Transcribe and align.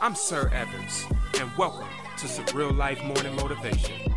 I'm 0.00 0.14
Sir 0.14 0.50
Evans, 0.52 1.06
and 1.40 1.50
welcome 1.56 1.88
to 2.18 2.28
some 2.28 2.44
real 2.52 2.72
life 2.72 3.02
morning 3.04 3.34
motivation. 3.36 4.12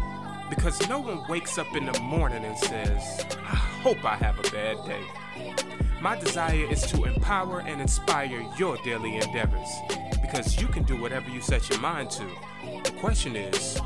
Because 0.50 0.88
no 0.90 1.00
one 1.00 1.24
wakes 1.30 1.58
up 1.58 1.74
in 1.76 1.86
the 1.86 1.98
morning 2.00 2.44
and 2.44 2.58
says, 2.58 3.26
I 3.44 3.56
hope 3.56 4.04
I 4.04 4.16
have 4.16 4.40
a 4.40 4.52
bad 4.52 4.84
day. 4.86 5.04
My 6.02 6.18
desire 6.18 6.66
is 6.70 6.82
to 6.88 7.06
empower 7.06 7.62
and 7.62 7.80
inspire 7.80 8.44
your 8.58 8.78
daily 8.78 9.18
endeavors. 9.18 9.70
Because 10.22 10.60
you 10.60 10.68
can 10.68 10.84
do 10.84 11.00
whatever 11.00 11.30
you 11.30 11.42
set 11.42 11.70
your 11.70 11.80
mind 11.80 12.10
to. 12.12 12.26
The 12.84 12.92
question 13.00 13.36
is, 13.36 13.78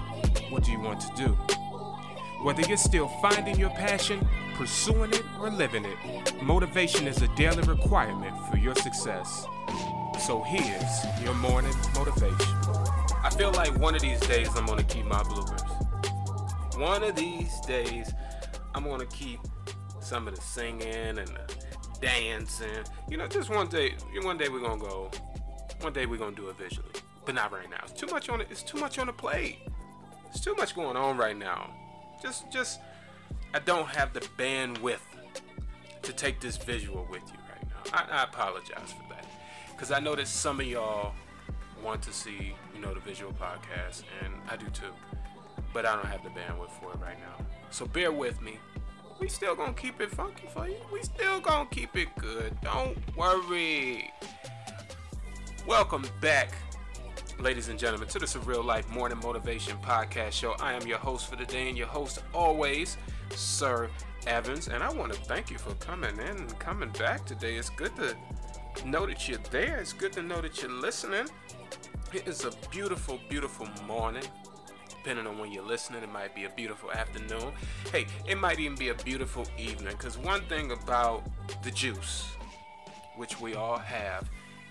what 0.50 0.64
do 0.64 0.72
you 0.72 0.80
want 0.80 1.02
to 1.02 1.14
do? 1.16 1.28
Whether 2.44 2.64
you're 2.64 2.78
still 2.78 3.10
finding 3.22 3.60
your 3.60 3.70
passion, 3.72 4.28
pursuing 4.56 5.12
it, 5.12 5.24
or 5.40 5.50
living 5.52 5.86
it, 5.86 6.42
motivation 6.42 7.06
is 7.08 7.22
a 7.22 7.28
daily 7.36 7.62
requirement 7.64 8.36
for 8.50 8.58
your 8.58 8.76
success. 8.76 9.46
So 10.22 10.44
here's 10.44 11.24
your 11.24 11.34
morning 11.34 11.74
motivation. 11.96 12.56
I 13.24 13.32
feel 13.36 13.52
like 13.54 13.76
one 13.80 13.96
of 13.96 14.02
these 14.02 14.20
days 14.20 14.50
I'm 14.56 14.68
gonna 14.68 14.84
keep 14.84 15.06
my 15.06 15.24
bloopers. 15.24 16.80
One 16.80 17.04
of 17.04 17.16
these 17.16 17.60
days 17.62 18.14
I'm 18.76 18.84
gonna 18.84 19.08
keep 19.08 19.40
some 20.00 20.28
of 20.28 20.36
the 20.36 20.42
singing 20.42 21.18
and 21.18 21.18
the 21.18 21.56
dancing. 22.00 22.84
You 23.10 23.18
know, 23.18 23.28
just 23.28 23.50
one 23.50 23.68
day. 23.68 23.96
One 24.22 24.38
day 24.38 24.48
we're 24.48 24.62
gonna 24.62 24.80
go. 24.80 25.10
One 25.82 25.92
day 25.92 26.06
we're 26.06 26.18
gonna 26.18 26.36
do 26.36 26.50
it 26.50 26.58
visually, 26.58 26.90
but 27.26 27.34
not 27.34 27.52
right 27.52 27.70
now. 27.70 27.80
It's 27.84 27.94
too 27.94 28.08
much 28.08 28.30
on 28.30 28.42
it. 28.42 28.48
It's 28.52 28.64
too 28.64 28.78
much 28.78 29.00
on 29.00 29.08
the 29.08 29.14
plate. 29.14 29.58
It's 30.30 30.40
too 30.40 30.54
much 30.54 30.76
going 30.76 30.98
on 30.98 31.18
right 31.18 31.36
now. 31.36 31.72
Just, 32.22 32.50
just, 32.52 32.80
I 33.56 33.60
don't 33.60 33.88
have 33.88 34.14
the 34.14 34.22
bandwidth 34.38 35.00
to 36.04 36.14
take 36.14 36.40
this 36.40 36.58
visual 36.58 37.08
with 37.10 37.24
you 37.34 37.40
right 37.50 37.68
now. 37.68 37.92
I, 37.92 38.20
I 38.20 38.24
apologize 38.24 38.92
for 38.92 39.04
that, 39.10 39.11
because 39.82 39.92
I 39.92 40.00
know 40.00 40.14
that 40.14 40.28
some 40.28 40.60
of 40.60 40.68
y'all 40.68 41.12
want 41.84 42.04
to 42.04 42.14
see, 42.14 42.54
you 42.76 42.80
know, 42.80 42.94
the 42.94 43.00
visual 43.00 43.34
podcast, 43.34 44.04
and 44.24 44.32
I 44.48 44.56
do 44.56 44.68
too. 44.68 44.94
But 45.74 45.88
I 45.88 45.96
don't 45.96 46.06
have 46.06 46.22
the 46.22 46.30
bandwidth 46.30 46.70
for 46.80 46.92
it 46.94 47.00
right 47.02 47.18
now. 47.20 47.44
So 47.72 47.88
bear 47.88 48.12
with 48.12 48.44
me. 48.44 48.60
We 49.20 49.28
still 49.28 49.56
gonna 49.56 49.74
keep 49.74 50.00
it 50.00 50.12
funky 50.12 50.48
for 50.54 50.68
you. 50.68 50.76
We 50.94 51.02
still 51.02 51.40
gonna 51.40 51.68
keep 51.72 51.98
it 51.98 52.10
good. 52.20 52.56
Don't 52.62 52.96
worry. 53.18 54.14
Welcome 55.66 56.06
back 56.22 56.54
ladies 57.40 57.70
and 57.70 57.80
gentlemen, 57.80 58.08
to 58.10 58.20
the 58.20 58.28
Surreal 58.28 58.64
Life 58.64 58.88
Morning 58.88 59.18
Motivation 59.24 59.76
Podcast 59.80 60.34
Show. 60.34 60.52
I 60.60 60.74
am 60.74 60.86
your 60.86 61.00
host 61.00 61.28
for 61.28 61.38
the 61.38 61.46
day 61.46 61.70
and 61.70 61.78
your 61.78 61.88
host 61.88 62.22
always, 62.36 62.98
Sir 63.32 63.90
Evans. 64.28 64.68
And 64.68 64.84
I 64.84 64.94
want 64.94 65.12
to 65.12 65.20
thank 65.22 65.50
you 65.50 65.58
for 65.58 65.74
coming 65.76 66.14
in 66.20 66.38
and 66.38 66.60
coming 66.60 66.90
back 67.00 67.26
today. 67.26 67.56
It's 67.56 67.72
good 67.72 67.96
to 67.96 68.16
know 68.86 69.06
that 69.06 69.28
you're 69.28 69.40
there, 69.52 69.80
it's 69.80 69.94
good 69.94 70.14
to 70.14 70.22
know 70.22 70.42
that 70.42 70.62
you're 70.62 70.72
listening. 70.72 71.28
It 72.14 72.28
is 72.28 72.46
a 72.46 72.52
beautiful, 72.70 73.20
beautiful 73.30 73.68
morning. 73.86 74.24
Depending 74.90 75.26
on 75.26 75.40
when 75.40 75.52
you're 75.52 75.66
listening, 75.66 76.04
it 76.04 76.12
might 76.12 76.36
be 76.36 76.46
a 76.46 76.50
beautiful 76.50 76.92
afternoon. 76.92 77.54
Hey, 77.92 78.06
it 78.28 78.38
might 78.38 78.60
even 78.60 78.78
be 78.78 78.90
a 78.90 78.94
beautiful 78.96 79.46
evening. 79.58 79.96
Because 79.98 80.18
one 80.18 80.42
thing 80.42 80.72
about 80.72 81.24
the 81.64 81.72
juice, 81.72 82.28
which 83.16 83.40
we 83.40 83.56
all 83.56 83.80
have, 83.80 84.30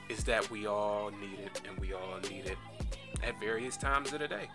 is 0.08 0.22
that 0.24 0.48
we 0.50 0.66
all 0.66 1.10
need 1.10 1.38
it 1.40 1.60
and 1.68 1.78
we 1.78 1.92
all 1.92 2.18
need 2.30 2.46
it 2.46 2.58
at 3.22 3.38
various 3.40 3.76
times 3.76 4.12
of 4.12 4.20
the 4.20 4.28
day. 4.28 4.48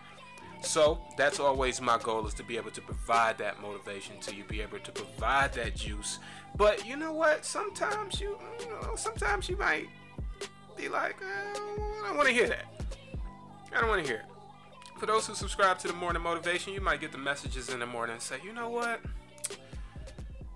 So 0.61 0.99
that's 1.17 1.39
always 1.39 1.81
my 1.81 1.97
goal 1.97 2.25
is 2.25 2.33
to 2.35 2.43
be 2.43 2.57
able 2.57 2.71
to 2.71 2.81
provide 2.81 3.37
that 3.37 3.61
motivation 3.61 4.19
to 4.21 4.35
you, 4.35 4.43
be 4.45 4.61
able 4.61 4.79
to 4.79 4.91
provide 4.91 5.53
that 5.53 5.75
juice. 5.75 6.19
But 6.57 6.85
you 6.85 6.95
know 6.95 7.11
what? 7.11 7.45
Sometimes 7.45 8.21
you, 8.21 8.37
you 8.59 8.69
know, 8.69 8.95
sometimes 8.95 9.49
you 9.49 9.57
might 9.57 9.87
be 10.77 10.87
like, 10.87 11.15
eh, 11.21 11.59
I 11.59 12.07
don't 12.07 12.17
want 12.17 12.29
to 12.29 12.33
hear 12.33 12.47
that. 12.47 12.65
I 13.73 13.81
don't 13.81 13.89
want 13.89 14.05
to 14.05 14.07
hear 14.07 14.19
it. 14.19 14.25
For 14.99 15.05
those 15.05 15.27
who 15.27 15.35
subscribe 15.35 15.79
to 15.79 15.87
the 15.87 15.93
morning 15.93 16.21
motivation, 16.21 16.73
you 16.73 16.79
might 16.79 17.01
get 17.01 17.11
the 17.11 17.17
messages 17.17 17.69
in 17.69 17.79
the 17.79 17.85
morning 17.85 18.13
and 18.13 18.21
say, 18.21 18.37
you 18.43 18.53
know 18.53 18.69
what? 18.69 19.01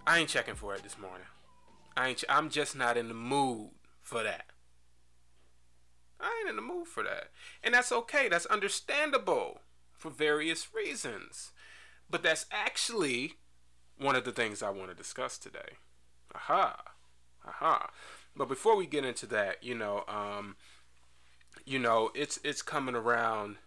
I 0.07 0.19
ain't 0.19 0.29
checking 0.29 0.55
for 0.55 0.73
it 0.73 0.83
this 0.83 0.97
morning. 0.97 1.27
I 1.97 2.09
ain't. 2.09 2.23
I'm 2.29 2.49
just 2.49 2.75
not 2.75 2.95
in 2.95 3.09
the 3.09 3.13
mood 3.13 3.71
for 4.01 4.23
that. 4.23 4.45
I 6.19 6.39
ain't 6.39 6.49
in 6.49 6.55
the 6.55 6.61
mood 6.61 6.87
for 6.87 7.03
that. 7.03 7.29
And 7.61 7.73
that's 7.73 7.91
okay. 7.91 8.29
That's 8.29 8.45
understandable 8.45 9.59
for 9.91 10.09
various 10.09 10.73
reasons. 10.73 11.51
But 12.09 12.23
that's 12.23 12.45
actually 12.51 13.33
one 13.97 14.15
of 14.15 14.23
the 14.23 14.31
things 14.31 14.63
I 14.63 14.69
want 14.69 14.89
to 14.89 14.95
discuss 14.95 15.37
today. 15.37 15.77
Aha. 16.35 16.81
Aha. 17.47 17.89
But 18.35 18.47
before 18.47 18.75
we 18.75 18.85
get 18.85 19.05
into 19.05 19.25
that, 19.27 19.63
you 19.63 19.75
know, 19.75 20.03
um, 20.07 20.55
you 21.65 21.79
know, 21.79 22.11
it's 22.13 22.39
it's 22.43 22.61
coming 22.61 22.95
around 22.95 23.57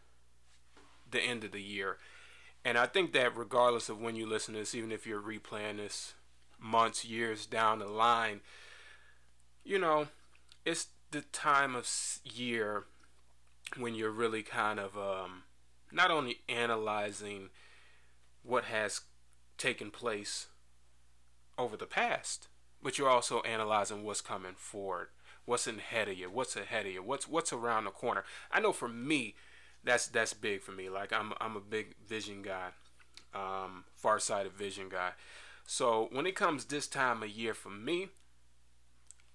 the 1.11 1.21
end 1.21 1.45
of 1.45 1.53
the 1.53 1.63
year. 1.63 1.99
And 2.65 2.79
I 2.79 2.87
think 2.87 3.13
that 3.13 3.37
regardless 3.37 3.89
of 3.89 4.01
when 4.01 4.17
you 4.17 4.27
listen 4.27 4.55
to 4.55 4.61
this, 4.61 4.75
even 4.75 4.93
if 4.93 5.07
you're 5.07 5.21
replaying 5.21 5.79
this 5.79 6.15
months, 6.59 7.05
years 7.05 7.45
down 7.45 7.81
the 7.81 7.87
line, 7.87 8.41
you 9.65 9.79
know, 9.79 10.09
it's 10.65 10.89
the 11.11 11.23
time 11.23 11.75
of 11.75 11.89
year 12.25 12.85
when 13.77 13.95
you're 13.95 14.11
really 14.11 14.43
kind 14.43 14.79
of 14.79 14.97
um, 14.97 15.43
not 15.91 16.11
only 16.11 16.39
analyzing 16.49 17.51
what 18.43 18.65
has 18.65 19.03
taken 19.59 19.91
place 19.91 20.47
over 21.59 21.77
the 21.77 21.87
past, 21.87 22.49
but 22.83 22.99
you're 22.99 23.09
also 23.09 23.41
analyzing 23.41 24.05
what's 24.05 24.21
coming 24.21 24.55
forward, 24.57 25.09
what's 25.45 25.67
ahead 25.67 26.09
of 26.09 26.19
you, 26.19 26.31
what's 26.31 26.57
ahead 26.57 26.87
of 26.87 26.93
you, 26.93 27.03
what's 27.03 27.29
what's 27.29 27.53
around 27.53 27.85
the 27.85 27.91
corner. 27.91 28.25
I 28.51 28.61
know 28.61 28.73
for 28.73 28.89
me, 28.89 29.35
that's 29.85 30.07
that's 30.07 30.35
big 30.35 30.63
for 30.63 30.73
me. 30.73 30.89
Like 30.89 31.13
I'm 31.13 31.33
I'm 31.41 31.57
a 31.57 31.61
big 31.61 31.95
vision 32.07 32.43
guy, 32.43 32.69
um, 33.35 33.85
far-sighted 33.97 34.53
vision 34.53 34.89
guy. 34.89 35.11
So 35.67 36.09
when 36.13 36.27
it 36.27 36.35
comes 36.35 36.65
this 36.65 36.87
time 36.87 37.23
of 37.23 37.29
year 37.29 37.55
for 37.55 37.71
me, 37.71 38.09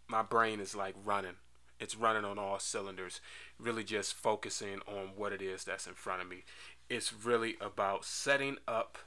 my 0.07 0.21
brain 0.21 0.59
is 0.59 0.75
like 0.75 0.95
running 1.03 1.35
it's 1.79 1.95
running 1.95 2.25
on 2.25 2.39
all 2.39 2.59
cylinders, 2.59 3.21
really 3.59 3.83
just 3.83 4.13
focusing 4.13 4.79
on 4.87 5.11
what 5.15 5.31
it 5.31 5.41
is 5.41 5.63
that's 5.63 5.87
in 5.87 5.93
front 5.93 6.21
of 6.21 6.29
me. 6.29 6.43
It's 6.89 7.13
really 7.13 7.55
about 7.61 8.05
setting 8.05 8.57
up 8.67 8.97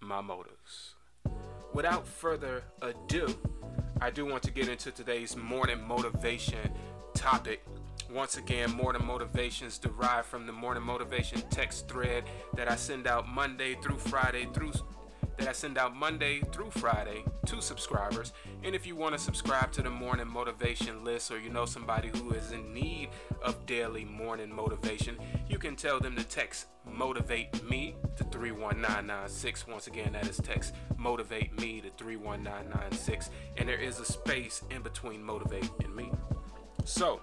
my 0.00 0.20
motives. 0.20 0.94
Without 1.74 2.06
further 2.06 2.64
ado, 2.82 3.36
I 4.00 4.10
do 4.10 4.26
want 4.26 4.42
to 4.44 4.50
get 4.50 4.68
into 4.68 4.90
today's 4.90 5.36
morning 5.36 5.86
motivation 5.86 6.72
topic. 7.14 7.64
Once 8.10 8.36
again, 8.36 8.70
morning 8.70 9.04
motivations 9.04 9.78
derived 9.78 10.26
from 10.26 10.46
the 10.46 10.52
morning 10.52 10.82
motivation 10.82 11.42
text 11.50 11.88
thread 11.88 12.24
that 12.54 12.70
I 12.70 12.76
send 12.76 13.06
out 13.06 13.28
Monday 13.28 13.74
through 13.82 13.98
Friday 13.98 14.48
through 14.54 14.72
that 15.38 15.48
I 15.48 15.52
send 15.52 15.78
out 15.78 15.96
Monday 15.96 16.40
through 16.52 16.70
Friday 16.70 17.24
to 17.46 17.62
subscribers. 17.62 18.32
And 18.62 18.74
if 18.74 18.86
you 18.86 18.96
want 18.96 19.14
to 19.14 19.18
subscribe 19.18 19.72
to 19.72 19.82
the 19.82 19.90
morning 19.90 20.28
motivation 20.28 21.04
list 21.04 21.30
or 21.30 21.38
you 21.38 21.48
know 21.48 21.64
somebody 21.64 22.08
who 22.08 22.32
is 22.32 22.52
in 22.52 22.74
need 22.74 23.10
of 23.42 23.64
daily 23.66 24.04
morning 24.04 24.54
motivation, 24.54 25.16
you 25.48 25.58
can 25.58 25.76
tell 25.76 26.00
them 26.00 26.16
to 26.16 26.24
text 26.24 26.66
motivate 26.84 27.62
me 27.68 27.94
to 28.16 28.24
31996. 28.24 29.66
Once 29.66 29.86
again, 29.86 30.12
that 30.12 30.26
is 30.28 30.38
text 30.38 30.74
motivate 30.96 31.58
me 31.60 31.80
to 31.80 31.90
31996. 31.90 33.30
And 33.56 33.68
there 33.68 33.80
is 33.80 34.00
a 34.00 34.04
space 34.04 34.62
in 34.70 34.82
between 34.82 35.22
motivate 35.22 35.70
and 35.84 35.94
me. 35.94 36.10
So, 36.84 37.20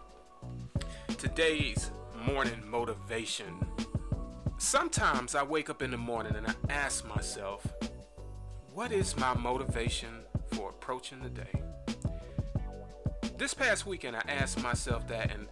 today's 1.18 1.92
morning 2.26 2.64
motivation. 2.66 3.66
Sometimes 4.58 5.36
I 5.36 5.44
wake 5.44 5.70
up 5.70 5.82
in 5.82 5.92
the 5.92 5.98
morning 5.98 6.36
and 6.36 6.48
I 6.48 6.54
ask 6.70 7.06
myself, 7.06 7.66
what 8.76 8.92
is 8.92 9.16
my 9.16 9.34
motivation 9.34 10.10
for 10.52 10.70
approaching 10.70 11.22
the 11.22 11.30
day? 11.30 11.62
This 13.38 13.54
past 13.54 13.86
weekend, 13.86 14.18
I 14.18 14.24
asked 14.28 14.62
myself 14.62 15.08
that, 15.08 15.32
and 15.32 15.48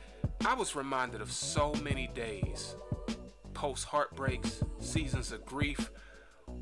I 0.46 0.54
was 0.54 0.76
reminded 0.76 1.22
of 1.22 1.32
so 1.32 1.74
many 1.82 2.08
days 2.08 2.76
post 3.54 3.86
heartbreaks, 3.86 4.62
seasons 4.80 5.32
of 5.32 5.46
grief, 5.46 5.90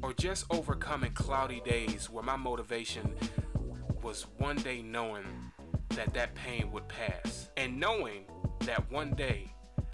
or 0.03 0.13
just 0.13 0.45
overcoming 0.51 1.13
cloudy 1.13 1.61
days 1.65 2.11
where 2.11 2.23
my 2.23 2.35
motivation 2.35 3.15
was 4.03 4.27
one 4.37 4.57
day 4.57 4.83
knowing 4.83 5.25
that 5.89 6.13
that 6.13 6.35
pain 6.35 6.71
would 6.71 6.87
pass, 6.87 7.49
and 7.57 7.79
knowing 7.79 8.25
that 8.59 8.91
one 8.91 9.15
day 9.15 9.51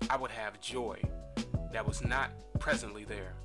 I 0.09 0.17
would 0.17 0.31
have 0.31 0.59
joy 0.59 1.01
that 1.71 1.87
was 1.87 2.03
not 2.03 2.31
presently 2.59 3.05
there. 3.05 3.35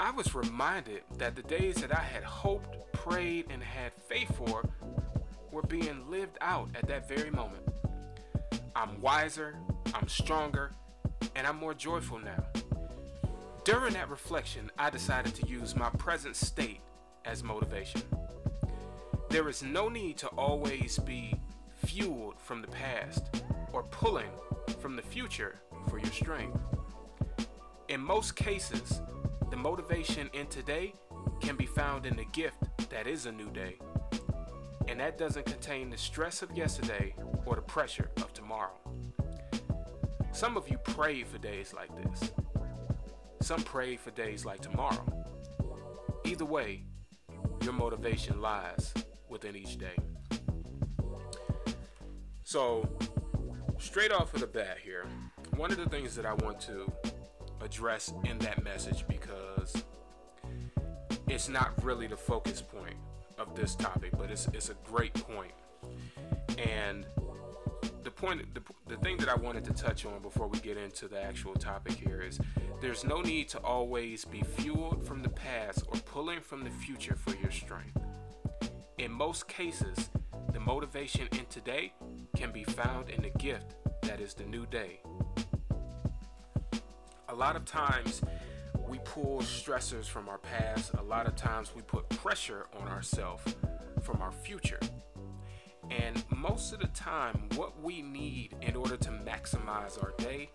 I 0.00 0.12
was 0.12 0.32
reminded 0.34 1.02
that 1.16 1.34
the 1.34 1.42
days 1.42 1.76
that 1.76 1.92
I 1.92 2.00
had 2.00 2.22
hoped, 2.22 2.92
prayed, 2.92 3.46
and 3.50 3.62
had 3.62 3.92
faith 4.08 4.32
for 4.36 4.62
were 5.50 5.62
being 5.62 6.08
lived 6.08 6.38
out 6.40 6.68
at 6.76 6.86
that 6.86 7.08
very 7.08 7.30
moment. 7.30 7.64
I'm 8.76 9.00
wiser, 9.00 9.56
I'm 9.92 10.06
stronger, 10.06 10.70
and 11.34 11.46
I'm 11.48 11.56
more 11.56 11.74
joyful 11.74 12.20
now. 12.20 12.44
During 13.64 13.94
that 13.94 14.08
reflection, 14.08 14.70
I 14.78 14.88
decided 14.88 15.34
to 15.34 15.48
use 15.48 15.74
my 15.74 15.90
present 15.90 16.36
state 16.36 16.80
as 17.24 17.42
motivation. 17.42 18.02
There 19.30 19.48
is 19.48 19.64
no 19.64 19.88
need 19.88 20.16
to 20.18 20.28
always 20.28 20.98
be 21.00 21.34
fueled 21.84 22.38
from 22.38 22.62
the 22.62 22.68
past 22.68 23.42
or 23.72 23.82
pulling 23.82 24.30
from 24.80 24.94
the 24.94 25.02
future 25.02 25.56
for 25.90 25.98
your 25.98 26.12
strength. 26.12 26.58
In 27.88 28.00
most 28.00 28.36
cases, 28.36 29.00
the 29.50 29.56
motivation 29.56 30.28
in 30.32 30.46
today 30.46 30.92
can 31.40 31.56
be 31.56 31.66
found 31.66 32.06
in 32.06 32.16
the 32.16 32.24
gift 32.26 32.56
that 32.90 33.06
is 33.06 33.26
a 33.26 33.32
new 33.32 33.50
day. 33.50 33.78
And 34.88 35.00
that 35.00 35.18
doesn't 35.18 35.46
contain 35.46 35.90
the 35.90 35.98
stress 35.98 36.42
of 36.42 36.56
yesterday 36.56 37.14
or 37.46 37.56
the 37.56 37.62
pressure 37.62 38.10
of 38.18 38.32
tomorrow. 38.32 38.78
Some 40.32 40.56
of 40.56 40.68
you 40.68 40.78
pray 40.78 41.24
for 41.24 41.38
days 41.38 41.72
like 41.74 41.90
this. 42.02 42.32
Some 43.40 43.62
pray 43.62 43.96
for 43.96 44.10
days 44.10 44.44
like 44.44 44.60
tomorrow. 44.60 45.04
Either 46.24 46.44
way, 46.44 46.84
your 47.62 47.72
motivation 47.72 48.40
lies 48.40 48.92
within 49.28 49.56
each 49.56 49.78
day. 49.78 49.96
So, 52.44 52.88
straight 53.78 54.12
off 54.12 54.34
of 54.34 54.40
the 54.40 54.46
bat 54.46 54.78
here, 54.82 55.06
one 55.56 55.70
of 55.70 55.76
the 55.78 55.88
things 55.88 56.14
that 56.16 56.24
I 56.24 56.34
want 56.34 56.60
to 56.60 56.90
address 57.60 58.12
in 58.24 58.38
that 58.38 58.62
message 58.64 59.04
because 59.08 59.84
it's 61.28 61.48
not 61.48 61.72
really 61.84 62.06
the 62.06 62.16
focus 62.16 62.62
point 62.62 62.96
of 63.38 63.54
this 63.54 63.74
topic, 63.74 64.12
but 64.16 64.30
it's, 64.30 64.46
it's 64.48 64.70
a 64.70 64.76
great 64.84 65.14
point. 65.14 65.52
And 66.58 67.06
the 68.02 68.10
point, 68.10 68.54
the, 68.54 68.62
the 68.86 68.96
thing 68.96 69.16
that 69.18 69.28
I 69.28 69.34
wanted 69.34 69.64
to 69.64 69.72
touch 69.72 70.06
on 70.06 70.20
before 70.22 70.48
we 70.48 70.58
get 70.60 70.76
into 70.76 71.08
the 71.08 71.22
actual 71.22 71.54
topic 71.54 71.92
here 71.92 72.22
is 72.22 72.40
there's 72.80 73.04
no 73.04 73.20
need 73.20 73.48
to 73.50 73.58
always 73.58 74.24
be 74.24 74.42
fueled 74.42 75.06
from 75.06 75.22
the 75.22 75.28
past 75.28 75.84
or 75.88 75.98
pulling 76.00 76.40
from 76.40 76.64
the 76.64 76.70
future 76.70 77.16
for 77.16 77.36
your 77.36 77.50
strength. 77.50 77.96
In 78.98 79.12
most 79.12 79.46
cases, 79.46 80.10
the 80.52 80.60
motivation 80.60 81.28
in 81.32 81.46
today 81.46 81.92
can 82.36 82.50
be 82.50 82.64
found 82.64 83.10
in 83.10 83.22
the 83.22 83.30
gift 83.30 83.74
that 84.02 84.20
is 84.20 84.34
the 84.34 84.44
new 84.44 84.66
day. 84.66 85.00
A 87.38 87.46
lot 87.48 87.54
of 87.54 87.64
times, 87.64 88.20
we 88.88 88.98
pull 89.04 89.38
stressors 89.42 90.06
from 90.06 90.28
our 90.28 90.38
past. 90.38 90.90
A 90.94 91.02
lot 91.04 91.28
of 91.28 91.36
times, 91.36 91.70
we 91.72 91.82
put 91.82 92.08
pressure 92.08 92.66
on 92.80 92.88
ourselves 92.88 93.54
from 94.02 94.20
our 94.20 94.32
future. 94.32 94.80
And 95.88 96.24
most 96.36 96.72
of 96.72 96.80
the 96.80 96.88
time, 96.88 97.48
what 97.54 97.80
we 97.80 98.02
need 98.02 98.56
in 98.60 98.74
order 98.74 98.96
to 98.96 99.10
maximize 99.10 100.02
our 100.02 100.14
day 100.18 100.50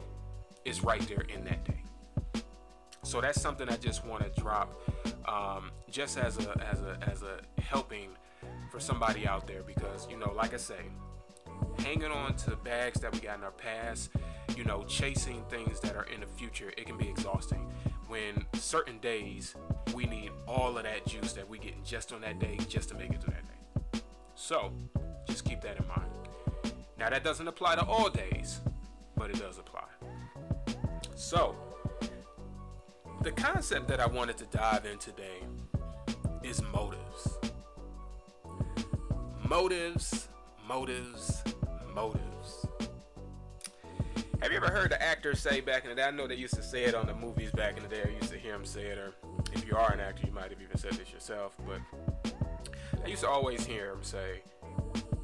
is 0.65 0.83
right 0.83 0.99
there 1.07 1.23
in 1.33 1.45
that 1.45 1.63
day. 1.63 2.43
So 3.03 3.21
that's 3.21 3.39
something 3.39 3.69
I 3.69 3.77
just 3.77 4.05
want 4.05 4.25
to 4.25 4.41
drop, 4.41 4.77
um, 5.25 5.71
just 5.89 6.17
as 6.17 6.37
a 6.37 6.67
as 6.69 6.81
a 6.81 6.97
as 7.09 7.23
a 7.23 7.61
helping 7.61 8.09
for 8.69 8.81
somebody 8.81 9.25
out 9.25 9.47
there 9.47 9.63
because 9.63 10.05
you 10.09 10.17
know, 10.17 10.33
like 10.35 10.53
I 10.53 10.57
say, 10.57 10.81
hanging 11.79 12.11
on 12.11 12.35
to 12.35 12.57
bags 12.57 12.99
that 12.99 13.13
we 13.13 13.19
got 13.19 13.37
in 13.37 13.45
our 13.45 13.51
past, 13.51 14.09
you 14.55 14.63
know, 14.63 14.83
chasing 14.83 15.43
things 15.49 15.79
that 15.81 15.95
are 15.95 16.07
in 16.13 16.21
the 16.21 16.27
future, 16.27 16.71
it 16.77 16.85
can 16.85 16.97
be 16.97 17.07
exhausting. 17.07 17.71
When 18.07 18.45
certain 18.53 18.99
days 18.99 19.55
we 19.93 20.05
need 20.05 20.31
all 20.47 20.77
of 20.77 20.83
that 20.83 21.05
juice 21.07 21.33
that 21.33 21.47
we 21.49 21.57
get 21.57 21.83
just 21.83 22.13
on 22.13 22.21
that 22.21 22.39
day 22.39 22.57
just 22.67 22.89
to 22.89 22.95
make 22.95 23.11
it 23.11 23.21
through 23.21 23.33
that 23.33 23.45
day. 23.47 24.01
So 24.35 24.71
just 25.27 25.45
keep 25.45 25.61
that 25.61 25.77
in 25.77 25.87
mind. 25.87 26.09
Now 26.97 27.09
that 27.09 27.23
doesn't 27.23 27.47
apply 27.47 27.75
to 27.75 27.85
all 27.85 28.09
days, 28.09 28.61
but 29.15 29.29
it 29.29 29.39
does 29.39 29.57
apply. 29.57 29.85
So 31.15 31.55
the 33.21 33.31
concept 33.31 33.87
that 33.87 33.99
I 33.99 34.05
wanted 34.05 34.37
to 34.37 34.45
dive 34.45 34.85
in 34.85 34.97
today 34.97 35.43
is 36.43 36.61
motives. 36.61 37.37
Motives, 39.47 40.27
motives, 40.67 41.43
motives. 41.93 42.32
Have 44.43 44.51
you 44.51 44.57
ever 44.57 44.69
heard 44.69 44.91
the 44.91 45.01
actor 45.01 45.35
say 45.35 45.61
back 45.61 45.85
in 45.85 45.89
the 45.89 45.95
day? 45.95 46.03
I 46.03 46.11
know 46.11 46.27
they 46.27 46.35
used 46.35 46.55
to 46.55 46.61
say 46.61 46.83
it 46.83 46.95
on 46.95 47.07
the 47.07 47.13
movies 47.13 47.49
back 47.51 47.77
in 47.77 47.83
the 47.83 47.87
day. 47.87 48.01
I 48.05 48.09
used 48.09 48.29
to 48.29 48.37
hear 48.37 48.51
them 48.51 48.65
say 48.65 48.87
it, 48.87 48.97
or 48.97 49.13
if 49.53 49.65
you 49.65 49.77
are 49.77 49.93
an 49.93 50.01
actor, 50.01 50.27
you 50.27 50.33
might 50.33 50.51
have 50.51 50.61
even 50.61 50.77
said 50.77 50.91
this 50.91 51.13
yourself. 51.13 51.55
But 51.65 51.79
I 53.01 53.07
used 53.07 53.21
to 53.21 53.29
always 53.29 53.65
hear 53.65 53.91
them 53.91 54.03
say, 54.03 54.41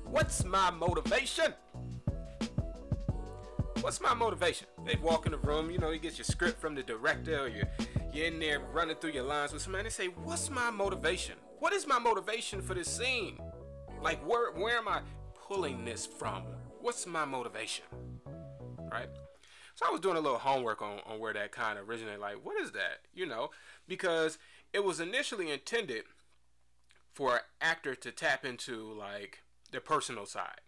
What's 0.06 0.46
my 0.46 0.72
motivation? 0.72 1.54
What's 3.82 4.00
my 4.00 4.14
motivation? 4.14 4.68
They 4.86 4.96
walk 4.96 5.26
in 5.26 5.34
the 5.34 5.38
room, 5.40 5.70
you 5.70 5.80
know, 5.80 5.92
you 5.92 6.00
get 6.00 6.18
your 6.18 6.24
script 6.24 6.62
from 6.62 6.74
the 6.74 6.82
director, 6.82 7.42
or 7.42 7.48
you're, 7.50 7.68
you're 8.14 8.28
in 8.28 8.40
there 8.40 8.62
running 8.72 8.96
through 8.96 9.12
your 9.12 9.24
lines 9.24 9.52
with 9.52 9.62
somebody. 9.62 9.84
They 9.84 9.90
say, 9.90 10.08
What's 10.08 10.50
my 10.50 10.72
motivation? 10.72 11.36
What 11.60 11.74
is 11.74 11.86
my 11.86 12.00
motivation 12.00 12.62
for 12.62 12.74
this 12.74 12.88
scene? 12.88 13.38
Like, 14.02 14.26
where, 14.26 14.54
where 14.54 14.78
am 14.78 14.88
I 14.88 15.02
pulling 15.36 15.84
this 15.84 16.06
from? 16.06 16.44
What's 16.80 17.06
my 17.06 17.26
motivation? 17.26 17.84
Mm-hmm. 18.90 19.02
Right? 19.02 19.10
So 19.76 19.86
I 19.88 19.92
was 19.92 20.02
doing 20.02 20.18
a 20.18 20.22
little 20.22 20.40
homework 20.40 20.82
on, 20.82 21.00
on 21.06 21.20
where 21.20 21.34
that 21.34 21.52
kind 21.52 21.80
of 21.80 21.88
originated. 21.88 22.20
Like, 22.20 22.44
what 22.44 22.62
is 22.62 22.72
that? 22.74 23.00
You 23.14 23.26
know, 23.26 23.52
because 23.88 24.38
it 24.74 24.84
was 24.84 25.00
initially 25.00 25.52
intended 25.52 26.04
for 27.12 27.36
an 27.36 27.42
actor 27.62 27.96
to 27.96 28.12
tap 28.12 28.46
into 28.46 28.94
like 28.94 29.40
their 29.72 29.82
personal 29.82 30.26
side 30.26 30.62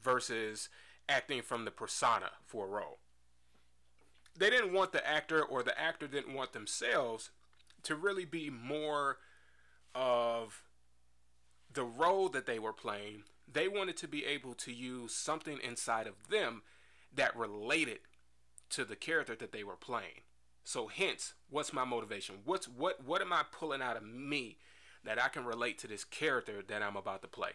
versus 0.00 0.68
acting 1.08 1.42
from 1.42 1.64
the 1.64 1.70
persona 1.70 2.30
for 2.46 2.66
a 2.66 2.68
role. 2.68 2.98
They 4.36 4.48
didn't 4.48 4.72
want 4.72 4.92
the 4.92 5.06
actor 5.06 5.42
or 5.42 5.62
the 5.62 5.78
actor 5.78 6.06
didn't 6.06 6.34
want 6.34 6.52
themselves 6.52 7.30
to 7.82 7.94
really 7.94 8.24
be 8.24 8.48
more 8.48 9.18
of 9.94 10.62
the 11.72 11.84
role 11.84 12.28
that 12.28 12.46
they 12.46 12.58
were 12.58 12.72
playing, 12.72 13.24
they 13.50 13.68
wanted 13.68 13.96
to 13.98 14.08
be 14.08 14.24
able 14.24 14.54
to 14.54 14.72
use 14.72 15.14
something 15.14 15.58
inside 15.62 16.06
of 16.06 16.28
them 16.30 16.62
that 17.14 17.36
related 17.36 17.98
to 18.70 18.84
the 18.84 18.96
character 18.96 19.34
that 19.36 19.52
they 19.52 19.64
were 19.64 19.76
playing. 19.76 20.22
So 20.64 20.86
hence, 20.86 21.34
what's 21.50 21.72
my 21.72 21.84
motivation? 21.84 22.36
What's 22.44 22.68
what 22.68 23.04
what 23.04 23.20
am 23.20 23.32
I 23.32 23.42
pulling 23.50 23.82
out 23.82 23.96
of 23.96 24.04
me 24.04 24.58
that 25.04 25.22
I 25.22 25.28
can 25.28 25.44
relate 25.44 25.78
to 25.78 25.86
this 25.86 26.04
character 26.04 26.62
that 26.66 26.82
I'm 26.82 26.96
about 26.96 27.22
to 27.22 27.28
play? 27.28 27.50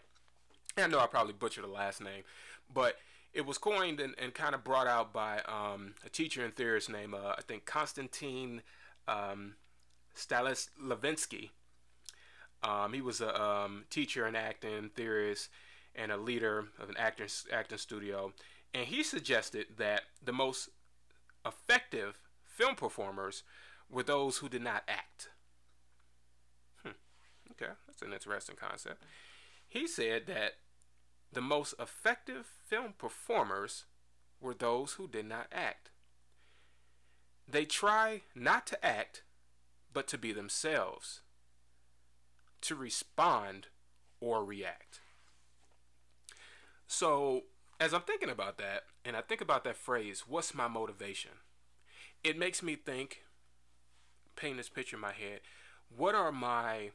I 0.77 0.87
know 0.87 0.99
I 0.99 1.07
probably 1.07 1.33
butchered 1.33 1.63
the 1.63 1.69
last 1.69 2.01
name, 2.01 2.23
but 2.71 2.97
it 3.33 3.45
was 3.45 3.57
coined 3.57 3.99
and, 3.99 4.13
and 4.17 4.33
kind 4.33 4.53
of 4.53 4.63
brought 4.63 4.87
out 4.87 5.13
by 5.13 5.41
um, 5.47 5.95
a 6.05 6.09
teacher 6.09 6.43
and 6.43 6.53
theorist 6.53 6.89
named 6.89 7.13
uh, 7.13 7.35
I 7.37 7.41
think 7.41 7.65
Konstantin 7.65 8.61
um, 9.07 9.55
Stanislavski. 10.15 11.51
Um, 12.63 12.93
he 12.93 13.01
was 13.01 13.21
a 13.21 13.41
um, 13.41 13.85
teacher 13.89 14.25
and 14.25 14.35
acting 14.35 14.89
theorist 14.95 15.49
and 15.95 16.11
a 16.11 16.17
leader 16.17 16.65
of 16.79 16.89
an 16.89 16.95
acting 16.97 17.27
acting 17.53 17.77
studio, 17.77 18.33
and 18.77 18.85
he 18.85 19.01
suggested 19.01 19.65
that 19.77 20.03
the 20.23 20.31
most 20.31 20.69
effective 21.43 22.19
film 22.45 22.75
performers 22.75 23.41
were 23.89 24.03
those 24.03 24.37
who 24.37 24.47
did 24.47 24.61
not 24.61 24.83
act. 24.87 25.29
Hmm. 26.83 26.91
Okay, 27.53 27.71
that's 27.87 28.03
an 28.03 28.13
interesting 28.13 28.55
concept. 28.55 29.01
He 29.67 29.87
said 29.87 30.27
that 30.27 30.57
the 31.33 31.41
most 31.41 31.73
effective 31.79 32.45
film 32.67 32.93
performers 32.95 33.85
were 34.39 34.53
those 34.53 34.93
who 34.93 35.07
did 35.07 35.25
not 35.25 35.47
act. 35.51 35.89
They 37.49 37.65
try 37.65 38.21
not 38.35 38.67
to 38.67 38.85
act, 38.85 39.23
but 39.91 40.07
to 40.09 40.19
be 40.19 40.31
themselves 40.31 41.21
to 42.61 42.75
respond 42.75 43.69
or 44.21 44.45
react. 44.45 44.99
So, 46.85 47.45
as 47.79 47.93
I'm 47.93 48.01
thinking 48.01 48.29
about 48.29 48.57
that, 48.57 48.83
and 49.05 49.15
I 49.15 49.21
think 49.21 49.41
about 49.41 49.63
that 49.63 49.77
phrase, 49.77 50.23
what's 50.27 50.53
my 50.53 50.67
motivation? 50.67 51.31
It 52.23 52.37
makes 52.37 52.63
me 52.63 52.75
think, 52.75 53.23
paint 54.35 54.57
this 54.57 54.69
picture 54.69 54.97
in 54.97 55.01
my 55.01 55.13
head, 55.13 55.41
what 55.95 56.15
are 56.15 56.31
my 56.31 56.91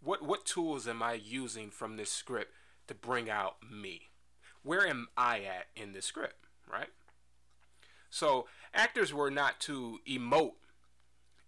what 0.00 0.22
what 0.22 0.44
tools 0.44 0.88
am 0.88 1.02
I 1.02 1.14
using 1.14 1.70
from 1.70 1.96
this 1.96 2.10
script 2.10 2.52
to 2.88 2.94
bring 2.94 3.30
out 3.30 3.56
me? 3.70 4.10
Where 4.62 4.86
am 4.86 5.08
I 5.16 5.40
at 5.40 5.66
in 5.76 5.92
this 5.92 6.06
script, 6.06 6.46
right? 6.70 6.90
So 8.10 8.46
actors 8.74 9.14
were 9.14 9.30
not 9.30 9.60
to 9.60 9.98
emote 10.08 10.52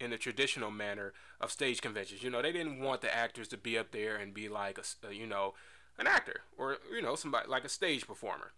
in 0.00 0.10
the 0.10 0.16
traditional 0.16 0.70
manner 0.70 1.12
of 1.40 1.50
stage 1.50 1.80
conventions. 1.80 2.22
You 2.22 2.30
know, 2.30 2.42
they 2.42 2.52
didn't 2.52 2.80
want 2.80 3.00
the 3.00 3.14
actors 3.14 3.48
to 3.48 3.56
be 3.56 3.78
up 3.78 3.92
there 3.92 4.16
and 4.16 4.34
be 4.34 4.48
like 4.48 4.78
a, 4.78 5.06
uh, 5.06 5.10
you 5.10 5.26
know, 5.26 5.54
an 5.98 6.06
actor 6.06 6.40
or 6.56 6.78
you 6.92 7.02
know 7.02 7.14
somebody 7.14 7.48
like 7.48 7.64
a 7.64 7.68
stage 7.68 8.06
performer, 8.06 8.52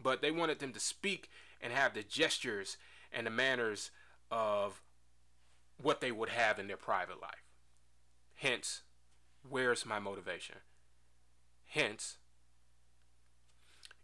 but 0.00 0.22
they 0.22 0.30
wanted 0.30 0.58
them 0.58 0.72
to 0.72 0.80
speak 0.80 1.30
and 1.60 1.72
have 1.72 1.94
the 1.94 2.02
gestures 2.02 2.76
and 3.12 3.26
the 3.26 3.30
manners 3.30 3.90
of 4.30 4.82
what 5.80 6.00
they 6.00 6.12
would 6.12 6.30
have 6.30 6.58
in 6.58 6.66
their 6.66 6.76
private 6.76 7.20
life. 7.20 7.44
Hence, 8.34 8.82
where's 9.48 9.86
my 9.86 9.98
motivation? 9.98 10.56
Hence, 11.66 12.18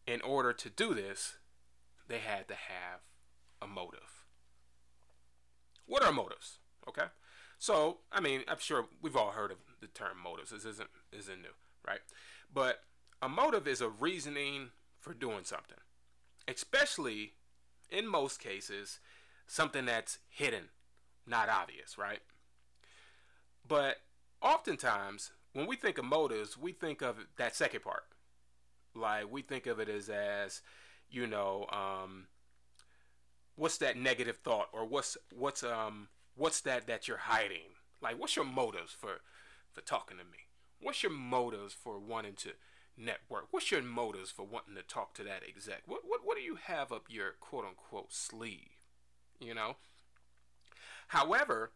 in 0.07 0.21
order 0.23 0.53
to 0.53 0.71
do 0.71 0.95
this, 0.95 1.37
they 2.09 2.19
had 2.19 2.49
to 2.49 2.55
have 2.55 3.01
a 3.61 3.67
motive. 3.67 4.25
What 5.87 6.03
are 6.03 6.13
motives? 6.13 6.59
Okay. 6.89 7.07
So, 7.59 7.99
I 8.13 8.21
mean, 8.21 8.43
I'm 8.47 8.59
sure 8.59 8.87
we've 9.03 9.17
all 9.17 9.33
heard 9.33 9.51
of 9.51 9.59
the 9.81 9.89
term 9.89 10.19
motives. 10.23 10.51
This 10.51 10.65
isn't 10.65 10.91
isn't 11.13 11.43
new, 11.43 11.55
right? 11.87 12.01
But 12.53 12.85
a 13.23 13.29
motive 13.29 13.67
is 13.69 13.81
a 13.81 13.89
reasoning 13.89 14.71
for 15.01 15.15
doing 15.15 15.45
something. 15.45 15.79
especially 16.49 17.35
in 17.91 18.07
most 18.07 18.41
cases, 18.41 19.01
something 19.47 19.87
that's 19.87 20.19
hidden, 20.29 20.71
not 21.27 21.49
obvious, 21.49 21.99
right? 21.99 22.21
But 23.67 23.99
oftentimes, 24.41 25.33
when 25.53 25.67
we 25.67 25.77
think 25.77 25.99
of 25.99 26.05
motives, 26.05 26.57
we 26.57 26.73
think 26.73 27.03
of 27.03 27.27
that 27.37 27.55
second 27.57 27.83
part. 27.83 28.05
Like 28.95 29.31
we 29.31 29.43
think 29.43 29.67
of 29.67 29.79
it 29.81 29.89
as 29.89 30.09
as, 30.09 30.63
you 31.11 31.27
know, 31.27 31.67
um, 31.71 32.29
what's 33.57 33.79
that 33.79 33.97
negative 33.97 34.39
thought 34.39 34.69
or 34.73 34.85
what's 34.87 35.17
what's 35.35 35.63
um 35.63 36.09
what's 36.37 36.61
that 36.63 36.87
that 36.87 37.09
you're 37.09 37.19
hiding? 37.19 37.77
Like 38.01 38.19
what's 38.19 38.37
your 38.37 38.45
motives 38.45 38.93
for 38.93 39.21
for 39.73 39.81
talking 39.83 40.19
to 40.19 40.25
me? 40.25 40.48
What's 40.81 41.03
your 41.03 41.13
motives 41.13 41.75
for 41.75 41.99
wanting 41.99 42.35
to 42.35 42.51
network? 42.97 43.47
What's 43.51 43.71
your 43.71 43.83
motives 43.83 44.31
for 44.31 44.45
wanting 44.45 44.75
to 44.77 44.83
talk 44.83 45.15
to 45.15 45.25
that 45.25 45.43
exec? 45.49 45.83
What 45.87 46.03
what 46.07 46.21
what 46.25 46.37
do 46.37 46.43
you 46.43 46.57
have 46.57 46.93
up 46.93 47.07
your 47.09 47.35
quote 47.41 47.65
unquote 47.65 48.13
sleeve? 48.13 48.77
You 49.41 49.55
know? 49.55 49.77
However, 51.09 51.73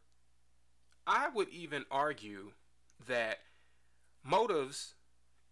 I 1.07 1.29
would 1.29 1.49
even 1.49 1.85
argue 1.91 2.53
that 3.07 3.41
motives, 4.23 4.95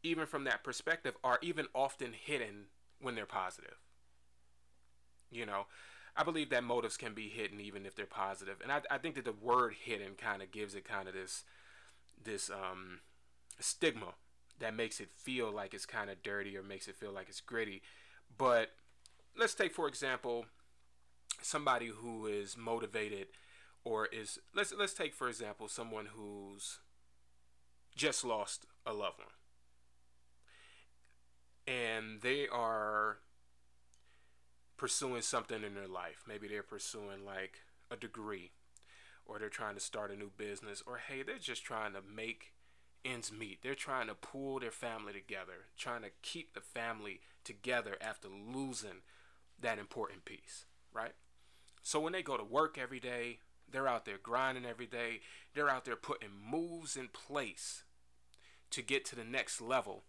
even 0.02 0.26
from 0.26 0.44
that 0.44 0.62
perspective, 0.62 1.16
are 1.24 1.38
even 1.42 1.66
often 1.74 2.12
hidden 2.12 2.66
when 3.00 3.14
they're 3.14 3.26
positive. 3.26 3.78
You 5.30 5.46
know, 5.46 5.66
I 6.16 6.24
believe 6.24 6.50
that 6.50 6.64
motives 6.64 6.96
can 6.96 7.14
be 7.14 7.28
hidden 7.28 7.60
even 7.60 7.86
if 7.86 7.94
they're 7.94 8.06
positive, 8.06 8.56
and 8.62 8.70
I, 8.70 8.82
I 8.90 8.98
think 8.98 9.14
that 9.14 9.24
the 9.24 9.32
word 9.32 9.74
hidden 9.84 10.14
kind 10.16 10.42
of 10.42 10.50
gives 10.50 10.74
it 10.74 10.84
kind 10.84 11.08
of 11.08 11.14
this 11.14 11.44
this 12.22 12.50
um, 12.50 13.00
stigma 13.62 14.14
that 14.58 14.74
makes 14.74 15.00
it 15.00 15.10
feel 15.10 15.50
like 15.50 15.74
it's 15.74 15.86
kind 15.86 16.10
of 16.10 16.22
dirty 16.22 16.56
or 16.56 16.62
makes 16.62 16.88
it 16.88 16.96
feel 16.96 17.12
like 17.12 17.28
it's 17.28 17.40
gritty. 17.40 17.82
But 18.36 18.70
let's 19.36 19.54
take 19.54 19.72
for 19.72 19.88
example 19.88 20.46
somebody 21.42 21.86
who 21.86 22.26
is 22.26 22.56
motivated 22.56 23.28
or 23.84 24.06
is 24.06 24.38
let's 24.54 24.72
let's 24.76 24.94
take 24.94 25.14
for 25.14 25.28
example 25.28 25.68
someone 25.68 26.06
who's 26.14 26.78
just 27.96 28.24
lost 28.24 28.66
a 28.86 28.92
loved 28.92 29.18
one 29.18 29.28
and 31.66 32.20
they 32.22 32.46
are 32.48 33.18
pursuing 34.76 35.22
something 35.22 35.62
in 35.64 35.74
their 35.74 35.88
life 35.88 36.24
maybe 36.26 36.48
they're 36.48 36.62
pursuing 36.62 37.24
like 37.24 37.60
a 37.90 37.96
degree 37.96 38.50
or 39.26 39.38
they're 39.38 39.48
trying 39.48 39.74
to 39.74 39.80
start 39.80 40.10
a 40.10 40.16
new 40.16 40.30
business 40.36 40.82
or 40.86 40.98
hey 41.08 41.22
they're 41.22 41.38
just 41.38 41.64
trying 41.64 41.92
to 41.92 42.00
make 42.14 42.52
ends 43.04 43.32
meet 43.32 43.62
they're 43.62 43.74
trying 43.74 44.06
to 44.06 44.14
pull 44.14 44.60
their 44.60 44.70
family 44.70 45.12
together 45.12 45.66
trying 45.76 46.02
to 46.02 46.10
keep 46.22 46.54
the 46.54 46.60
family 46.60 47.20
together 47.44 47.96
after 48.00 48.28
losing 48.28 49.02
that 49.60 49.78
important 49.78 50.24
piece 50.24 50.66
right 50.92 51.12
so 51.82 51.98
when 51.98 52.12
they 52.12 52.22
go 52.22 52.36
to 52.36 52.44
work 52.44 52.76
every 52.78 53.00
day 53.00 53.38
they're 53.70 53.88
out 53.88 54.04
there 54.04 54.18
grinding 54.22 54.66
every 54.66 54.86
day. 54.86 55.20
They're 55.54 55.68
out 55.68 55.84
there 55.84 55.96
putting 55.96 56.30
moves 56.50 56.96
in 56.96 57.08
place 57.08 57.84
to 58.70 58.82
get 58.82 59.04
to 59.06 59.16
the 59.16 59.24
next 59.24 59.60
level. 59.60 60.04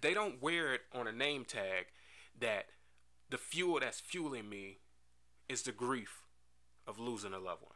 They 0.00 0.14
don't 0.14 0.42
wear 0.42 0.74
it 0.74 0.82
on 0.94 1.06
a 1.06 1.12
name 1.12 1.44
tag 1.44 1.86
that 2.38 2.66
the 3.28 3.38
fuel 3.38 3.80
that's 3.80 4.00
fueling 4.00 4.48
me 4.48 4.78
is 5.48 5.62
the 5.62 5.72
grief 5.72 6.22
of 6.86 6.98
losing 6.98 7.32
a 7.32 7.38
loved 7.38 7.62
one. 7.62 7.69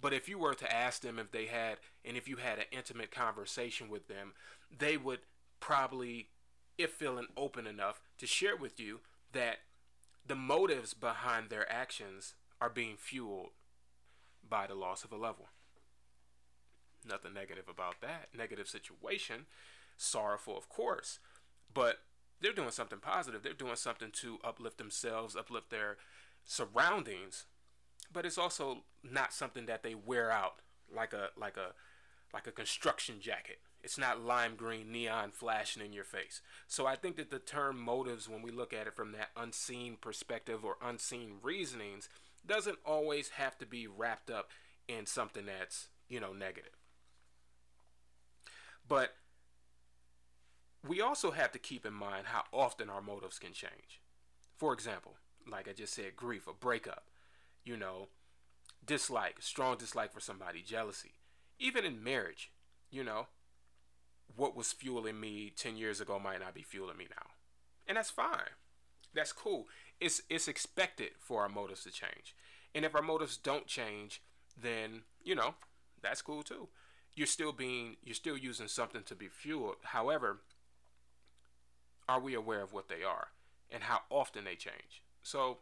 But 0.00 0.12
if 0.12 0.28
you 0.28 0.38
were 0.38 0.54
to 0.54 0.74
ask 0.74 1.02
them 1.02 1.18
if 1.18 1.32
they 1.32 1.46
had, 1.46 1.78
and 2.04 2.16
if 2.16 2.28
you 2.28 2.36
had 2.36 2.58
an 2.58 2.66
intimate 2.70 3.10
conversation 3.10 3.88
with 3.88 4.08
them, 4.08 4.32
they 4.76 4.96
would 4.96 5.20
probably, 5.58 6.28
if 6.76 6.92
feeling 6.92 7.26
open 7.36 7.66
enough, 7.66 8.00
to 8.18 8.26
share 8.26 8.56
with 8.56 8.78
you 8.78 9.00
that 9.32 9.58
the 10.26 10.34
motives 10.34 10.92
behind 10.92 11.48
their 11.48 11.70
actions 11.70 12.34
are 12.60 12.70
being 12.70 12.96
fueled 12.96 13.50
by 14.48 14.66
the 14.66 14.74
loss 14.74 15.04
of 15.04 15.12
a 15.12 15.16
loved 15.16 15.40
one. 15.40 15.48
Nothing 17.08 17.34
negative 17.34 17.68
about 17.68 18.00
that. 18.00 18.28
Negative 18.36 18.68
situation, 18.68 19.46
sorrowful, 19.96 20.58
of 20.58 20.68
course, 20.68 21.18
but 21.72 22.00
they're 22.40 22.52
doing 22.52 22.70
something 22.70 22.98
positive. 22.98 23.42
They're 23.42 23.52
doing 23.52 23.76
something 23.76 24.10
to 24.12 24.38
uplift 24.44 24.78
themselves, 24.78 25.36
uplift 25.36 25.70
their 25.70 25.96
surroundings, 26.44 27.46
but 28.12 28.24
it's 28.26 28.38
also 28.38 28.84
not 29.02 29.32
something 29.32 29.66
that 29.66 29.82
they 29.82 29.94
wear 29.94 30.30
out 30.30 30.60
like 30.94 31.12
a 31.12 31.28
like 31.36 31.56
a 31.56 31.72
like 32.32 32.46
a 32.46 32.52
construction 32.52 33.20
jacket. 33.20 33.58
It's 33.82 33.98
not 33.98 34.20
lime 34.20 34.56
green 34.56 34.90
neon 34.90 35.30
flashing 35.30 35.84
in 35.84 35.92
your 35.92 36.04
face. 36.04 36.40
So 36.66 36.86
I 36.86 36.96
think 36.96 37.16
that 37.16 37.30
the 37.30 37.38
term 37.38 37.80
motives, 37.80 38.28
when 38.28 38.42
we 38.42 38.50
look 38.50 38.72
at 38.72 38.86
it 38.86 38.96
from 38.96 39.12
that 39.12 39.30
unseen 39.36 39.96
perspective 40.00 40.64
or 40.64 40.76
unseen 40.82 41.34
reasonings, 41.40 42.08
doesn't 42.44 42.78
always 42.84 43.30
have 43.30 43.56
to 43.58 43.66
be 43.66 43.86
wrapped 43.86 44.30
up 44.30 44.50
in 44.88 45.06
something 45.06 45.46
that's, 45.46 45.88
you 46.08 46.18
know, 46.18 46.32
negative. 46.32 46.72
But 48.88 49.14
we 50.86 51.00
also 51.00 51.30
have 51.30 51.52
to 51.52 51.58
keep 51.58 51.86
in 51.86 51.94
mind 51.94 52.26
how 52.26 52.44
often 52.52 52.90
our 52.90 53.02
motives 53.02 53.38
can 53.38 53.52
change. 53.52 54.00
For 54.56 54.72
example, 54.72 55.14
like 55.50 55.68
I 55.68 55.72
just 55.72 55.94
said, 55.94 56.16
grief, 56.16 56.46
a 56.48 56.52
breakup, 56.52 57.04
you 57.66 57.76
know, 57.76 58.08
dislike, 58.84 59.36
strong 59.40 59.76
dislike 59.76 60.12
for 60.12 60.20
somebody, 60.20 60.62
jealousy. 60.62 61.12
Even 61.58 61.84
in 61.84 62.02
marriage, 62.02 62.50
you 62.90 63.04
know, 63.04 63.26
what 64.34 64.56
was 64.56 64.72
fueling 64.72 65.20
me 65.20 65.52
10 65.54 65.76
years 65.76 66.00
ago 66.00 66.18
might 66.18 66.40
not 66.40 66.54
be 66.54 66.62
fueling 66.62 66.96
me 66.96 67.06
now. 67.10 67.30
And 67.86 67.96
that's 67.96 68.10
fine. 68.10 68.54
That's 69.14 69.32
cool 69.32 69.66
it's 70.00 70.22
it's 70.28 70.48
expected 70.48 71.10
for 71.18 71.42
our 71.42 71.48
motives 71.48 71.82
to 71.84 71.90
change. 71.90 72.34
And 72.74 72.84
if 72.84 72.94
our 72.94 73.02
motives 73.02 73.36
don't 73.36 73.66
change, 73.66 74.22
then 74.60 75.02
you 75.22 75.34
know 75.34 75.54
that's 76.02 76.22
cool 76.22 76.42
too. 76.42 76.68
You're 77.14 77.26
still 77.26 77.52
being 77.52 77.96
you're 78.02 78.14
still 78.14 78.36
using 78.36 78.68
something 78.68 79.02
to 79.04 79.14
be 79.14 79.28
fueled. 79.28 79.76
However, 79.84 80.40
are 82.08 82.20
we 82.20 82.34
aware 82.34 82.62
of 82.62 82.72
what 82.72 82.88
they 82.88 83.02
are 83.02 83.28
and 83.70 83.84
how 83.84 84.00
often 84.10 84.44
they 84.44 84.54
change? 84.54 85.02
So, 85.22 85.58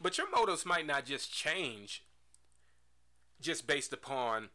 but 0.00 0.18
your 0.18 0.30
motives 0.30 0.66
might 0.66 0.86
not 0.86 1.04
just 1.04 1.32
change 1.32 2.04
just 3.40 3.66
based 3.66 3.92
upon 3.92 4.48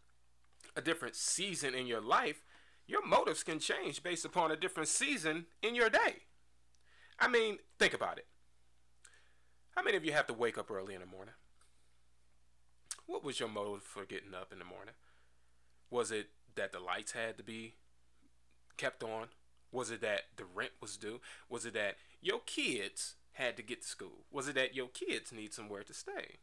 a 0.75 0.81
different 0.81 1.15
season 1.15 1.75
in 1.75 1.87
your 1.87 2.01
life. 2.01 2.41
Your 2.87 3.05
motives 3.05 3.43
can 3.43 3.59
change 3.59 4.01
based 4.01 4.25
upon 4.25 4.51
a 4.51 4.55
different 4.55 4.89
season 4.89 5.45
in 5.61 5.75
your 5.75 5.89
day. 5.89 6.23
I 7.19 7.27
mean, 7.27 7.57
think 7.77 7.93
about 7.93 8.17
it. 8.17 8.25
How 9.75 9.83
many 9.83 9.97
of 9.97 10.05
you 10.05 10.11
have 10.11 10.27
to 10.27 10.33
wake 10.33 10.57
up 10.57 10.71
early 10.71 10.95
in 10.95 11.01
the 11.01 11.05
morning? 11.05 11.35
What 13.05 13.23
was 13.23 13.39
your 13.39 13.49
motive 13.49 13.83
for 13.83 14.05
getting 14.05 14.33
up 14.33 14.51
in 14.51 14.59
the 14.59 14.65
morning? 14.65 14.93
Was 15.89 16.11
it 16.11 16.29
that 16.55 16.71
the 16.71 16.79
lights 16.79 17.11
had 17.11 17.37
to 17.37 17.43
be 17.43 17.75
kept 18.77 19.03
on? 19.03 19.27
Was 19.71 19.91
it 19.91 20.01
that 20.01 20.21
the 20.37 20.45
rent 20.45 20.71
was 20.81 20.97
due? 20.97 21.21
Was 21.47 21.65
it 21.65 21.73
that 21.73 21.97
your 22.21 22.39
kids 22.45 23.15
had 23.33 23.57
to 23.57 23.63
get 23.63 23.81
to 23.81 23.87
school? 23.87 24.25
Was 24.31 24.47
it 24.47 24.55
that 24.55 24.75
your 24.75 24.87
kids 24.87 25.31
need 25.31 25.53
somewhere 25.53 25.83
to 25.83 25.93
stay? 25.93 26.37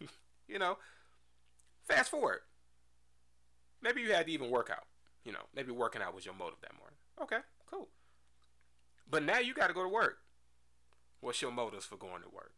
you 0.48 0.58
know, 0.58 0.78
fast 1.84 2.10
forward. 2.10 2.40
Maybe 3.82 4.00
you 4.00 4.12
had 4.12 4.26
to 4.26 4.32
even 4.32 4.50
work 4.50 4.70
out. 4.70 4.86
You 5.24 5.32
know, 5.32 5.46
maybe 5.54 5.72
working 5.72 6.02
out 6.02 6.14
was 6.14 6.24
your 6.24 6.34
motive 6.34 6.60
that 6.62 6.72
morning. 6.78 6.96
Okay, 7.20 7.38
cool. 7.70 7.88
But 9.08 9.24
now 9.24 9.38
you 9.38 9.54
got 9.54 9.68
to 9.68 9.74
go 9.74 9.82
to 9.82 9.88
work. 9.88 10.18
What's 11.20 11.42
your 11.42 11.52
motives 11.52 11.84
for 11.84 11.96
going 11.96 12.22
to 12.22 12.28
work? 12.28 12.52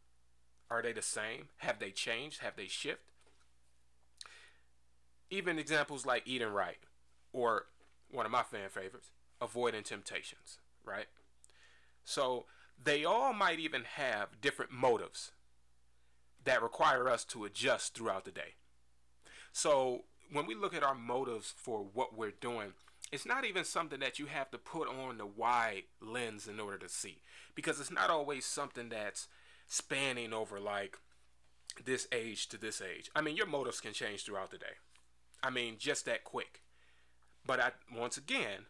Are 0.70 0.82
they 0.82 0.92
the 0.92 1.02
same? 1.02 1.48
Have 1.58 1.78
they 1.78 1.90
changed? 1.90 2.40
Have 2.42 2.56
they 2.56 2.66
shifted? 2.66 3.00
Even 5.30 5.58
examples 5.58 6.06
like 6.06 6.22
eating 6.26 6.48
right, 6.48 6.78
or 7.32 7.66
one 8.10 8.26
of 8.26 8.32
my 8.32 8.42
fan 8.42 8.68
favorites, 8.70 9.10
avoiding 9.40 9.82
temptations, 9.82 10.58
right? 10.84 11.06
So 12.04 12.46
they 12.82 13.04
all 13.04 13.32
might 13.32 13.58
even 13.58 13.84
have 13.84 14.40
different 14.40 14.72
motives 14.72 15.32
that 16.44 16.62
require 16.62 17.08
us 17.08 17.24
to 17.24 17.44
adjust 17.44 17.94
throughout 17.94 18.24
the 18.24 18.30
day. 18.30 18.54
So 19.52 20.04
when 20.32 20.46
we 20.46 20.54
look 20.54 20.74
at 20.74 20.82
our 20.82 20.94
motives 20.94 21.52
for 21.56 21.84
what 21.92 22.16
we're 22.16 22.30
doing, 22.30 22.74
it's 23.10 23.26
not 23.26 23.44
even 23.44 23.64
something 23.64 24.00
that 24.00 24.18
you 24.18 24.26
have 24.26 24.50
to 24.50 24.58
put 24.58 24.88
on 24.88 25.18
the 25.18 25.26
wide 25.26 25.84
lens 26.00 26.46
in 26.46 26.60
order 26.60 26.78
to 26.78 26.88
see 26.88 27.22
because 27.54 27.80
it's 27.80 27.90
not 27.90 28.10
always 28.10 28.44
something 28.44 28.88
that's 28.88 29.28
spanning 29.66 30.32
over 30.32 30.60
like 30.60 30.98
this 31.84 32.06
age 32.12 32.48
to 32.48 32.58
this 32.58 32.80
age. 32.80 33.10
I 33.14 33.20
mean, 33.20 33.36
your 33.36 33.46
motives 33.46 33.80
can 33.80 33.92
change 33.92 34.24
throughout 34.24 34.50
the 34.50 34.58
day. 34.58 34.76
I 35.42 35.50
mean, 35.50 35.76
just 35.78 36.04
that 36.06 36.24
quick. 36.24 36.62
But 37.46 37.60
I, 37.60 37.70
once 37.94 38.16
again, 38.16 38.66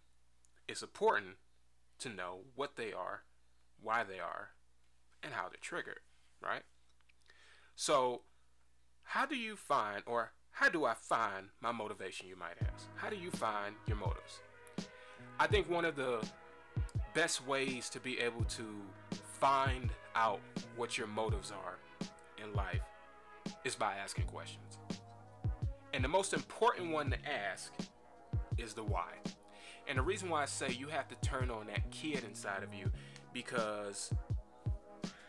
it's 0.69 0.83
important 0.83 1.37
to 2.01 2.09
know 2.09 2.41
what 2.55 2.77
they 2.77 2.93
are, 2.93 3.23
why 3.83 4.05
they 4.05 4.19
are, 4.19 4.51
and 5.23 5.33
how 5.33 5.49
they're 5.49 5.59
triggered, 5.61 6.01
right? 6.43 6.63
So, 7.77 8.23
how 9.03 9.27
do 9.27 9.37
you 9.37 9.57
find 9.57 10.03
or 10.07 10.33
how 10.51 10.69
do 10.69 10.85
I 10.85 10.95
find 10.95 11.51
my 11.61 11.71
motivation, 11.71 12.27
you 12.29 12.37
might 12.37 12.57
ask? 12.61 12.89
How 12.97 13.09
do 13.09 13.17
you 13.17 13.31
find 13.31 13.77
your 13.87 13.97
motives? 13.97 14.41
I 15.39 15.47
think 15.47 15.71
one 15.71 15.85
of 15.85 15.95
the 15.95 16.27
best 17.15 17.47
ways 17.47 17.89
to 17.91 18.01
be 18.01 18.19
able 18.19 18.45
to 18.45 18.65
find 19.39 19.91
out 20.17 20.41
what 20.77 20.99
your 20.99 21.07
motives 21.07 21.53
are 21.53 21.79
in 22.43 22.53
life 22.55 22.83
is 23.65 23.77
by 23.77 23.95
asking 23.95 24.25
questions. 24.25 24.79
And 25.95 26.03
the 26.03 26.09
most 26.09 26.33
important 26.33 26.91
one 26.91 27.11
to 27.11 27.19
ask 27.29 27.73
is 28.59 28.75
the 28.75 28.83
why. 28.83 29.13
And 29.87 29.97
the 29.97 30.03
reason 30.03 30.29
why 30.29 30.43
I 30.43 30.47
say 30.47 30.71
you 30.71 30.89
have 30.89 31.09
to 31.09 31.15
turn 31.29 31.51
on 31.51 31.69
that 31.69 31.91
kid 31.91 32.25
inside 32.25 32.63
of 32.63 32.75
you 32.75 32.91
because 33.33 34.13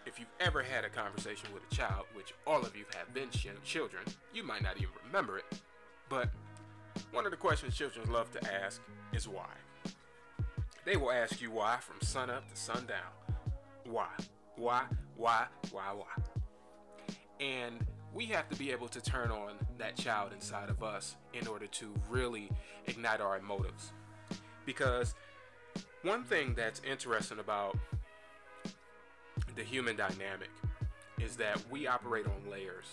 if 0.05 0.19
you've 0.19 0.27
ever 0.39 0.63
had 0.63 0.83
a 0.83 0.89
conversation 0.89 1.49
with 1.53 1.63
a 1.71 1.75
child, 1.75 2.05
which 2.13 2.33
all 2.47 2.61
of 2.61 2.75
you 2.75 2.85
have 2.97 3.13
been 3.13 3.29
children, 3.63 4.03
you 4.33 4.43
might 4.43 4.63
not 4.63 4.77
even 4.77 4.89
remember 5.05 5.37
it. 5.37 5.45
But 6.09 6.29
one 7.11 7.25
of 7.25 7.31
the 7.31 7.37
questions 7.37 7.75
children 7.75 8.11
love 8.11 8.31
to 8.31 8.53
ask 8.63 8.81
is 9.13 9.27
why. 9.27 9.49
They 10.85 10.97
will 10.97 11.11
ask 11.11 11.41
you 11.41 11.51
why 11.51 11.77
from 11.77 12.01
sun 12.01 12.29
up 12.29 12.49
to 12.49 12.55
sundown. 12.55 13.11
Why? 13.85 14.07
Why? 14.55 14.83
Why? 15.15 15.45
Why? 15.71 15.93
Why? 15.93 17.15
And 17.39 17.85
we 18.13 18.25
have 18.25 18.49
to 18.49 18.55
be 18.57 18.71
able 18.71 18.87
to 18.87 19.01
turn 19.01 19.29
on 19.29 19.53
that 19.77 19.95
child 19.95 20.33
inside 20.33 20.69
of 20.69 20.81
us 20.81 21.15
in 21.33 21.47
order 21.47 21.67
to 21.67 21.93
really 22.09 22.49
ignite 22.87 23.21
our 23.21 23.39
motives. 23.41 23.93
Because 24.65 25.13
one 26.03 26.23
thing 26.23 26.53
that's 26.55 26.81
interesting 26.89 27.39
about 27.39 27.77
the 29.55 29.63
human 29.63 29.95
dynamic 29.95 30.49
is 31.19 31.35
that 31.35 31.61
we 31.69 31.87
operate 31.87 32.25
on 32.25 32.49
layers. 32.49 32.85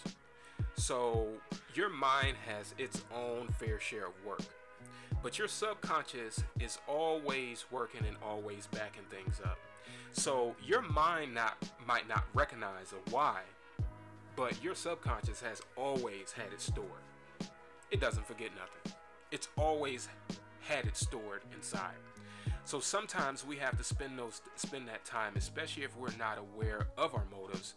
So 0.74 1.28
your 1.74 1.88
mind 1.88 2.36
has 2.46 2.74
its 2.78 3.04
own 3.14 3.48
fair 3.58 3.78
share 3.78 4.06
of 4.06 4.12
work. 4.26 4.42
But 5.22 5.38
your 5.38 5.48
subconscious 5.48 6.42
is 6.60 6.78
always 6.86 7.64
working 7.70 8.04
and 8.06 8.16
always 8.22 8.66
backing 8.68 9.04
things 9.10 9.40
up. 9.44 9.58
So 10.12 10.54
your 10.64 10.82
mind 10.82 11.34
not 11.34 11.56
might 11.86 12.08
not 12.08 12.24
recognize 12.34 12.92
a 12.92 13.10
why, 13.10 13.40
but 14.34 14.62
your 14.62 14.74
subconscious 14.74 15.40
has 15.40 15.62
always 15.76 16.32
had 16.32 16.52
it 16.52 16.60
stored. 16.60 16.88
It 17.90 18.00
doesn't 18.00 18.26
forget 18.26 18.50
nothing. 18.54 18.98
It's 19.30 19.48
always 19.56 20.08
had 20.60 20.86
it 20.86 20.96
stored 20.96 21.42
inside. 21.54 21.94
So 22.66 22.80
sometimes 22.80 23.46
we 23.46 23.54
have 23.58 23.78
to 23.78 23.84
spend 23.84 24.18
those 24.18 24.42
spend 24.56 24.88
that 24.88 25.04
time, 25.04 25.34
especially 25.36 25.84
if 25.84 25.96
we're 25.96 26.14
not 26.18 26.36
aware 26.36 26.88
of 26.98 27.14
our 27.14 27.22
motives, 27.30 27.74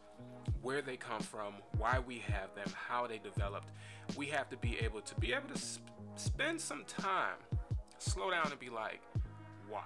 where 0.63 0.81
they 0.81 0.97
come 0.97 1.21
from, 1.21 1.53
why 1.77 1.99
we 1.99 2.17
have 2.17 2.55
them, 2.55 2.73
how 2.73 3.05
they 3.05 3.19
developed. 3.19 3.69
We 4.17 4.25
have 4.27 4.49
to 4.49 4.57
be 4.57 4.79
able 4.79 5.01
to 5.01 5.15
be 5.19 5.31
able 5.31 5.47
to 5.49 5.57
sp- 5.61 5.85
spend 6.15 6.59
some 6.59 6.85
time, 6.85 7.35
slow 7.99 8.31
down 8.31 8.47
and 8.49 8.59
be 8.59 8.71
like, 8.71 8.99
why? 9.69 9.83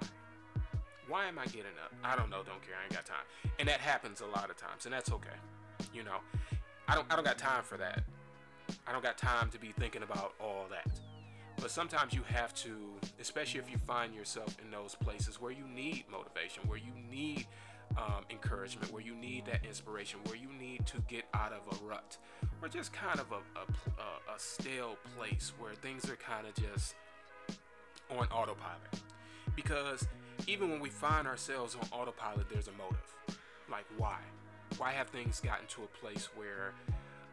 Why 1.10 1.26
am 1.26 1.38
I 1.38 1.48
getting 1.48 1.76
up? 1.84 1.94
I 2.02 2.16
don't 2.16 2.30
know, 2.30 2.38
don't 2.38 2.62
care, 2.62 2.76
I 2.80 2.86
ain't 2.86 2.94
got 2.94 3.06
time. 3.06 3.26
And 3.60 3.68
that 3.68 3.82
happens 3.82 4.22
a 4.22 4.28
lot 4.28 4.50
of 4.50 4.56
times, 4.56 4.86
and 4.86 4.94
that's 4.94 5.12
okay. 5.12 5.36
You 5.94 6.04
know, 6.04 6.20
I 6.88 6.96
don't 6.96 7.12
I 7.12 7.18
don't 7.18 7.26
got 7.26 7.38
time 7.38 7.64
for 7.64 7.76
that. 7.76 8.04
I 8.88 8.94
don't 8.94 9.04
got 9.04 9.18
time 9.18 9.50
to 9.50 9.60
be 9.60 9.74
thinking 9.78 10.04
about 10.04 10.34
all 10.40 10.68
that. 10.70 10.88
But 11.60 11.72
sometimes 11.72 12.14
you 12.14 12.24
have 12.24 12.54
to, 12.56 12.76
especially 13.22 13.60
if 13.60 13.72
you 13.72 13.78
find 13.78 14.14
yourself 14.14 14.56
in 14.64 14.72
those 14.72 14.96
places 14.96 15.40
where 15.40 15.52
you 15.52 15.66
need 15.68 16.06
motivation, 16.12 16.64
where 16.68 16.78
you 16.78 16.92
need 17.10 17.48
um, 17.98 18.26
encouragement, 18.30 18.92
where 18.92 19.02
you 19.02 19.16
need 19.16 19.46
that 19.46 19.66
inspiration, 19.66 20.20
where 20.26 20.36
you 20.36 20.50
need 20.60 20.86
to 20.88 21.02
get 21.08 21.26
out 21.34 21.54
of 21.54 21.62
a 21.80 21.86
rut, 21.86 22.18
or 22.62 22.68
just 22.68 22.92
kind 22.92 23.20
of 23.20 23.32
a, 23.32 23.60
a, 23.60 24.36
a 24.36 24.40
stale 24.40 24.98
place 25.18 25.54
where 25.60 25.74
things 25.76 26.10
are 26.10 26.16
kind 26.16 26.48
of 26.48 26.54
just 26.56 26.96
on 28.10 28.28
autopilot. 28.28 29.02
Because 29.56 30.08
even 30.48 30.70
when 30.70 30.80
we 30.80 30.90
find 30.90 31.28
ourselves 31.28 31.76
on 31.76 31.88
autopilot, 31.98 32.50
there's 32.50 32.68
a 32.68 32.72
motive. 32.72 33.38
Like, 33.70 33.86
why? 33.98 34.18
Why 34.78 34.92
have 34.92 35.10
things 35.10 35.40
gotten 35.40 35.68
to 35.68 35.84
a 35.84 35.88
place 36.00 36.30
where 36.36 36.74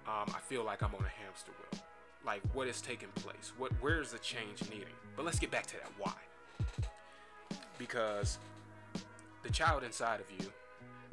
um, 0.06 0.32
I 0.34 0.40
feel 0.46 0.64
like 0.64 0.82
I'm 0.82 0.94
on 0.94 1.04
a 1.04 1.24
hamster 1.24 1.52
wheel? 1.72 1.82
Like 2.24 2.42
what 2.52 2.68
is 2.68 2.80
taking 2.80 3.08
place? 3.14 3.52
What 3.58 3.72
where 3.80 4.00
is 4.00 4.12
the 4.12 4.18
change 4.18 4.62
needing? 4.70 4.94
But 5.16 5.24
let's 5.24 5.38
get 5.38 5.50
back 5.50 5.66
to 5.66 5.74
that 5.74 5.90
why. 5.98 6.14
Because 7.78 8.38
the 9.42 9.50
child 9.50 9.82
inside 9.82 10.20
of 10.20 10.26
you 10.30 10.50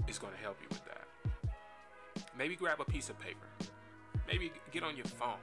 is 0.08 0.18
going 0.18 0.34
to 0.34 0.40
help 0.40 0.58
you 0.62 0.68
with 0.70 0.84
that. 0.86 1.54
Maybe 2.38 2.56
grab 2.56 2.80
a 2.82 2.86
piece 2.86 3.10
of 3.10 3.20
paper. 3.20 3.48
Maybe 4.28 4.52
get 4.72 4.84
on 4.84 4.96
your 4.96 5.06
phone. 5.06 5.40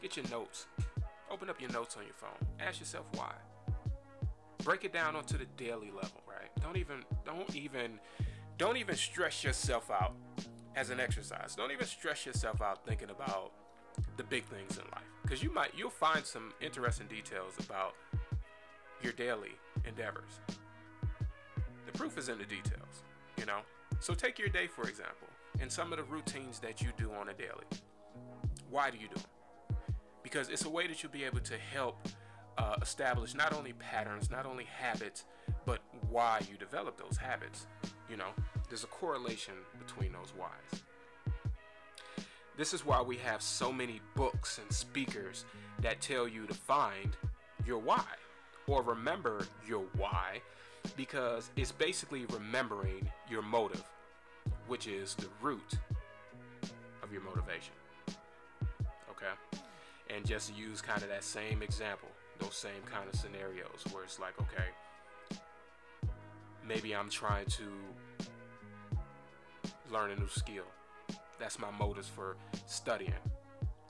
Get 0.00 0.16
your 0.16 0.28
notes. 0.30 0.66
Open 1.30 1.48
up 1.48 1.60
your 1.60 1.70
notes 1.70 1.96
on 1.96 2.02
your 2.04 2.14
phone. 2.14 2.48
Ask 2.60 2.80
yourself 2.80 3.06
why. 3.12 3.32
Break 4.64 4.84
it 4.84 4.92
down 4.92 5.16
onto 5.16 5.38
the 5.38 5.46
daily 5.56 5.90
level 5.90 6.22
right? 6.26 6.50
Don't 6.60 6.76
even 6.76 7.04
don't 7.24 7.54
even 7.54 7.98
don't 8.58 8.76
even 8.76 8.96
stress 8.96 9.42
yourself 9.44 9.90
out 9.90 10.14
as 10.76 10.90
an 10.90 11.00
exercise. 11.00 11.54
Don't 11.54 11.70
even 11.70 11.86
stress 11.86 12.26
yourself 12.26 12.60
out 12.60 12.84
thinking 12.86 13.10
about 13.10 13.52
the 14.16 14.24
big 14.24 14.44
things 14.44 14.76
in 14.76 14.84
life. 14.92 15.04
Because 15.22 15.42
you 15.42 15.52
might 15.52 15.72
you'll 15.76 15.90
find 15.90 16.24
some 16.24 16.52
interesting 16.60 17.06
details 17.06 17.54
about 17.58 17.94
your 19.02 19.12
daily 19.12 19.52
endeavors. 19.86 20.40
The 21.86 21.92
proof 21.92 22.18
is 22.18 22.28
in 22.28 22.38
the 22.38 22.44
details 22.44 23.02
you 23.38 23.46
know? 23.46 23.60
So 24.00 24.14
take 24.14 24.38
your 24.38 24.48
day 24.48 24.66
for 24.66 24.88
example 24.88 25.28
and 25.60 25.70
some 25.70 25.92
of 25.92 25.98
the 25.98 26.04
routines 26.04 26.58
that 26.60 26.80
you 26.80 26.88
do 26.96 27.10
on 27.12 27.28
a 27.28 27.34
daily. 27.34 27.66
Why 28.70 28.90
do 28.90 28.98
you 28.98 29.08
do 29.08 29.14
them 29.14 29.76
because 30.22 30.48
it's 30.48 30.64
a 30.64 30.70
way 30.70 30.86
that 30.86 31.02
you'll 31.02 31.12
be 31.12 31.24
able 31.24 31.40
to 31.40 31.58
help 31.58 32.08
uh, 32.58 32.76
establish 32.80 33.34
not 33.34 33.52
only 33.52 33.72
patterns 33.72 34.30
not 34.30 34.46
only 34.46 34.64
habits 34.64 35.24
but 35.66 35.80
why 36.10 36.40
you 36.50 36.56
develop 36.56 36.96
those 36.98 37.16
habits 37.16 37.66
you 38.08 38.16
know? 38.16 38.28
There's 38.68 38.84
a 38.84 38.88
correlation 38.88 39.54
between 39.78 40.12
those 40.12 40.32
whys 40.36 40.82
this 42.56 42.74
is 42.74 42.84
why 42.84 43.00
we 43.00 43.16
have 43.16 43.40
so 43.42 43.72
many 43.72 44.00
books 44.14 44.58
and 44.58 44.70
speakers 44.72 45.44
that 45.80 46.00
tell 46.00 46.28
you 46.28 46.46
to 46.46 46.54
find 46.54 47.16
your 47.66 47.78
why 47.78 48.04
or 48.66 48.82
remember 48.82 49.46
your 49.66 49.84
why 49.96 50.40
because 50.96 51.50
it's 51.56 51.72
basically 51.72 52.26
remembering 52.26 53.08
your 53.30 53.42
motive, 53.42 53.84
which 54.66 54.86
is 54.86 55.14
the 55.14 55.28
root 55.40 55.78
of 57.02 57.12
your 57.12 57.22
motivation. 57.22 57.74
Okay? 59.10 59.60
And 60.14 60.26
just 60.26 60.56
use 60.56 60.80
kind 60.80 61.02
of 61.02 61.08
that 61.08 61.24
same 61.24 61.62
example, 61.62 62.08
those 62.38 62.54
same 62.54 62.82
kind 62.84 63.08
of 63.12 63.18
scenarios 63.18 63.84
where 63.92 64.04
it's 64.04 64.18
like, 64.18 64.34
okay, 64.40 65.38
maybe 66.66 66.94
I'm 66.94 67.08
trying 67.08 67.46
to 67.46 67.64
learn 69.90 70.10
a 70.10 70.16
new 70.16 70.28
skill 70.28 70.64
that's 71.42 71.58
my 71.58 71.72
motives 71.72 72.06
for 72.06 72.36
studying. 72.66 73.12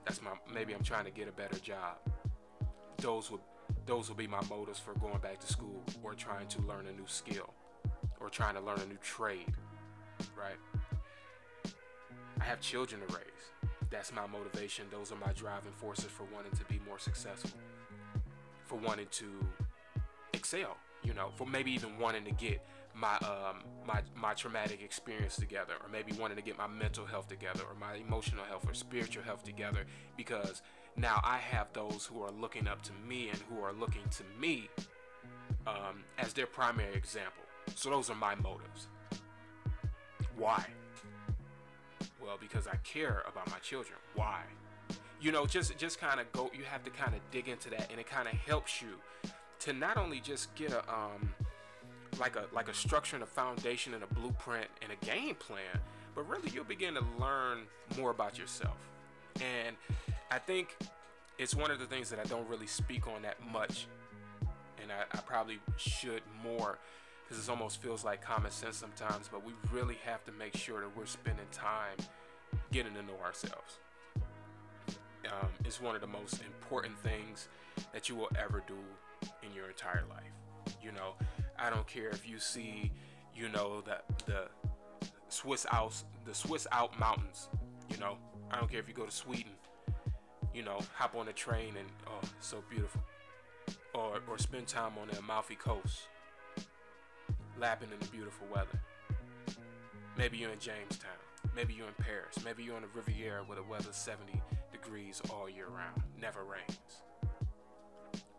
That's 0.07 0.23
my 0.23 0.31
maybe 0.53 0.73
I'm 0.73 0.83
trying 0.83 1.05
to 1.05 1.11
get 1.11 1.29
a 1.29 1.33
better 1.33 1.59
job. 1.59 1.99
Those 2.97 3.31
would 3.31 3.43
those 3.85 4.09
will 4.09 4.17
be 4.17 4.27
my 4.27 4.41
motives 4.49 4.79
for 4.79 4.95
going 4.95 5.19
back 5.19 5.38
to 5.41 5.47
school 5.47 5.83
or 6.03 6.15
trying 6.15 6.49
to 6.49 6.62
learn 6.62 6.87
a 6.87 6.93
new 6.93 7.05
skill 7.07 7.53
or 8.21 8.31
trying 8.31 8.55
to 8.55 8.61
learn 8.62 8.81
a 8.81 8.87
new 8.87 8.97
trade. 9.03 9.53
Right? 10.35 10.57
I 12.41 12.45
have 12.45 12.61
children 12.62 13.03
to 13.07 13.15
raise. 13.15 13.71
That's 13.91 14.15
my 14.15 14.27
motivation. 14.27 14.87
Those 14.91 15.12
are 15.12 15.17
my 15.17 15.33
driving 15.35 15.73
forces 15.73 16.07
for 16.07 16.25
wanting 16.35 16.53
to 16.53 16.65
be 16.65 16.81
more 16.88 16.99
successful. 16.99 17.61
For 18.65 18.77
wanting 18.77 19.09
to 19.11 19.27
excel, 20.33 20.79
you 21.03 21.12
know, 21.12 21.29
for 21.37 21.47
maybe 21.47 21.71
even 21.73 21.99
wanting 21.99 22.25
to 22.25 22.33
get 22.33 22.67
my 22.94 23.16
um, 23.16 23.62
my 23.87 24.02
my 24.14 24.35
traumatic 24.35 24.83
experience 24.83 25.37
together, 25.37 25.74
or 25.83 25.88
maybe 25.88 26.12
wanting 26.12 26.37
to 26.37 26.42
get 26.42 26.59
my 26.59 26.66
mental 26.66 27.07
health 27.07 27.28
together, 27.28 27.62
or 27.68 27.74
my 27.78 27.94
emotional 27.94 28.44
health 28.44 28.68
or 28.68 28.74
spiritual 28.74 29.22
health 29.22 29.44
together, 29.44 29.85
because 30.16 30.62
now 30.96 31.20
I 31.24 31.38
have 31.38 31.72
those 31.72 32.05
who 32.05 32.22
are 32.22 32.31
looking 32.31 32.68
up 32.68 32.83
to 32.83 32.92
me 33.09 33.31
and 33.31 33.38
who 33.48 33.62
are 33.62 33.72
looking 33.72 34.02
to 34.11 34.24
me 34.38 34.68
um, 35.66 36.05
as 36.18 36.33
their 36.33 36.46
primary 36.46 36.94
example. 36.94 37.44
So 37.74 37.90
those 37.90 38.11
are 38.11 38.14
my 38.14 38.35
motives. 38.35 38.88
Why? 40.37 40.66
Well, 42.22 42.37
because 42.40 42.66
I 42.66 42.76
care 42.76 43.22
about 43.26 43.50
my 43.50 43.59
children. 43.59 43.98
Why? 44.14 44.42
You 45.20 45.33
know, 45.33 45.46
just 45.46 45.76
just 45.78 46.00
kind 46.00 46.20
of 46.20 46.31
go. 46.33 46.50
You 46.57 46.64
have 46.64 46.83
to 46.85 46.90
kind 46.90 47.14
of 47.14 47.20
dig 47.31 47.48
into 47.48 47.70
that, 47.70 47.90
and 47.90 47.98
it 47.98 48.07
kind 48.07 48.28
of 48.28 48.35
helps 48.35 48.83
you 48.83 48.88
to 49.61 49.72
not 49.72 49.96
only 49.96 50.20
just 50.20 50.55
get 50.57 50.72
a 50.72 50.81
um, 50.92 51.33
like 52.18 52.37
a 52.37 52.44
like 52.53 52.68
a 52.68 52.75
structure 52.75 53.16
and 53.16 53.22
a 53.22 53.27
foundation 53.27 53.94
and 53.94 54.03
a 54.03 54.14
blueprint 54.14 54.68
and 54.83 54.92
a 54.92 55.05
game 55.05 55.35
plan, 55.35 55.81
but 56.14 56.29
really 56.29 56.51
you'll 56.53 56.64
begin 56.64 56.94
to 56.94 57.05
learn 57.18 57.61
more 57.96 58.11
about 58.11 58.38
yourself. 58.38 58.77
And 59.37 59.77
I 60.31 60.38
think 60.38 60.77
it's 61.38 61.55
one 61.55 61.70
of 61.70 61.79
the 61.79 61.87
things 61.87 62.11
that 62.11 62.18
I 62.18 62.25
don't 62.25 62.48
really 62.48 62.66
speak 62.66 63.07
on 63.07 63.22
that 63.22 63.37
much, 63.53 63.87
and 64.81 64.90
I, 64.92 65.16
I 65.16 65.20
probably 65.20 65.59
should 65.77 66.22
more 66.42 66.79
because 67.29 67.42
it 67.42 67.51
almost 67.51 67.81
feels 67.81 68.05
like 68.05 68.22
common 68.22 68.51
sense 68.51 68.77
sometimes. 68.77 69.29
But 69.29 69.44
we 69.44 69.53
really 69.72 69.98
have 70.05 70.25
to 70.27 70.33
make 70.33 70.57
sure 70.57 70.81
that 70.81 70.96
we're 70.96 71.07
spending 71.07 71.46
time 71.51 71.96
getting 72.70 72.94
to 72.94 73.03
know 73.03 73.18
ourselves. 73.25 73.79
Um, 75.27 75.48
it's 75.64 75.81
one 75.81 75.94
of 75.94 76.01
the 76.01 76.07
most 76.07 76.42
important 76.42 76.98
things 76.98 77.48
that 77.92 78.09
you 78.09 78.16
will 78.16 78.31
ever 78.38 78.62
do 78.66 78.75
in 79.42 79.55
your 79.55 79.68
entire 79.68 80.03
life. 80.11 80.77
You 80.83 80.92
know, 80.92 81.14
I 81.62 81.70
don't 81.70 81.87
care 81.87 82.09
if 82.09 82.29
you 82.29 82.40
see, 82.40 82.90
you 83.37 83.48
know, 83.48 83.83
the 83.83 83.98
the 84.27 84.48
Swiss 85.29 85.64
Alps, 85.70 86.05
the 86.27 86.35
Swiss 86.35 86.66
Alp 86.72 86.98
mountains. 86.98 87.48
You 87.88 87.98
know, 87.98 88.18
I 88.51 88.59
don't 88.59 88.68
care 88.68 88.81
if 88.81 88.88
you 88.88 88.94
go 88.94 89.07
to 89.07 89.12
Sweden. 89.12 89.53
You 90.53 90.64
know, 90.64 90.81
hop 90.94 91.14
on 91.14 91.29
a 91.29 91.33
train 91.33 91.77
and 91.79 91.88
oh, 92.09 92.29
so 92.40 92.64
beautiful. 92.68 93.01
Or 93.94 94.18
or 94.29 94.38
spend 94.38 94.66
time 94.66 94.92
on 95.01 95.07
the 95.07 95.18
Amalfi 95.20 95.55
Coast, 95.55 96.09
lapping 97.61 97.90
in 97.92 98.01
the 98.01 98.09
beautiful 98.09 98.48
weather. 98.53 98.81
Maybe 100.18 100.38
you're 100.38 100.51
in 100.51 100.59
Jamestown. 100.59 101.11
Maybe 101.55 101.75
you're 101.75 101.87
in 101.87 101.94
Paris. 102.05 102.44
Maybe 102.44 102.64
you're 102.64 102.77
on 102.77 102.83
the 102.83 102.88
Riviera 102.92 103.44
where 103.44 103.57
the 103.57 103.62
weather's 103.62 103.96
70 103.96 104.42
degrees 104.72 105.22
all 105.31 105.48
year 105.48 105.66
round, 105.68 106.03
never 106.20 106.44
rains. 106.44 107.03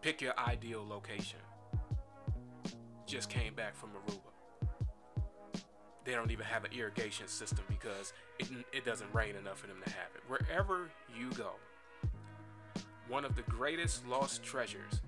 Pick 0.01 0.21
your 0.21 0.37
ideal 0.37 0.85
location. 0.85 1.39
Just 3.05 3.29
came 3.29 3.53
back 3.53 3.75
from 3.75 3.89
Aruba. 3.89 5.61
They 6.05 6.13
don't 6.13 6.31
even 6.31 6.45
have 6.45 6.65
an 6.65 6.71
irrigation 6.73 7.27
system 7.27 7.63
because 7.69 8.13
it, 8.39 8.47
it 8.73 8.85
doesn't 8.85 9.13
rain 9.13 9.35
enough 9.35 9.59
for 9.59 9.67
them 9.67 9.77
to 9.85 9.89
have 9.91 10.09
it. 10.15 10.21
Wherever 10.27 10.89
you 11.17 11.29
go, 11.31 11.51
one 13.07 13.23
of 13.25 13.35
the 13.35 13.41
greatest 13.43 14.05
lost 14.07 14.43
treasures 14.43 15.01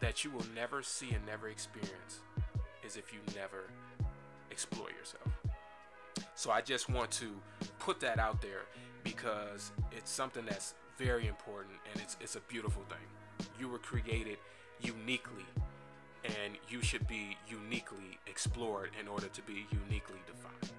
that 0.00 0.24
you 0.24 0.30
will 0.30 0.44
never 0.54 0.82
see 0.82 1.10
and 1.12 1.24
never 1.24 1.48
experience 1.48 2.20
is 2.84 2.96
if 2.96 3.12
you 3.12 3.20
never 3.34 3.70
explore 4.50 4.88
yourself. 4.90 5.28
So 6.34 6.50
I 6.50 6.60
just 6.60 6.88
want 6.88 7.10
to 7.12 7.30
put 7.78 8.00
that 8.00 8.18
out 8.18 8.42
there 8.42 8.62
because 9.04 9.70
it's 9.92 10.10
something 10.10 10.44
that's 10.44 10.74
very 10.98 11.26
important 11.26 11.74
and 11.92 12.02
it's 12.02 12.16
it's 12.20 12.36
a 12.36 12.40
beautiful 12.40 12.82
thing. 12.88 13.48
You 13.58 13.68
were 13.68 13.78
created 13.78 14.38
uniquely 14.80 15.44
and 16.24 16.54
you 16.68 16.82
should 16.82 17.06
be 17.06 17.36
uniquely 17.48 18.18
explored 18.26 18.90
in 19.00 19.08
order 19.08 19.28
to 19.28 19.42
be 19.42 19.66
uniquely 19.70 20.18
defined. 20.26 20.72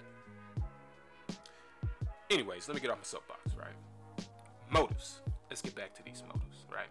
Anyways, 2.30 2.68
let 2.68 2.74
me 2.74 2.80
get 2.80 2.90
off 2.90 2.98
my 2.98 3.04
soapbox, 3.04 3.40
right? 3.56 4.26
Motives. 4.70 5.20
Let's 5.50 5.62
get 5.62 5.74
back 5.74 5.94
to 5.94 6.02
these 6.02 6.22
motives, 6.26 6.64
right? 6.72 6.88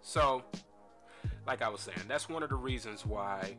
So, 0.00 0.42
like 1.46 1.62
I 1.62 1.68
was 1.68 1.80
saying, 1.80 1.98
that's 2.08 2.28
one 2.28 2.42
of 2.42 2.48
the 2.48 2.56
reasons 2.56 3.06
why 3.06 3.54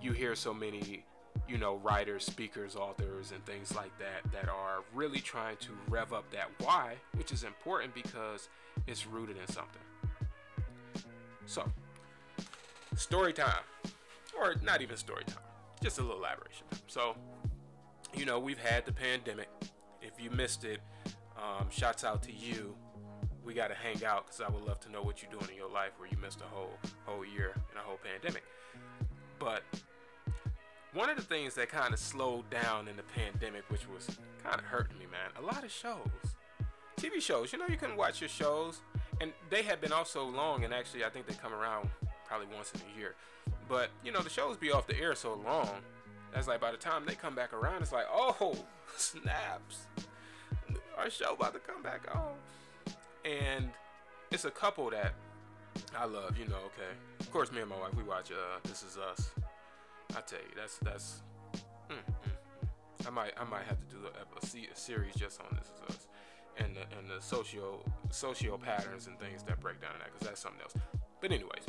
you 0.00 0.12
hear 0.12 0.34
so 0.34 0.52
many 0.54 1.04
you 1.48 1.58
know, 1.58 1.76
writers, 1.76 2.24
speakers, 2.24 2.76
authors, 2.76 3.32
and 3.32 3.44
things 3.44 3.74
like 3.74 3.90
that 3.98 4.30
that 4.32 4.48
are 4.48 4.84
really 4.94 5.20
trying 5.20 5.56
to 5.56 5.70
rev 5.88 6.12
up 6.12 6.30
that 6.30 6.48
why, 6.58 6.94
which 7.16 7.32
is 7.32 7.42
important 7.42 7.92
because 7.94 8.48
it's 8.86 9.06
rooted 9.06 9.36
in 9.36 9.46
something. 9.48 9.82
So, 11.46 11.64
story 12.96 13.32
time, 13.32 13.62
or 14.38 14.54
not 14.62 14.82
even 14.82 14.96
story 14.96 15.24
time, 15.24 15.42
just 15.82 15.98
a 15.98 16.02
little 16.02 16.18
elaboration. 16.18 16.66
So, 16.86 17.14
you 18.14 18.24
know, 18.24 18.38
we've 18.38 18.58
had 18.58 18.84
the 18.84 18.92
pandemic. 18.92 19.48
If 20.02 20.22
you 20.22 20.30
missed 20.30 20.64
it, 20.64 20.80
um, 21.36 21.68
shouts 21.70 22.04
out 22.04 22.22
to 22.24 22.32
you. 22.32 22.74
We 23.44 23.54
got 23.54 23.68
to 23.68 23.74
hang 23.74 24.04
out 24.04 24.26
because 24.26 24.40
I 24.40 24.48
would 24.50 24.62
love 24.62 24.80
to 24.80 24.90
know 24.90 25.02
what 25.02 25.22
you're 25.22 25.30
doing 25.30 25.50
in 25.50 25.56
your 25.56 25.70
life 25.70 25.92
where 25.98 26.08
you 26.08 26.16
missed 26.18 26.40
a 26.40 26.44
whole 26.44 26.78
whole 27.06 27.24
year 27.24 27.52
and 27.70 27.78
a 27.78 27.82
whole 27.82 27.98
pandemic. 28.02 28.44
But 29.38 29.62
one 30.92 31.08
of 31.08 31.16
the 31.16 31.22
things 31.22 31.54
that 31.54 31.68
kind 31.68 31.94
of 31.94 32.00
slowed 32.00 32.50
down 32.50 32.88
in 32.88 32.96
the 32.96 33.02
pandemic, 33.02 33.62
which 33.70 33.88
was 33.88 34.18
kind 34.42 34.58
of 34.58 34.64
hurting 34.64 34.98
me, 34.98 35.06
man, 35.06 35.30
a 35.42 35.46
lot 35.46 35.64
of 35.64 35.70
shows, 35.70 36.36
TV 36.96 37.20
shows, 37.20 37.52
you 37.52 37.58
know, 37.58 37.66
you 37.68 37.76
couldn't 37.76 37.96
watch 37.96 38.20
your 38.20 38.28
shows, 38.28 38.80
and 39.20 39.32
they 39.48 39.62
had 39.62 39.80
been 39.80 39.92
off 39.92 40.08
so 40.08 40.26
long, 40.26 40.64
and 40.64 40.74
actually, 40.74 41.04
I 41.04 41.08
think 41.08 41.26
they 41.26 41.34
come 41.34 41.54
around 41.54 41.88
probably 42.30 42.46
once 42.54 42.72
in 42.72 42.80
a 42.94 42.98
year. 42.98 43.14
But 43.68 43.90
you 44.04 44.12
know, 44.12 44.20
the 44.20 44.30
shows 44.30 44.56
be 44.56 44.70
off 44.70 44.86
the 44.86 44.98
air 44.98 45.14
so 45.14 45.34
long. 45.44 45.68
That's 46.32 46.46
like 46.46 46.60
by 46.60 46.70
the 46.70 46.78
time 46.78 47.04
they 47.04 47.16
come 47.16 47.34
back 47.34 47.52
around, 47.52 47.82
it's 47.82 47.92
like, 47.92 48.06
oh, 48.10 48.54
snaps, 48.96 49.86
our 50.96 51.10
show 51.10 51.34
about 51.34 51.54
to 51.54 51.58
come 51.58 51.82
back 51.82 52.06
on. 52.14 52.34
And 53.24 53.68
it's 54.30 54.44
a 54.44 54.50
couple 54.50 54.88
that 54.90 55.12
I 55.98 56.04
love, 56.06 56.38
you 56.38 56.46
know. 56.46 56.56
Okay, 56.66 56.92
of 57.18 57.30
course, 57.32 57.50
me 57.50 57.60
and 57.60 57.68
my 57.68 57.78
wife 57.78 57.94
we 57.94 58.04
watch 58.04 58.30
uh, 58.30 58.60
This 58.62 58.84
Is 58.84 58.96
Us 58.96 59.32
I 60.16 60.20
tell 60.22 60.38
you, 60.40 60.54
that's 60.56 60.78
that's. 60.78 61.22
Mm, 61.88 61.94
mm, 61.94 61.98
mm. 61.98 63.06
I 63.06 63.10
might 63.10 63.32
I 63.40 63.44
might 63.44 63.64
have 63.64 63.78
to 63.78 63.86
do 63.94 63.98
a, 64.04 64.08
a, 64.08 64.72
a 64.72 64.76
series 64.76 65.14
just 65.14 65.40
on 65.40 65.56
this 65.56 65.66
is 65.66 65.96
us 65.96 66.06
and 66.58 66.76
the, 66.76 66.82
and 66.98 67.08
the 67.08 67.20
socio 67.20 67.80
socio 68.10 68.58
patterns 68.58 69.06
and 69.06 69.18
things 69.18 69.42
that 69.44 69.60
break 69.60 69.80
down 69.80 69.92
in 69.94 69.98
that 70.00 70.08
because 70.12 70.26
that's 70.26 70.40
something 70.40 70.60
else. 70.62 70.74
But 71.20 71.32
anyways, 71.32 71.64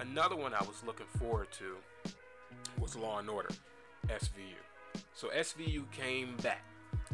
another 0.00 0.36
one 0.36 0.54
I 0.54 0.62
was 0.62 0.82
looking 0.86 1.06
forward 1.18 1.48
to 1.52 1.76
was 2.80 2.96
Law 2.96 3.18
and 3.18 3.28
Order, 3.28 3.50
SVU. 4.08 5.00
So 5.14 5.28
SVU 5.28 5.90
came 5.92 6.36
back, 6.38 6.64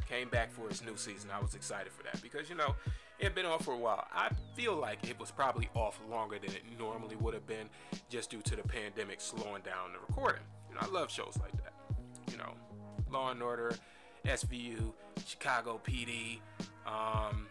came 0.08 0.28
back 0.28 0.52
for 0.52 0.68
its 0.68 0.84
new 0.84 0.96
season. 0.96 1.30
I 1.30 1.40
was 1.40 1.54
excited 1.54 1.92
for 1.92 2.02
that 2.04 2.22
because 2.22 2.48
you 2.48 2.56
know 2.56 2.74
it 3.18 3.24
had 3.24 3.34
been 3.34 3.46
off 3.46 3.64
for 3.64 3.74
a 3.74 3.78
while. 3.78 4.06
I 4.12 4.30
feel 4.54 4.76
like 4.76 5.08
it 5.08 5.18
was 5.18 5.30
probably 5.30 5.68
off 5.74 6.00
longer 6.10 6.38
than 6.38 6.50
it 6.50 6.62
normally 6.78 7.16
would 7.16 7.34
have 7.34 7.46
been 7.46 7.68
just 8.08 8.30
due 8.30 8.42
to 8.42 8.56
the 8.56 8.62
pandemic 8.62 9.20
slowing 9.20 9.62
down 9.62 9.92
the 9.92 9.98
recording. 10.06 10.42
You 10.68 10.76
know, 10.76 10.82
I 10.82 10.86
love 10.86 11.10
shows 11.10 11.38
like 11.40 11.52
that. 11.52 11.72
You 12.30 12.38
know, 12.38 12.52
Law 13.10 13.30
and 13.30 13.42
Order, 13.42 13.74
SVU, 14.24 14.92
Chicago 15.26 15.80
PD. 15.84 16.38
Um, 16.86 17.46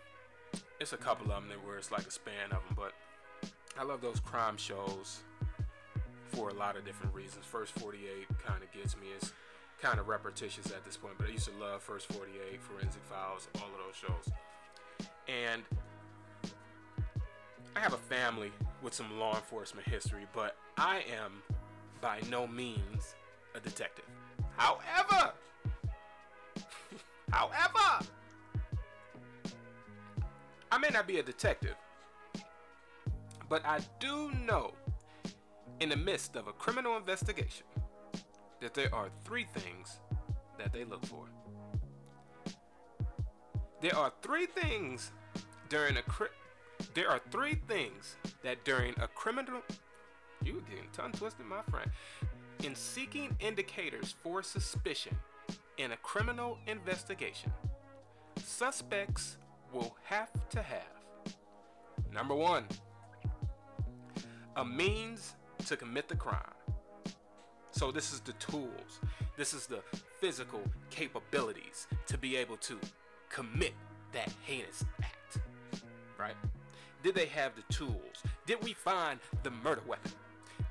it's 0.80 0.94
a 0.94 0.98
couple 0.98 1.32
of 1.32 1.42
them 1.42 1.50
that 1.50 1.66
where 1.66 1.78
it's 1.78 1.92
like 1.92 2.06
a 2.06 2.12
span 2.12 2.46
of 2.52 2.64
them, 2.68 2.76
but 2.76 2.94
I 3.78 3.84
love 3.84 4.02
those 4.02 4.20
crime 4.20 4.58
shows 4.58 5.20
for 6.28 6.50
a 6.50 6.54
lot 6.54 6.78
of 6.78 6.86
different 6.86 7.14
reasons. 7.14 7.46
First 7.46 7.78
48 7.80 8.28
kind 8.46 8.64
of 8.64 8.72
gets 8.72 8.96
me. 8.96 9.08
It's 9.16 9.34
kind 9.82 10.00
of 10.00 10.08
repetitious 10.08 10.68
at 10.68 10.86
this 10.86 10.96
point, 10.98 11.16
but 11.18 11.28
I 11.28 11.32
used 11.32 11.50
to 11.50 11.58
love 11.60 11.82
First 11.82 12.08
48, 12.14 12.62
Forensic 12.62 13.02
Files, 13.04 13.48
all 13.56 13.68
of 13.68 13.74
those 13.86 13.96
shows. 13.96 14.34
And 15.28 15.64
I 17.76 17.80
have 17.80 17.94
a 17.94 17.98
family 17.98 18.52
with 18.82 18.94
some 18.94 19.20
law 19.20 19.36
enforcement 19.36 19.88
history, 19.88 20.26
but 20.34 20.56
I 20.78 21.04
am 21.22 21.42
by 22.00 22.22
no 22.30 22.48
means 22.48 23.16
a 23.54 23.60
detective. 23.60 24.06
However, 24.56 25.34
however, 27.32 28.06
I 30.72 30.78
may 30.78 30.90
not 30.90 31.08
be 31.08 31.20
a 31.20 31.24
detective, 31.24 31.76
but 33.50 33.66
I 33.66 33.80
do 34.00 34.32
know 34.46 34.74
in 35.80 35.90
the 35.90 35.96
midst 35.96 36.36
of 36.36 36.48
a 36.48 36.54
criminal 36.54 36.98
investigation 36.98 37.66
that 38.62 38.74
there 38.74 38.94
are 38.94 39.10
three 39.24 39.46
things 39.56 40.00
that 40.58 40.72
they 40.74 40.84
look 40.84 41.06
for. 41.06 41.26
There 43.82 43.96
are 43.96 44.12
three 44.22 44.46
things 44.46 45.12
during 45.70 45.98
a 45.98 46.02
cri- 46.02 46.30
there 46.94 47.10
are 47.10 47.22
three 47.32 47.56
things 47.68 48.16
that 48.44 48.64
during 48.64 48.94
a 49.00 49.08
criminal 49.08 49.62
you 50.44 50.64
getting 50.70 50.90
tongue 50.94 51.12
twisted, 51.12 51.46
my 51.46 51.62
friend. 51.70 51.90
In 52.64 52.76
seeking 52.76 53.36
indicators 53.40 54.16
for 54.24 54.44
suspicion 54.44 55.18
in 55.78 55.92
a 55.92 55.98
criminal 55.98 56.58
investigation, 56.68 57.52
suspects 58.44 59.38
will 59.74 59.96
have 60.04 60.30
to 60.50 60.62
have 60.62 60.96
number 62.16 62.34
one, 62.34 62.66
a 64.56 64.64
means 64.64 65.36
to 65.66 65.76
commit 65.76 66.08
the 66.08 66.16
crime. 66.16 66.40
So, 67.72 67.92
this 67.92 68.14
is 68.14 68.22
the 68.22 68.32
tools, 68.34 69.02
this 69.36 69.54
is 69.54 69.68
the 69.68 69.80
physical 70.22 70.62
capabilities 70.90 71.88
to 72.08 72.18
be 72.18 72.38
able 72.38 72.56
to 72.58 72.80
commit 73.30 73.74
that 74.14 74.32
heinous 74.46 74.86
act, 75.04 75.40
right? 76.18 76.36
Did 77.04 77.16
they 77.16 77.26
have 77.26 77.52
the 77.56 77.74
tools? 77.74 78.24
Did 78.46 78.64
we 78.64 78.74
find 78.74 79.20
the 79.44 79.52
murder 79.52 79.82
weapon? 79.86 80.12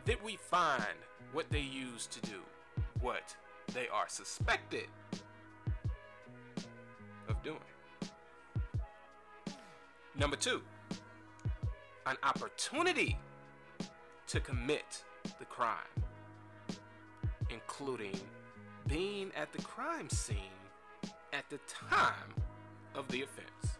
Did 0.07 0.19
we 0.25 0.37
find 0.37 0.97
what 1.33 1.51
they 1.51 1.61
used 1.61 2.11
to 2.13 2.21
do 2.23 2.41
what 3.01 3.37
they 3.75 3.87
are 3.89 4.09
suspected 4.09 4.87
of 7.29 7.43
doing? 7.43 7.59
Number 10.17 10.37
two, 10.37 10.63
an 12.07 12.17
opportunity 12.23 13.19
to 14.29 14.41
commit 14.41 15.05
the 15.39 15.45
crime, 15.45 15.77
including 17.51 18.19
being 18.87 19.31
at 19.37 19.53
the 19.53 19.63
crime 19.63 20.09
scene 20.09 20.39
at 21.33 21.49
the 21.51 21.59
time 21.69 22.35
of 22.95 23.09
the 23.09 23.23
offense. 23.23 23.79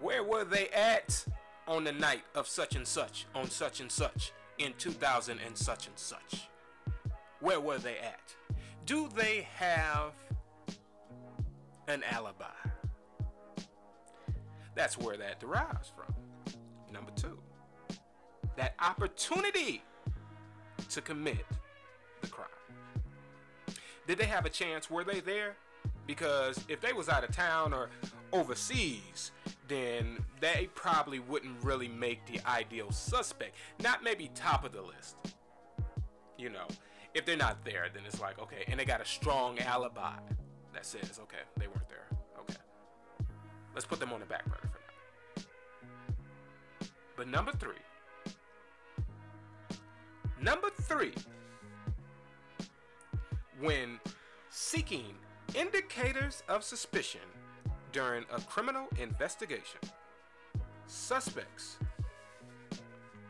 Where 0.00 0.22
were 0.22 0.44
they 0.44 0.68
at 0.68 1.24
on 1.66 1.84
the 1.84 1.92
night 1.92 2.22
of 2.34 2.46
such 2.46 2.74
and 2.76 2.86
such, 2.86 3.26
on 3.34 3.50
such 3.50 3.80
and 3.80 3.90
such, 3.90 4.32
in 4.58 4.72
2000 4.78 5.38
and 5.44 5.56
such 5.56 5.86
and 5.86 5.98
such? 5.98 6.48
Where 7.40 7.60
were 7.60 7.78
they 7.78 7.98
at? 7.98 8.34
Do 8.86 9.08
they 9.14 9.48
have 9.56 10.12
an 11.88 12.02
alibi? 12.10 12.46
That's 14.74 14.96
where 14.96 15.16
that 15.16 15.40
derives 15.40 15.92
from. 15.94 16.14
Number 16.92 17.10
two, 17.16 17.38
that 18.60 18.74
opportunity 18.78 19.82
to 20.90 21.00
commit 21.00 21.46
the 22.20 22.26
crime. 22.26 22.46
Did 24.06 24.18
they 24.18 24.26
have 24.26 24.44
a 24.44 24.50
chance? 24.50 24.90
Were 24.90 25.02
they 25.02 25.20
there? 25.20 25.56
Because 26.06 26.62
if 26.68 26.82
they 26.82 26.92
was 26.92 27.08
out 27.08 27.24
of 27.24 27.34
town 27.34 27.72
or 27.72 27.88
overseas, 28.34 29.32
then 29.66 30.18
they 30.40 30.68
probably 30.74 31.20
wouldn't 31.20 31.64
really 31.64 31.88
make 31.88 32.26
the 32.26 32.38
ideal 32.46 32.90
suspect. 32.90 33.56
Not 33.82 34.04
maybe 34.04 34.30
top 34.34 34.66
of 34.66 34.72
the 34.72 34.82
list. 34.82 35.16
You 36.36 36.50
know, 36.50 36.66
if 37.14 37.24
they're 37.24 37.38
not 37.38 37.64
there, 37.64 37.86
then 37.94 38.02
it's 38.06 38.20
like, 38.20 38.38
okay, 38.40 38.64
and 38.68 38.78
they 38.78 38.84
got 38.84 39.00
a 39.00 39.06
strong 39.06 39.58
alibi 39.60 40.18
that 40.74 40.84
says, 40.84 41.18
okay, 41.22 41.44
they 41.56 41.66
weren't 41.66 41.88
there. 41.88 42.08
Okay. 42.40 42.60
Let's 43.74 43.86
put 43.86 44.00
them 44.00 44.12
on 44.12 44.20
the 44.20 44.26
back 44.26 44.44
burner 44.44 44.70
for 44.70 44.80
now. 44.80 44.86
But 47.16 47.26
number 47.26 47.52
three, 47.52 47.72
number 50.42 50.70
three, 50.82 51.12
when 53.60 54.00
seeking 54.50 55.14
indicators 55.54 56.42
of 56.48 56.64
suspicion 56.64 57.20
during 57.92 58.24
a 58.32 58.40
criminal 58.42 58.86
investigation, 58.98 59.80
suspects 60.86 61.76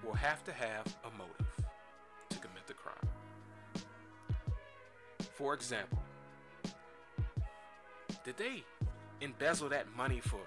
will 0.05 0.15
have 0.15 0.45
to 0.45 0.53
have 0.53 0.87
a 1.05 1.11
motive 1.19 1.47
to 2.29 2.39
commit 2.39 2.67
the 2.67 2.75
crime. 2.75 2.95
For 5.35 5.55
example, 5.55 6.03
did 8.25 8.37
they 8.37 8.65
embezzle 9.21 9.69
that 9.71 9.87
money 9.97 10.21
for? 10.21 10.41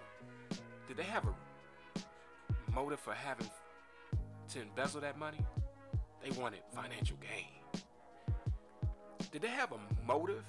Did 0.88 0.98
they 0.98 1.04
have 1.04 1.26
a 1.26 2.72
motive 2.72 3.00
for 3.00 3.14
having 3.14 3.50
to 4.50 4.62
embezzle 4.62 5.02
that 5.02 5.18
money? 5.18 5.40
They 6.24 6.32
wanted 6.32 6.62
financial 6.74 7.18
gain. 7.18 7.82
Did 9.32 9.42
they 9.42 9.50
have 9.50 9.74
a 9.74 10.06
motive 10.08 10.44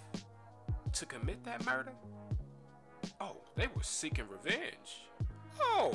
to 0.93 1.07
commit 1.07 1.43
that 1.45 1.67
murder? 1.67 1.93
Oh, 3.21 3.39
they 3.57 3.67
were 3.75 3.83
seeking 3.83 4.27
revenge. 4.29 5.09
Oh, 5.61 5.95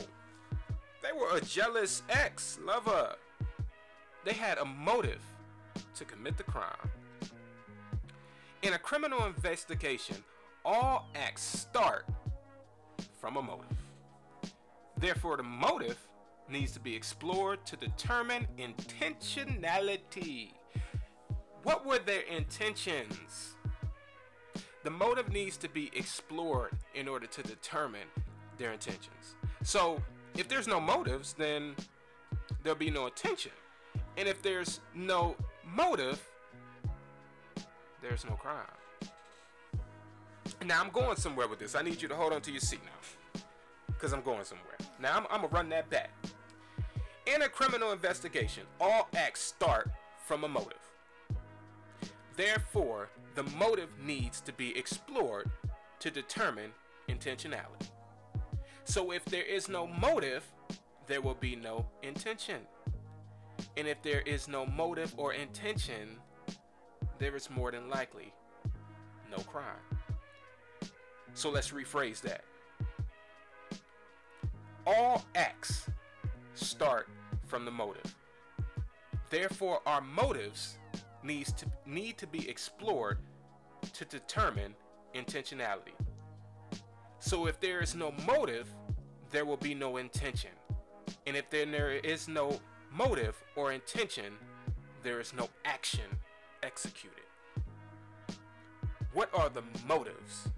they 1.01 1.17
were 1.17 1.37
a 1.37 1.41
jealous 1.41 2.03
ex 2.09 2.59
lover. 2.63 3.15
They 4.25 4.33
had 4.33 4.57
a 4.57 4.65
motive 4.65 5.21
to 5.95 6.03
commit 6.03 6.37
the 6.37 6.43
crime. 6.43 6.91
In 8.61 8.73
a 8.73 8.79
criminal 8.79 9.25
investigation, 9.25 10.17
all 10.65 11.07
acts 11.15 11.43
start 11.43 12.05
from 13.17 13.37
a 13.37 13.41
motive. 13.41 13.77
Therefore, 14.97 15.37
the 15.37 15.43
motive 15.43 15.97
needs 16.51 16.71
to 16.73 16.79
be 16.79 16.95
explored 16.95 17.65
to 17.65 17.75
determine 17.75 18.47
intentionality. 18.57 20.51
What 21.63 21.85
were 21.85 21.99
their 21.99 22.21
intentions? 22.21 23.55
The 24.83 24.89
motive 24.89 25.31
needs 25.31 25.57
to 25.57 25.69
be 25.69 25.91
explored 25.93 26.71
in 26.95 27.07
order 27.07 27.27
to 27.27 27.43
determine 27.43 28.07
their 28.57 28.71
intentions. 28.71 29.35
So, 29.63 30.01
if 30.37 30.47
there's 30.47 30.67
no 30.67 30.79
motives, 30.79 31.33
then 31.33 31.75
there'll 32.63 32.79
be 32.79 32.91
no 32.91 33.07
intention. 33.07 33.51
And 34.17 34.27
if 34.27 34.41
there's 34.41 34.79
no 34.95 35.35
motive, 35.65 36.21
there's 38.01 38.25
no 38.25 38.31
crime. 38.35 38.65
Now 40.65 40.81
I'm 40.81 40.89
going 40.89 41.15
somewhere 41.17 41.47
with 41.47 41.59
this. 41.59 41.75
I 41.75 41.81
need 41.81 42.01
you 42.01 42.07
to 42.07 42.15
hold 42.15 42.33
on 42.33 42.41
to 42.41 42.51
your 42.51 42.59
seat 42.59 42.81
now. 42.83 43.41
Because 43.87 44.13
I'm 44.13 44.21
going 44.21 44.43
somewhere. 44.43 44.77
Now 44.99 45.17
I'm, 45.17 45.25
I'm 45.29 45.41
to 45.41 45.47
run 45.47 45.69
that 45.69 45.89
back. 45.89 46.09
In 47.35 47.43
a 47.43 47.49
criminal 47.49 47.91
investigation, 47.91 48.63
all 48.81 49.07
acts 49.15 49.41
start 49.41 49.89
from 50.25 50.43
a 50.43 50.47
motive. 50.47 50.79
Therefore, 52.35 53.09
the 53.35 53.43
motive 53.43 53.89
needs 54.03 54.41
to 54.41 54.53
be 54.53 54.75
explored 54.75 55.51
to 55.99 56.09
determine 56.09 56.71
intentionality. 57.07 57.91
So 58.83 59.11
if 59.11 59.23
there 59.25 59.43
is 59.43 59.69
no 59.69 59.85
motive, 59.85 60.43
there 61.05 61.21
will 61.21 61.35
be 61.35 61.55
no 61.55 61.85
intention. 62.01 62.61
And 63.77 63.87
if 63.87 64.01
there 64.01 64.21
is 64.21 64.47
no 64.47 64.65
motive 64.65 65.13
or 65.15 65.33
intention, 65.33 66.17
there 67.19 67.35
is 67.35 67.49
more 67.51 67.69
than 67.69 67.89
likely 67.89 68.33
no 69.29 69.37
crime. 69.37 69.65
So 71.35 71.51
let's 71.51 71.69
rephrase 71.69 72.21
that. 72.21 72.43
All 74.87 75.23
acts 75.35 75.87
start 76.55 77.07
from 77.49 77.65
the 77.65 77.71
motive. 77.71 78.15
Therefore, 79.29 79.81
our 79.85 80.01
motives 80.01 80.77
needs 81.23 81.51
to 81.53 81.65
need 81.85 82.17
to 82.19 82.27
be 82.27 82.47
explored 82.47 83.17
to 83.93 84.05
determine 84.05 84.75
intentionality. 85.15 85.95
So 87.19 87.47
if 87.47 87.59
there 87.59 87.81
is 87.81 87.95
no 87.95 88.13
motive, 88.25 88.67
there 89.31 89.45
will 89.45 89.57
be 89.57 89.73
no 89.73 89.97
intention. 89.97 90.51
And 91.27 91.35
if 91.35 91.49
then 91.49 91.71
there 91.71 91.91
is 91.91 92.27
no 92.27 92.59
motive 92.91 93.35
or 93.55 93.71
intention, 93.71 94.33
there 95.03 95.19
is 95.19 95.33
no 95.33 95.49
action 95.65 96.05
executed. 96.63 97.23
What 99.13 99.29
are 99.33 99.49
the 99.49 99.63
motives 99.87 100.49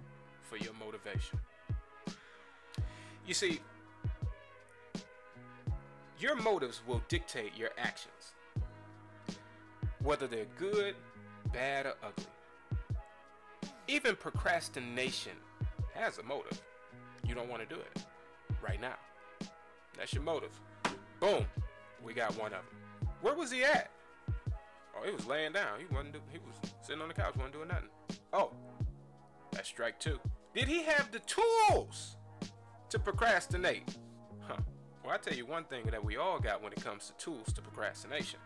for 0.42 0.56
your 0.58 0.74
motivation? 0.74 1.40
You 3.26 3.34
see, 3.34 3.60
your 6.22 6.36
motives 6.36 6.82
will 6.86 7.02
dictate 7.08 7.56
your 7.56 7.70
actions, 7.76 8.34
whether 10.02 10.28
they're 10.28 10.46
good, 10.56 10.94
bad, 11.52 11.86
or 11.86 11.94
ugly. 12.02 12.24
Even 13.88 14.14
procrastination 14.14 15.32
has 15.94 16.18
a 16.18 16.22
motive. 16.22 16.62
You 17.26 17.34
don't 17.34 17.50
want 17.50 17.68
to 17.68 17.74
do 17.74 17.80
it 17.80 18.04
right 18.62 18.80
now. 18.80 18.94
That's 19.98 20.12
your 20.12 20.22
motive. 20.22 20.58
Boom, 21.18 21.44
we 22.04 22.14
got 22.14 22.36
one 22.38 22.52
of 22.52 22.62
them. 22.62 23.10
Where 23.20 23.34
was 23.34 23.50
he 23.50 23.64
at? 23.64 23.90
Oh, 24.96 25.04
he 25.04 25.12
was 25.12 25.26
laying 25.26 25.52
down. 25.52 25.80
He 25.80 25.92
wasn't. 25.92 26.14
Do- 26.14 26.20
he 26.30 26.38
was 26.38 26.72
sitting 26.82 27.02
on 27.02 27.08
the 27.08 27.14
couch, 27.14 27.34
wasn't 27.36 27.54
doing 27.54 27.68
nothing. 27.68 27.88
Oh, 28.32 28.52
that's 29.50 29.68
strike 29.68 29.98
two. 29.98 30.18
Did 30.54 30.68
he 30.68 30.82
have 30.84 31.10
the 31.10 31.20
tools 31.20 32.16
to 32.90 32.98
procrastinate? 32.98 33.96
Well, 35.04 35.12
I 35.12 35.18
tell 35.18 35.34
you 35.34 35.46
one 35.46 35.64
thing 35.64 35.86
that 35.90 36.04
we 36.04 36.16
all 36.16 36.38
got 36.38 36.62
when 36.62 36.72
it 36.72 36.82
comes 36.82 37.08
to 37.08 37.24
tools 37.24 37.52
to 37.54 37.60
procrastination. 37.60 38.38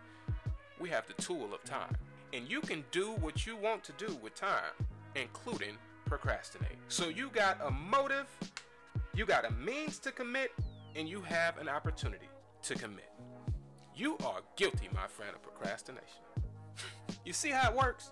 We 0.81 0.89
have 0.89 1.07
the 1.07 1.21
tool 1.23 1.53
of 1.53 1.63
time. 1.65 1.95
And 2.33 2.51
you 2.51 2.61
can 2.61 2.85
do 2.91 3.13
what 3.13 3.47
you 3.47 3.57
want 3.57 3.85
to 3.85 3.93
do 3.93 4.17
with 4.23 4.35
time, 4.35 4.73
including 5.15 5.77
procrastinate. 6.07 6.77
So 6.89 7.09
you 7.09 7.31
got 7.33 7.59
a 7.65 7.71
motive, 7.71 8.27
you 9.15 9.27
got 9.27 9.45
a 9.45 9.53
means 9.53 9.99
to 10.01 10.13
commit, 10.13 10.53
and 10.95 11.09
you 11.09 11.21
have 11.23 11.59
an 11.59 11.69
opportunity 11.69 12.29
to 12.63 12.75
commit. 12.75 13.11
You 13.95 14.17
are 14.25 14.41
guilty, 14.57 14.89
my 14.95 15.07
friend, 15.07 15.33
of 15.35 15.43
procrastination. 15.43 16.23
you 17.25 17.33
see 17.33 17.51
how 17.51 17.71
it 17.71 17.77
works? 17.77 18.11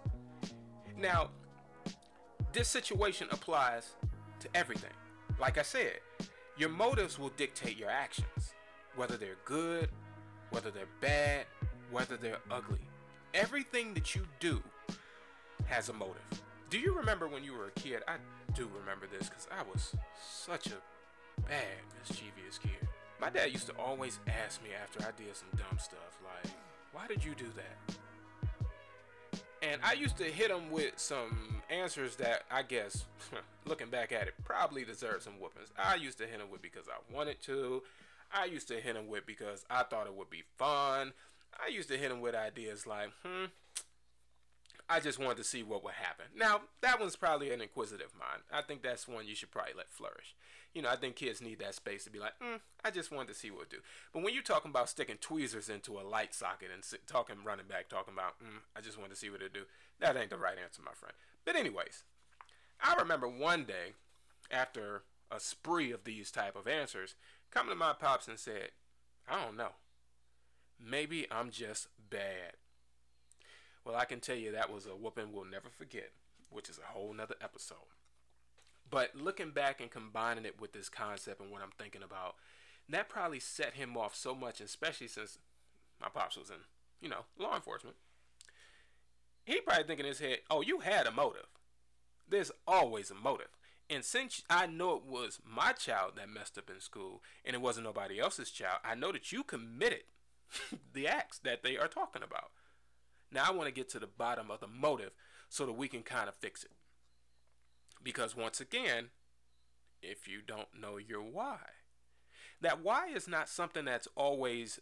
Now, 0.98 1.30
this 2.52 2.68
situation 2.68 3.28
applies 3.30 3.94
to 4.40 4.48
everything. 4.54 4.92
Like 5.40 5.58
I 5.58 5.62
said, 5.62 5.98
your 6.56 6.68
motives 6.68 7.18
will 7.18 7.30
dictate 7.30 7.76
your 7.76 7.90
actions, 7.90 8.54
whether 8.96 9.16
they're 9.16 9.36
good, 9.44 9.88
whether 10.50 10.70
they're 10.70 10.84
bad, 11.00 11.46
whether 11.90 12.16
they're 12.16 12.38
ugly. 12.50 12.80
Everything 13.32 13.94
that 13.94 14.14
you 14.14 14.22
do 14.38 14.62
has 15.66 15.88
a 15.88 15.92
motive. 15.92 16.42
Do 16.70 16.78
you 16.78 16.94
remember 16.94 17.28
when 17.28 17.42
you 17.42 17.54
were 17.54 17.66
a 17.66 17.70
kid? 17.72 18.02
I 18.06 18.16
do 18.54 18.70
remember 18.80 19.06
this 19.06 19.28
because 19.28 19.48
I 19.50 19.62
was 19.72 19.96
such 20.22 20.68
a 20.68 21.42
bad, 21.48 21.82
mischievous 21.98 22.58
kid. 22.58 22.88
My 23.20 23.30
dad 23.30 23.52
used 23.52 23.66
to 23.68 23.74
always 23.74 24.20
ask 24.44 24.62
me 24.62 24.70
after 24.80 25.00
I 25.00 25.10
did 25.16 25.34
some 25.34 25.48
dumb 25.56 25.78
stuff, 25.78 26.18
like, 26.22 26.52
why 26.92 27.06
did 27.06 27.24
you 27.24 27.34
do 27.34 27.46
that? 27.56 27.96
And 29.70 29.80
I 29.82 29.94
used 29.94 30.16
to 30.18 30.24
hit 30.24 30.50
him 30.50 30.70
with 30.70 30.92
some 30.96 31.62
answers 31.70 32.16
that 32.16 32.42
I 32.50 32.62
guess, 32.62 33.04
looking 33.64 33.88
back 33.88 34.12
at 34.12 34.28
it, 34.28 34.34
probably 34.44 34.84
deserved 34.84 35.22
some 35.22 35.34
whoopings. 35.34 35.70
I 35.78 35.94
used 35.94 36.18
to 36.18 36.26
hit 36.26 36.40
him 36.40 36.50
with 36.50 36.62
because 36.62 36.86
I 36.88 37.14
wanted 37.14 37.40
to. 37.42 37.82
I 38.32 38.46
used 38.46 38.68
to 38.68 38.80
hit 38.80 38.96
him 38.96 39.08
with 39.08 39.26
because 39.26 39.64
I 39.70 39.84
thought 39.84 40.06
it 40.06 40.14
would 40.14 40.30
be 40.30 40.42
fun. 40.58 41.12
I 41.64 41.68
used 41.68 41.88
to 41.90 41.96
hit 41.96 42.10
him 42.10 42.20
with 42.20 42.34
ideas 42.34 42.86
like, 42.86 43.10
hmm, 43.24 43.44
I 44.88 45.00
just 45.00 45.18
wanted 45.18 45.38
to 45.38 45.44
see 45.44 45.62
what 45.62 45.82
would 45.82 45.94
happen. 45.94 46.26
Now, 46.36 46.62
that 46.82 47.00
one's 47.00 47.16
probably 47.16 47.52
an 47.52 47.62
inquisitive 47.62 48.12
mind. 48.18 48.42
I 48.52 48.60
think 48.60 48.82
that's 48.82 49.08
one 49.08 49.26
you 49.26 49.34
should 49.34 49.50
probably 49.50 49.72
let 49.76 49.90
flourish. 49.90 50.34
You 50.74 50.82
know, 50.82 50.90
I 50.90 50.96
think 50.96 51.16
kids 51.16 51.40
need 51.40 51.58
that 51.60 51.74
space 51.74 52.04
to 52.04 52.10
be 52.10 52.18
like, 52.18 52.38
mm, 52.42 52.60
I 52.84 52.90
just 52.90 53.10
wanted 53.10 53.28
to 53.28 53.38
see 53.38 53.50
what 53.50 53.62
it 53.62 53.70
do. 53.70 53.76
But 54.12 54.22
when 54.22 54.34
you're 54.34 54.42
talking 54.42 54.70
about 54.70 54.90
sticking 54.90 55.16
tweezers 55.20 55.68
into 55.68 55.98
a 55.98 56.02
light 56.02 56.34
socket 56.34 56.68
and 56.72 56.84
sit, 56.84 57.06
talking, 57.06 57.36
running 57.44 57.66
back, 57.66 57.88
talking 57.88 58.12
about, 58.12 58.38
mm, 58.40 58.60
I 58.76 58.80
just 58.80 58.98
wanted 58.98 59.14
to 59.14 59.20
see 59.20 59.30
what 59.30 59.40
it 59.40 59.54
do, 59.54 59.62
that 60.00 60.16
ain't 60.16 60.30
the 60.30 60.36
right 60.36 60.58
answer, 60.62 60.82
my 60.84 60.92
friend. 60.92 61.14
But 61.44 61.56
anyways, 61.56 62.02
I 62.82 62.94
remember 62.94 63.28
one 63.28 63.64
day 63.64 63.94
after 64.50 65.04
a 65.30 65.40
spree 65.40 65.92
of 65.92 66.04
these 66.04 66.30
type 66.30 66.56
of 66.56 66.68
answers, 66.68 67.14
coming 67.50 67.70
to 67.70 67.76
my 67.76 67.92
pops 67.92 68.28
and 68.28 68.38
said, 68.38 68.70
I 69.28 69.42
don't 69.42 69.56
know. 69.56 69.70
Maybe 70.78 71.26
I'm 71.30 71.50
just 71.50 71.88
bad. 72.10 72.54
Well, 73.84 73.96
I 73.96 74.04
can 74.04 74.20
tell 74.20 74.36
you 74.36 74.52
that 74.52 74.72
was 74.72 74.86
a 74.86 74.90
whooping 74.90 75.32
we'll 75.32 75.44
never 75.44 75.68
forget, 75.68 76.10
which 76.50 76.68
is 76.68 76.78
a 76.78 76.92
whole 76.92 77.12
nother 77.12 77.36
episode. 77.42 77.76
But 78.90 79.16
looking 79.16 79.50
back 79.50 79.80
and 79.80 79.90
combining 79.90 80.44
it 80.44 80.60
with 80.60 80.72
this 80.72 80.88
concept 80.88 81.40
and 81.40 81.50
what 81.50 81.62
I'm 81.62 81.72
thinking 81.76 82.02
about, 82.02 82.36
that 82.88 83.08
probably 83.08 83.40
set 83.40 83.74
him 83.74 83.96
off 83.96 84.14
so 84.14 84.34
much, 84.34 84.60
especially 84.60 85.08
since 85.08 85.38
my 86.00 86.08
pops 86.08 86.36
was 86.36 86.50
in, 86.50 86.56
you 87.00 87.08
know, 87.08 87.24
law 87.38 87.54
enforcement. 87.54 87.96
He 89.44 89.60
probably 89.60 89.84
thinking 89.84 90.06
in 90.06 90.10
his 90.10 90.20
head, 90.20 90.38
oh, 90.50 90.62
you 90.62 90.80
had 90.80 91.06
a 91.06 91.10
motive. 91.10 91.46
There's 92.28 92.50
always 92.66 93.10
a 93.10 93.14
motive. 93.14 93.48
And 93.90 94.02
since 94.02 94.42
I 94.48 94.66
know 94.66 94.96
it 94.96 95.04
was 95.04 95.40
my 95.44 95.72
child 95.72 96.12
that 96.16 96.30
messed 96.30 96.56
up 96.56 96.70
in 96.70 96.80
school 96.80 97.22
and 97.44 97.54
it 97.54 97.60
wasn't 97.60 97.84
nobody 97.84 98.18
else's 98.18 98.50
child, 98.50 98.78
I 98.82 98.94
know 98.94 99.12
that 99.12 99.30
you 99.30 99.44
committed 99.44 100.04
the 100.94 101.06
acts 101.06 101.38
that 101.40 101.62
they 101.62 101.76
are 101.76 101.88
talking 101.88 102.22
about. 102.22 102.50
Now 103.34 103.46
I 103.48 103.52
want 103.52 103.66
to 103.66 103.74
get 103.74 103.88
to 103.90 103.98
the 103.98 104.06
bottom 104.06 104.50
of 104.50 104.60
the 104.60 104.68
motive 104.68 105.10
so 105.48 105.66
that 105.66 105.72
we 105.72 105.88
can 105.88 106.02
kind 106.02 106.28
of 106.28 106.36
fix 106.36 106.62
it. 106.62 106.70
Because 108.02 108.36
once 108.36 108.60
again, 108.60 109.08
if 110.00 110.28
you 110.28 110.40
don't 110.46 110.68
know 110.78 110.96
your 110.96 111.22
why, 111.22 111.58
that 112.60 112.82
why 112.82 113.08
is 113.08 113.26
not 113.26 113.48
something 113.48 113.84
that's 113.84 114.08
always 114.14 114.78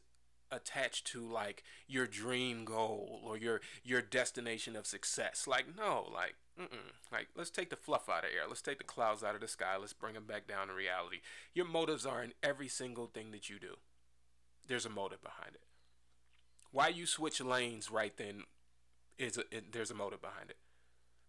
attached 0.50 1.06
to 1.06 1.26
like 1.26 1.64
your 1.88 2.06
dream 2.06 2.66
goal 2.66 3.22
or 3.24 3.38
your 3.38 3.62
your 3.82 4.02
destination 4.02 4.76
of 4.76 4.86
success. 4.86 5.46
Like 5.48 5.66
no, 5.76 6.06
like 6.12 6.34
mm-mm. 6.60 6.92
like 7.10 7.28
let's 7.34 7.50
take 7.50 7.70
the 7.70 7.76
fluff 7.76 8.08
out 8.08 8.24
of 8.24 8.30
air. 8.36 8.46
Let's 8.46 8.60
take 8.60 8.78
the 8.78 8.84
clouds 8.84 9.24
out 9.24 9.34
of 9.34 9.40
the 9.40 9.48
sky. 9.48 9.76
Let's 9.80 9.94
bring 9.94 10.14
them 10.14 10.26
back 10.26 10.46
down 10.46 10.68
to 10.68 10.74
reality. 10.74 11.18
Your 11.54 11.66
motives 11.66 12.04
are 12.04 12.22
in 12.22 12.34
every 12.42 12.68
single 12.68 13.06
thing 13.06 13.30
that 13.32 13.48
you 13.48 13.58
do. 13.58 13.76
There's 14.68 14.86
a 14.86 14.90
motive 14.90 15.22
behind 15.22 15.54
it. 15.54 15.62
Why 16.72 16.88
you 16.88 17.06
switch 17.06 17.40
lanes 17.40 17.90
right 17.90 18.16
then 18.16 18.44
is 19.18 19.37
a, 19.37 19.42
it, 19.50 19.72
there's 19.72 19.90
a 19.90 19.94
motive 19.94 20.22
behind 20.22 20.50
it. 20.50 20.56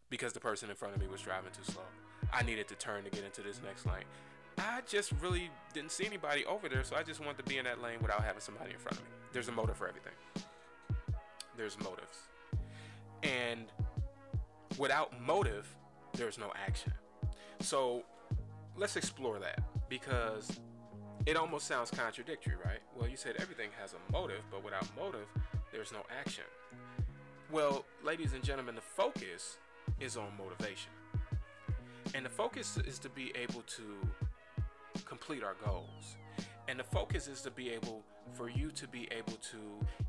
Because 0.09 0.33
the 0.33 0.39
person 0.39 0.69
in 0.69 0.75
front 0.75 0.95
of 0.95 1.01
me 1.01 1.07
was 1.07 1.21
driving 1.21 1.51
too 1.51 1.69
slow. 1.71 1.83
I 2.31 2.43
needed 2.43 2.67
to 2.69 2.75
turn 2.75 3.03
to 3.03 3.09
get 3.09 3.23
into 3.23 3.41
this 3.41 3.61
next 3.63 3.85
lane. 3.85 4.05
I 4.57 4.81
just 4.87 5.11
really 5.19 5.49
didn't 5.73 5.91
see 5.91 6.05
anybody 6.05 6.45
over 6.45 6.69
there, 6.69 6.83
so 6.83 6.95
I 6.95 7.03
just 7.03 7.19
wanted 7.19 7.37
to 7.39 7.43
be 7.43 7.57
in 7.57 7.65
that 7.65 7.81
lane 7.81 7.97
without 8.01 8.23
having 8.23 8.39
somebody 8.39 8.71
in 8.71 8.77
front 8.77 8.97
of 8.97 9.03
me. 9.03 9.09
There's 9.33 9.47
a 9.47 9.51
motive 9.51 9.75
for 9.75 9.87
everything. 9.87 10.13
There's 11.57 11.77
motives. 11.79 12.17
And 13.23 13.65
without 14.77 15.19
motive, 15.21 15.67
there's 16.13 16.37
no 16.37 16.53
action. 16.67 16.93
So 17.59 18.03
let's 18.77 18.95
explore 18.95 19.39
that 19.39 19.61
because 19.89 20.59
it 21.25 21.37
almost 21.37 21.67
sounds 21.67 21.89
contradictory, 21.89 22.55
right? 22.65 22.79
Well, 22.97 23.09
you 23.09 23.17
said 23.17 23.35
everything 23.39 23.69
has 23.79 23.93
a 23.93 24.11
motive, 24.11 24.43
but 24.51 24.63
without 24.63 24.87
motive, 24.97 25.27
there's 25.71 25.91
no 25.91 26.01
action. 26.19 26.43
Well, 27.51 27.85
ladies 28.03 28.33
and 28.33 28.43
gentlemen, 28.43 28.75
the 28.75 28.81
focus 28.81 29.57
is 29.99 30.17
on 30.17 30.27
motivation. 30.37 30.91
And 32.13 32.25
the 32.25 32.29
focus 32.29 32.77
is 32.85 32.99
to 32.99 33.09
be 33.09 33.31
able 33.35 33.61
to 33.61 33.83
complete 35.05 35.43
our 35.43 35.55
goals. 35.65 36.17
And 36.67 36.79
the 36.79 36.83
focus 36.83 37.27
is 37.27 37.41
to 37.41 37.51
be 37.51 37.69
able 37.69 38.03
for 38.33 38.49
you 38.49 38.71
to 38.71 38.87
be 38.87 39.07
able 39.11 39.37
to 39.51 39.57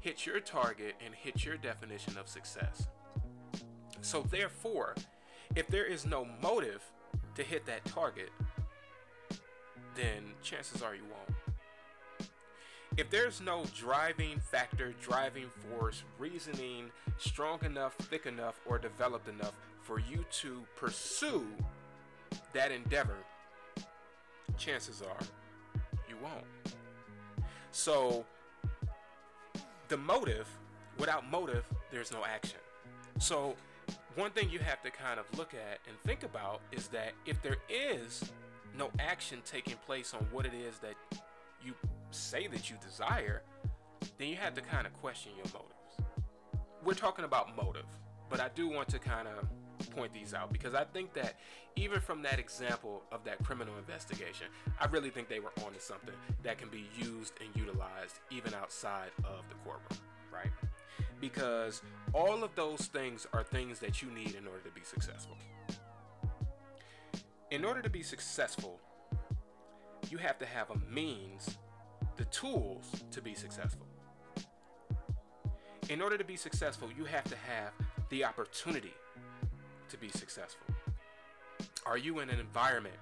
hit 0.01 0.27
your 0.27 0.41
target 0.41 0.95
and 1.05 1.15
hit 1.15 1.45
your 1.45 1.57
definition 1.57 2.17
of 2.19 2.29
success. 2.29 2.89
So, 4.01 4.23
therefore, 4.23 4.95
if 5.55 5.69
there 5.69 5.85
is 5.85 6.07
no 6.07 6.27
motive 6.43 6.83
to 7.37 7.43
hit 7.43 7.67
that 7.67 7.85
target, 7.85 8.31
then 9.95 10.33
chances 10.43 10.83
are 10.83 10.95
you 10.95 11.03
won't. 11.03 12.31
If 12.97 13.11
there's 13.11 13.41
no 13.41 13.65
driving 13.77 14.39
factor, 14.39 14.95
driving 15.03 15.51
force, 15.69 16.05
reasoning 16.19 16.91
strong 17.19 17.59
enough, 17.65 17.95
thick 17.95 18.27
enough, 18.27 18.61
or 18.67 18.79
developed 18.79 19.29
enough 19.29 19.55
for 19.83 19.99
you 19.99 20.25
to 20.43 20.65
pursue 20.77 21.45
that 22.53 22.71
endeavor, 22.71 23.17
chances 24.57 25.03
are 25.03 25.25
you 26.09 26.17
won't. 26.23 26.45
So, 27.73 28.25
the 29.89 29.97
motive, 29.97 30.47
without 30.97 31.29
motive, 31.29 31.65
there's 31.91 32.13
no 32.13 32.25
action. 32.25 32.61
So, 33.19 33.57
one 34.15 34.31
thing 34.31 34.51
you 34.51 34.61
have 34.61 34.81
to 34.83 34.91
kind 34.91 35.19
of 35.19 35.27
look 35.37 35.53
at 35.55 35.81
and 35.89 35.99
think 36.05 36.23
about 36.23 36.61
is 36.71 36.87
that 36.89 37.13
if 37.27 37.43
there 37.43 37.57
is 37.69 38.33
no 38.77 38.91
action 38.99 39.41
taking 39.45 39.77
place 39.87 40.15
on 40.15 40.27
what 40.33 40.47
it 40.47 40.53
is 40.55 40.79
that 40.79 40.95
you 41.65 41.75
say 42.11 42.47
that 42.49 42.71
you 42.71 42.77
desire, 42.85 43.43
then 44.19 44.29
you 44.29 44.37
have 44.37 44.55
to 44.55 44.61
kind 44.61 44.87
of 44.87 44.93
question 44.95 45.33
your 45.37 45.47
motives. 45.47 45.71
We're 46.85 46.95
talking 46.95 47.25
about 47.25 47.57
motive, 47.57 47.87
but 48.29 48.41
I 48.41 48.49
do 48.55 48.69
want 48.69 48.89
to 48.89 48.99
kind 48.99 49.29
of 49.29 49.49
point 49.91 50.13
these 50.13 50.35
out 50.35 50.53
because 50.53 50.75
I 50.75 50.85
think 50.85 51.15
that 51.15 51.35
even 51.77 52.01
from 52.01 52.23
that 52.23 52.39
example 52.39 53.03
of 53.13 53.25
that 53.25 53.43
criminal 53.45 53.75
investigation, 53.79 54.47
I 54.81 54.87
really 54.87 55.11
think 55.11 55.29
they 55.29 55.41
were 55.41 55.53
onto 55.65 55.81
something 55.81 56.15
that 56.43 56.59
can 56.59 56.69
be 56.69 56.87
used 56.97 57.35
and 57.41 57.49
utilized 57.55 58.21
even 58.31 58.55
outside 58.55 59.11
of 59.25 59.45
the 59.49 59.55
courtroom, 59.65 60.01
right? 60.33 60.51
Because 61.21 61.83
all 62.13 62.45
of 62.45 62.55
those 62.55 62.87
things 62.87 63.27
are 63.33 63.43
things 63.43 63.79
that 63.81 64.03
you 64.03 64.11
need 64.11 64.35
in 64.35 64.47
order 64.47 64.61
to 64.65 64.71
be 64.71 64.83
successful. 64.85 65.37
In 67.51 67.65
order 67.65 67.83
to 67.83 67.91
be 67.91 68.03
successful, 68.03 68.81
you 70.11 70.19
have 70.19 70.39
to 70.39 70.47
have 70.47 70.71
a 70.71 70.79
means, 70.91 71.59
the 72.17 72.25
tools 72.27 72.87
to 73.11 73.21
be 73.21 73.35
successful. 73.35 73.87
In 75.89 76.01
order 76.01 76.17
to 76.17 76.25
be 76.25 76.37
successful, 76.37 76.89
you 76.97 77.05
have 77.05 77.25
to 77.25 77.37
have 77.37 77.73
the 78.09 78.25
opportunity 78.25 78.95
to 79.89 79.97
be 79.99 80.09
successful. 80.09 80.67
Are 81.85 81.99
you 81.99 82.21
in 82.21 82.31
an 82.31 82.41
environment 82.41 82.97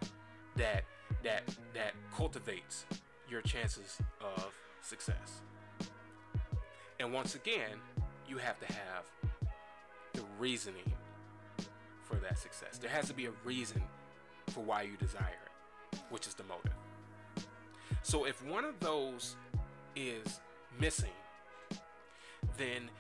that 0.57 0.85
that 1.23 1.43
that 1.73 1.93
cultivates 2.15 2.85
your 3.29 3.43
chances 3.43 3.99
of 4.21 4.53
success? 4.81 5.43
And 6.99 7.13
once 7.13 7.37
again, 7.37 7.79
you 8.29 8.39
have 8.39 8.59
to 8.61 8.67
have 8.67 9.05
the 10.15 10.23
reasoning 10.39 10.93
for 12.03 12.17
that 12.17 12.39
success. 12.39 12.79
There 12.79 12.91
has 12.91 13.07
to 13.07 13.15
be 13.15 13.27
a 13.27 13.33
reason 13.45 13.83
for 14.53 14.61
why 14.61 14.83
you 14.83 14.97
desire 14.97 15.39
it, 15.93 15.99
which 16.11 16.27
is 16.27 16.35
the 16.35 16.45
motive. 16.45 16.73
So 18.03 18.25
if 18.25 18.45
one 18.45 18.65
of 18.65 18.79
those 18.81 19.37
is 19.97 20.41
missing, 20.79 21.11
then 22.57 22.91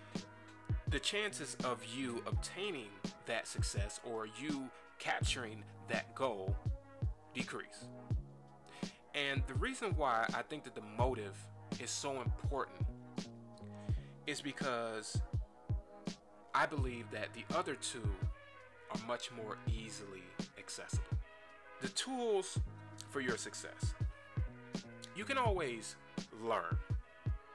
the 0.89 1.01
chances 1.01 1.57
of 1.65 1.83
you 1.85 2.23
obtaining 2.27 2.89
that 3.27 3.47
success 3.47 4.01
or 4.05 4.27
you 4.27 4.69
capturing 4.99 5.65
that 5.89 6.15
goal 6.15 6.55
decrease. 7.35 7.89
And 9.15 9.43
the 9.47 9.55
reason 9.55 9.95
why 9.97 10.27
I 10.35 10.43
think 10.43 10.65
that 10.65 10.75
the 10.75 10.83
motive 10.99 11.37
is 11.81 11.91
so 11.91 12.21
important 12.21 12.87
is 14.27 14.41
because 14.41 15.21
I 16.55 16.67
believe 16.67 17.11
that 17.11 17.29
the 17.33 17.45
other 17.57 17.75
two 17.75 18.09
are 18.91 19.07
much 19.07 19.31
more 19.33 19.57
easily 19.67 20.23
accessible. 20.59 21.19
The 21.83 21.89
tools 21.89 22.61
for 23.11 23.21
your 23.21 23.37
success. 23.37 23.95
You 25.17 25.25
can 25.25 25.37
always 25.37 25.97
learn. 26.41 26.79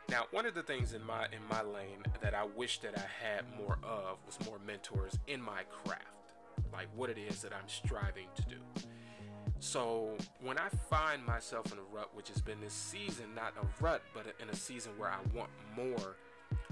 Now, 0.10 0.26
one 0.32 0.46
of 0.46 0.54
the 0.54 0.64
things 0.64 0.92
in 0.92 1.02
my 1.06 1.28
in 1.28 1.40
my 1.50 1.62
lane 1.62 2.04
that 2.20 2.34
I 2.34 2.44
wish 2.44 2.80
that 2.80 2.98
I 2.98 3.26
had 3.26 3.46
more 3.58 3.78
of 3.84 4.18
was 4.26 4.38
more 4.46 4.60
mentors 4.66 5.18
in 5.28 5.42
my 5.42 5.64
craft, 5.84 6.04
like 6.74 6.88
what 6.94 7.10
it 7.10 7.18
is 7.18 7.42
that 7.42 7.54
I'm 7.54 7.68
striving 7.68 8.28
to 8.36 8.42
do. 8.44 8.88
So 9.60 10.16
when 10.42 10.58
I 10.58 10.68
find 10.90 11.26
myself 11.26 11.72
in 11.72 11.78
a 11.78 11.96
rut, 11.96 12.10
which 12.14 12.28
has 12.28 12.42
been 12.42 12.60
this 12.60 12.74
season, 12.74 13.28
not 13.34 13.54
a 13.62 13.84
rut, 13.84 14.02
but 14.14 14.26
in 14.42 14.50
a 14.50 14.56
season 14.56 14.92
where 14.98 15.10
I 15.10 15.20
want 15.34 15.50
more 15.74 16.18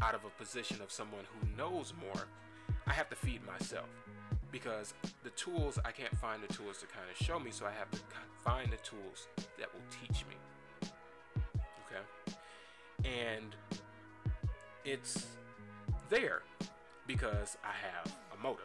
out 0.02 0.14
of 0.14 0.26
a 0.26 0.30
position 0.42 0.82
of 0.82 0.92
someone 0.92 1.24
who 1.40 1.58
knows 1.58 1.94
more, 2.00 2.28
I 2.86 2.94
have 2.94 3.10
to 3.12 3.16
feed 3.16 3.42
myself 3.46 3.88
because 4.56 4.94
the 5.26 5.32
tools 5.32 5.78
I 5.84 5.92
can't 5.92 6.18
find 6.18 6.42
the 6.42 6.54
tools 6.54 6.78
to 6.78 6.86
kind 6.86 7.06
of 7.12 7.26
show 7.26 7.38
me, 7.38 7.52
so 7.52 7.66
I 7.66 7.72
have 7.72 7.92
to 7.92 8.00
find 8.42 8.72
the 8.72 8.78
tools 8.78 9.28
that 9.60 9.68
will 9.74 9.82
teach 9.92 10.24
me. 10.30 10.38
Okay, 11.84 12.38
and 13.04 13.54
it's 14.86 15.28
there 16.10 16.44
because 17.06 17.58
I 17.66 17.74
have 17.86 18.16
a 18.34 18.42
motive. 18.42 18.64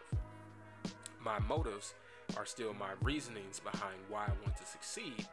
My 1.21 1.41
motives 1.41 1.95
are 2.37 2.47
still 2.47 2.73
my 2.73 2.93
reasonings 3.03 3.59
behind 3.59 3.97
why 4.09 4.27
I 4.27 4.33
want 4.45 4.57
to 4.59 4.67
succeed, 4.67 5.27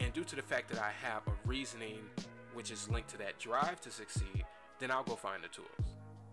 and 0.00 0.14
due 0.14 0.24
to 0.24 0.34
the 0.34 0.42
fact 0.42 0.70
that 0.70 0.80
I 0.80 0.92
have 1.02 1.26
a 1.26 1.32
reasoning 1.46 2.00
which 2.54 2.70
is 2.70 2.88
linked 2.88 3.10
to 3.10 3.18
that 3.18 3.38
drive 3.38 3.82
to 3.82 3.90
succeed, 3.90 4.46
then 4.78 4.90
I'll 4.90 5.04
go 5.04 5.14
find 5.14 5.44
the 5.44 5.48
tools. 5.48 5.68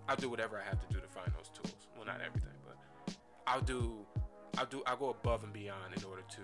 I'll 0.07 0.15
do 0.15 0.29
whatever 0.29 0.57
I 0.57 0.63
have 0.63 0.79
to 0.87 0.93
do 0.93 1.01
to 1.01 1.07
find 1.07 1.29
those 1.37 1.49
tools. 1.49 1.75
Well, 1.97 2.05
not 2.05 2.21
everything, 2.25 2.56
I'll 3.47 3.61
do 3.61 4.05
I'll 4.57 4.65
do 4.65 4.83
I'll 4.85 4.97
go 4.97 5.09
above 5.09 5.43
and 5.43 5.53
beyond 5.53 5.95
in 5.95 6.03
order 6.03 6.23
to 6.29 6.41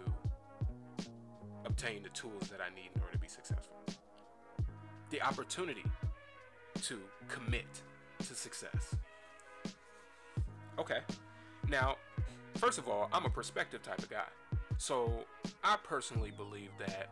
obtain 1.65 2.01
the 2.01 2.09
tools 2.09 2.47
that 2.49 2.61
I 2.61 2.73
need 2.73 2.89
in 2.95 3.01
order 3.01 3.13
to 3.13 3.19
be 3.19 3.27
successful. 3.27 3.75
The 5.09 5.21
opportunity 5.21 5.83
to 6.83 6.99
commit 7.27 7.65
to 8.19 8.33
success. 8.33 8.95
Okay. 10.79 10.99
Now, 11.69 11.97
first 12.55 12.77
of 12.77 12.87
all, 12.87 13.09
I'm 13.13 13.25
a 13.25 13.29
perspective 13.29 13.83
type 13.83 13.99
of 13.99 14.09
guy. 14.09 14.25
So 14.77 15.25
I 15.63 15.77
personally 15.83 16.31
believe 16.35 16.69
that 16.79 17.09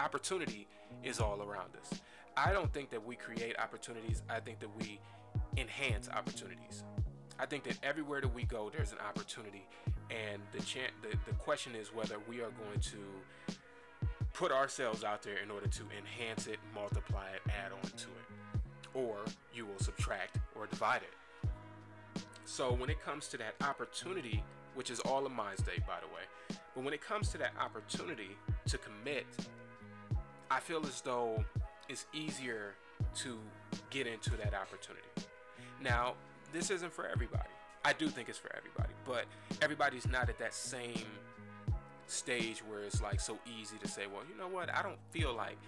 opportunity 0.00 0.66
is 1.02 1.20
all 1.20 1.42
around 1.42 1.70
us. 1.80 2.00
I 2.36 2.52
don't 2.52 2.72
think 2.72 2.90
that 2.90 3.04
we 3.04 3.16
create 3.16 3.58
opportunities, 3.58 4.22
I 4.28 4.40
think 4.40 4.60
that 4.60 4.70
we 4.78 5.00
enhance 5.56 6.08
opportunities. 6.08 6.84
I 7.38 7.46
think 7.46 7.64
that 7.64 7.78
everywhere 7.82 8.20
that 8.20 8.34
we 8.34 8.42
go, 8.42 8.70
there's 8.74 8.92
an 8.92 8.98
opportunity, 8.98 9.64
and 10.10 10.42
the, 10.52 10.60
chan- 10.62 10.90
the 11.02 11.16
the 11.26 11.34
question 11.38 11.74
is 11.74 11.94
whether 11.94 12.16
we 12.28 12.40
are 12.40 12.50
going 12.50 12.80
to 12.80 13.54
put 14.32 14.50
ourselves 14.50 15.04
out 15.04 15.22
there 15.22 15.38
in 15.38 15.50
order 15.50 15.68
to 15.68 15.82
enhance 15.96 16.46
it, 16.46 16.58
multiply 16.74 17.26
it, 17.30 17.42
add 17.48 17.72
on 17.72 17.90
to 17.90 18.06
it, 18.08 18.58
or 18.94 19.18
you 19.54 19.66
will 19.66 19.78
subtract 19.78 20.38
or 20.56 20.66
divide 20.66 21.02
it. 21.02 21.50
So 22.44 22.72
when 22.72 22.90
it 22.90 23.00
comes 23.04 23.28
to 23.28 23.36
that 23.38 23.54
opportunity, 23.60 24.42
which 24.74 24.90
is 24.90 25.00
all 25.00 25.26
of 25.26 25.32
Minds 25.32 25.62
Day, 25.62 25.82
by 25.86 25.98
the 26.00 26.06
way, 26.06 26.58
but 26.74 26.84
when 26.84 26.94
it 26.94 27.00
comes 27.00 27.30
to 27.30 27.38
that 27.38 27.52
opportunity 27.60 28.36
to 28.66 28.78
commit, 28.78 29.26
I 30.50 30.60
feel 30.60 30.84
as 30.86 31.00
though 31.00 31.44
it's 31.88 32.06
easier 32.12 32.74
to 33.16 33.38
get 33.90 34.06
into 34.06 34.30
that 34.30 34.54
opportunity. 34.54 35.08
Now, 35.82 36.14
this 36.52 36.70
isn't 36.70 36.92
for 36.92 37.06
everybody. 37.06 37.48
I 37.84 37.92
do 37.92 38.08
think 38.08 38.28
it's 38.28 38.38
for 38.38 38.50
everybody, 38.56 38.92
but 39.06 39.24
everybody's 39.62 40.06
not 40.06 40.28
at 40.28 40.38
that 40.38 40.54
same 40.54 41.04
stage 42.06 42.62
where 42.68 42.80
it's 42.82 43.02
like 43.02 43.20
so 43.20 43.38
easy 43.58 43.76
to 43.78 43.88
say, 43.88 44.06
well, 44.06 44.22
you 44.28 44.36
know 44.36 44.48
what? 44.48 44.74
I 44.74 44.82
don't 44.82 44.98
feel 45.10 45.34
like 45.34 45.58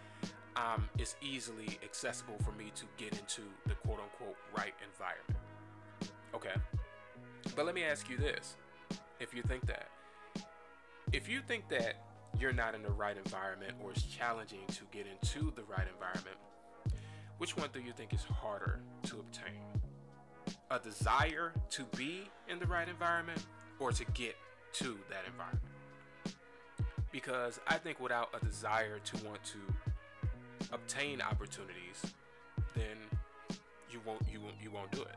um, 0.57 0.89
it's 0.99 1.16
easily 1.22 1.78
accessible 1.85 2.37
for 2.45 2.53
me 2.53 2.72
to 2.74 2.85
get 2.97 3.12
into 3.12 3.43
the 3.66 3.74
quote 3.74 4.01
unquote 4.01 4.37
right 4.57 4.74
environment. 4.85 5.39
Okay. 6.35 6.55
But 7.55 7.66
let 7.66 7.74
me 7.74 7.85
ask 7.85 8.09
you 8.11 8.16
this 8.16 8.57
if 9.20 9.35
you 9.35 9.43
think 9.43 9.66
that. 9.66 9.89
If 11.12 11.28
you 11.28 11.41
think 11.41 11.68
that 11.68 11.97
you're 12.39 12.53
not 12.53 12.74
in 12.74 12.83
the 12.83 12.91
right 12.91 13.16
environment 13.16 13.74
or 13.83 13.91
it's 13.91 14.03
challenging 14.03 14.66
to 14.68 14.83
get 14.93 15.07
into 15.07 15.53
the 15.57 15.62
right 15.62 15.87
environment, 15.93 16.37
which 17.39 17.57
one 17.57 17.68
do 17.72 17.81
you 17.81 17.93
think 17.93 18.12
is 18.12 18.22
harder 18.24 18.81
to 19.05 19.18
obtain? 19.18 19.80
A 20.71 20.79
desire 20.79 21.53
to 21.71 21.85
be 21.97 22.29
in 22.49 22.59
the 22.59 22.66
right 22.66 22.89
environment 22.89 23.45
or 23.79 23.93
to 23.93 24.05
get 24.12 24.37
to 24.75 24.99
that 25.09 25.25
environment. 25.27 25.64
Because 27.11 27.59
I 27.66 27.77
think 27.77 27.99
without 27.99 28.29
a 28.41 28.45
desire 28.45 29.01
to 29.01 29.25
want 29.25 29.43
to 29.45 29.59
obtain 30.73 31.21
opportunities, 31.21 32.03
then 32.75 32.97
you 33.91 34.01
won't 34.05 34.23
you 34.31 34.41
won't 34.41 34.55
you 34.62 34.71
won't 34.71 34.93
do 34.93 35.03
it. 35.03 35.16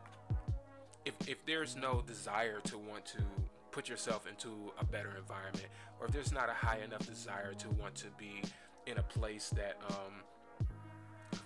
If 1.05 1.13
if 1.27 1.45
there's 1.45 1.75
no 1.75 2.01
desire 2.05 2.59
to 2.61 2.77
want 2.77 3.05
to 3.07 3.23
put 3.69 3.87
yourself 3.89 4.27
into 4.27 4.71
a 4.79 4.85
better 4.85 5.13
environment, 5.17 5.67
or 5.99 6.07
if 6.07 6.13
there's 6.13 6.31
not 6.31 6.49
a 6.49 6.53
high 6.53 6.79
enough 6.83 7.05
desire 7.05 7.53
to 7.53 7.69
want 7.69 7.93
to 7.95 8.07
be 8.17 8.41
in 8.87 8.97
a 8.97 9.03
place 9.03 9.49
that 9.49 9.77
um, 9.89 10.57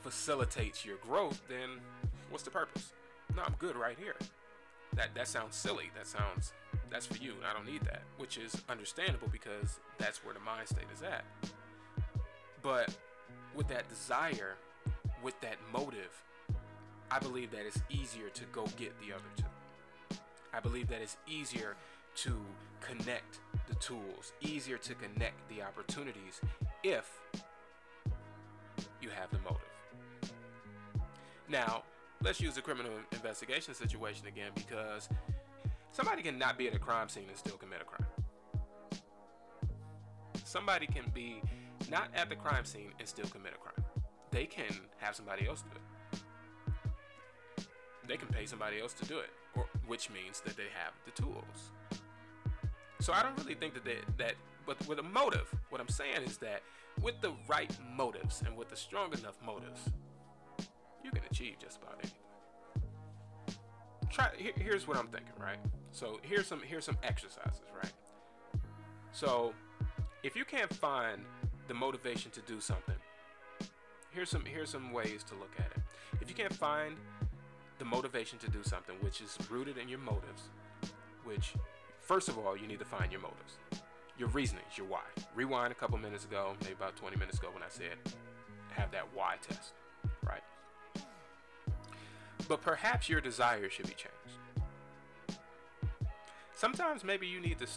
facilitates 0.02 0.86
your 0.86 0.98
growth, 0.98 1.42
then 1.50 1.80
what's 2.30 2.44
the 2.44 2.52
purpose? 2.52 2.94
No, 3.36 3.44
I'm 3.44 3.56
good 3.60 3.76
right 3.76 3.98
here. 3.98 4.16
That 4.94 5.14
that 5.16 5.28
sounds 5.28 5.56
silly. 5.56 5.92
That 5.96 6.08
sounds 6.08 6.54
that's 6.90 7.06
for 7.06 7.18
you, 7.18 7.34
I 7.50 7.54
don't 7.54 7.66
need 7.66 7.82
that, 7.82 8.02
which 8.18 8.38
is 8.38 8.62
understandable 8.70 9.28
because 9.32 9.80
that's 9.98 10.24
where 10.24 10.34
the 10.34 10.40
mind 10.40 10.68
state 10.68 10.88
is 10.94 11.02
at. 11.02 11.24
But 12.62 12.96
with 13.56 13.68
that 13.68 13.90
desire, 13.90 14.56
with 15.22 15.40
that 15.42 15.58
motive, 15.74 16.24
I 17.12 17.20
believe 17.20 17.52
that 17.52 17.66
it's 17.66 17.82
easier 17.90 18.30
to 18.30 18.44
go 18.52 18.66
get 18.78 18.94
the 19.02 19.14
other 19.14 19.24
two. 19.36 20.18
I 20.54 20.60
believe 20.60 20.88
that 20.90 21.02
it's 21.02 21.18
easier 21.28 21.76
to 22.16 22.36
connect 22.82 23.40
the 23.68 23.76
tools, 23.76 24.34
easier 24.42 24.78
to 24.78 24.94
connect 24.96 25.36
the 25.50 25.62
opportunities 25.62 26.42
if 26.84 27.12
you 29.02 29.10
have 29.10 29.30
the 29.32 29.40
motive. 29.40 29.62
Now, 31.50 31.84
let's 32.24 32.42
use 32.42 32.58
a 32.58 32.62
criminal 32.62 32.92
investigation 33.12 33.74
situation 33.74 34.28
again 34.28 34.52
because 34.56 35.10
somebody 35.92 36.22
can 36.22 36.38
not 36.38 36.58
be 36.58 36.68
at 36.68 36.76
a 36.76 36.80
crime 36.80 37.10
scene 37.10 37.26
and 37.28 37.38
still 37.38 37.58
commit 37.58 37.82
a 37.82 37.86
crime. 37.86 38.08
Somebody 40.44 40.88
can 40.88 41.12
be 41.14 41.42
not 41.90 42.10
at 42.16 42.30
the 42.30 42.36
crime 42.36 42.66
scene 42.66 42.92
and 43.00 43.08
still 43.08 43.28
commit 43.28 43.54
a 43.54 43.58
crime. 43.58 43.86
They 44.32 44.46
can 44.46 44.80
have 44.98 45.16
somebody 45.16 45.48
else 45.48 45.62
do 45.64 45.70
it. 45.76 45.82
They 48.08 48.18
can 48.18 48.30
pay 48.30 48.46
somebody 48.46 48.80
else 48.80 48.94
to 48.94 49.06
do 49.06 49.20
it, 49.20 49.30
or 49.56 49.66
which 49.86 50.10
means 50.10 50.40
that 50.42 50.56
they 50.56 50.68
have 50.74 50.94
the 51.06 51.12
tools. 51.12 51.72
So 53.02 53.14
I 53.14 53.22
don't 53.22 53.38
really 53.38 53.56
think 53.56 53.74
that 53.74 53.84
they, 53.84 53.98
that 54.18 54.36
but 54.66 54.86
with 54.88 55.00
a 55.00 55.04
motive, 55.04 55.54
what 55.70 55.80
I'm 55.80 55.90
saying 55.90 56.24
is 56.26 56.38
that 56.38 56.62
with 57.02 57.20
the 57.22 57.34
right 57.48 57.72
motives 57.96 58.44
and 58.46 58.56
with 58.58 58.70
the 58.70 58.76
strong 58.76 59.14
enough 59.14 59.38
motives, 59.46 59.90
you 61.08 61.12
can 61.12 61.24
achieve 61.32 61.56
just 61.60 61.80
about 61.82 61.96
anything. 62.00 62.20
Try 64.12 64.30
here, 64.38 64.52
here's 64.56 64.88
what 64.88 64.98
I'm 64.98 65.08
thinking, 65.08 65.34
right? 65.40 65.60
So 65.92 66.20
here's 66.22 66.48
some 66.48 66.62
here's 66.62 66.86
some 66.86 66.98
exercises, 67.04 67.64
right? 67.76 67.94
So 69.12 69.54
if 70.24 70.36
you 70.36 70.44
can't 70.44 70.74
find 70.74 71.22
the 71.68 71.74
motivation 71.74 72.30
to 72.32 72.42
do 72.42 72.60
something, 72.60 72.96
here's 74.12 74.30
some 74.30 74.44
here's 74.46 74.70
some 74.70 74.92
ways 74.92 75.24
to 75.30 75.36
look 75.36 75.52
at 75.58 75.72
it. 75.78 75.84
If 76.22 76.30
you 76.30 76.36
can't 76.36 76.54
find 76.54 76.98
the 77.80 77.86
motivation 77.86 78.38
to 78.40 78.50
do 78.50 78.64
something 78.64 78.96
which 79.02 79.22
is 79.22 79.38
rooted 79.50 79.78
in 79.78 79.88
your 79.88 80.00
motives, 80.00 80.50
which 81.24 81.54
first 82.02 82.28
of 82.28 82.38
all 82.38 82.58
you 82.58 82.68
need 82.68 82.80
to 82.80 82.86
find 82.86 83.12
your 83.12 83.22
motives. 83.22 83.58
Your 84.18 84.30
reasonings, 84.30 84.76
your 84.76 84.88
why. 84.88 85.04
Rewind 85.36 85.72
a 85.72 85.76
couple 85.76 85.96
minutes 86.00 86.26
ago, 86.26 86.56
maybe 86.62 86.74
about 86.74 86.96
20 86.96 87.18
minutes 87.18 87.38
ago 87.38 87.50
when 87.54 87.62
I 87.62 87.70
said 87.70 87.98
have 88.72 88.92
that 88.92 89.08
why 89.14 89.36
test? 89.42 89.74
But 92.48 92.62
perhaps 92.62 93.10
your 93.10 93.22
desire 93.22 93.70
should 93.70 93.88
be 93.88 93.94
changed. 93.94 95.38
Sometimes 96.56 97.04
maybe 97.04 97.28
you 97.28 97.40
need 97.40 97.60
to, 97.60 97.68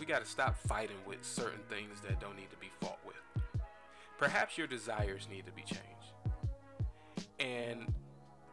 we 0.00 0.06
got 0.06 0.24
to 0.24 0.30
stop 0.30 0.56
fighting 0.56 0.96
with 1.06 1.24
certain 1.24 1.60
things 1.68 2.00
that 2.00 2.20
don't 2.20 2.36
need 2.36 2.50
to 2.50 2.56
be 2.56 2.70
fought 2.80 2.98
with. 3.06 3.16
Perhaps 4.18 4.56
your 4.56 4.66
desires 4.66 5.26
need 5.30 5.44
to 5.46 5.52
be 5.52 5.62
changed. 5.62 5.82
And 7.40 7.92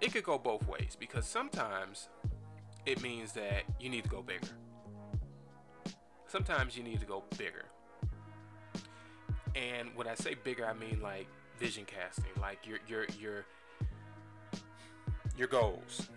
it 0.02 0.12
could 0.12 0.24
go 0.24 0.38
both 0.38 0.68
ways 0.68 0.98
because 1.00 1.26
sometimes 1.26 2.10
it 2.86 3.02
means 3.02 3.34
that 3.34 3.64
you 3.80 3.90
need 3.90 4.04
to 4.04 4.10
go 4.10 4.22
bigger. 4.22 4.48
Sometimes 6.28 6.76
you 6.76 6.84
need 6.84 7.00
to 7.00 7.06
go 7.06 7.24
bigger. 7.38 7.66
And 9.56 9.90
when 9.96 10.08
I 10.08 10.16
say 10.16 10.36
bigger, 10.36 10.66
I 10.66 10.74
mean 10.74 11.02
like 11.02 11.28
vision 11.58 11.86
casting, 11.86 12.32
like 12.40 12.60
you're 12.66 12.80
you're 12.88 13.06
you're 13.20 13.46
your 15.40 15.48
goals. 15.48 16.10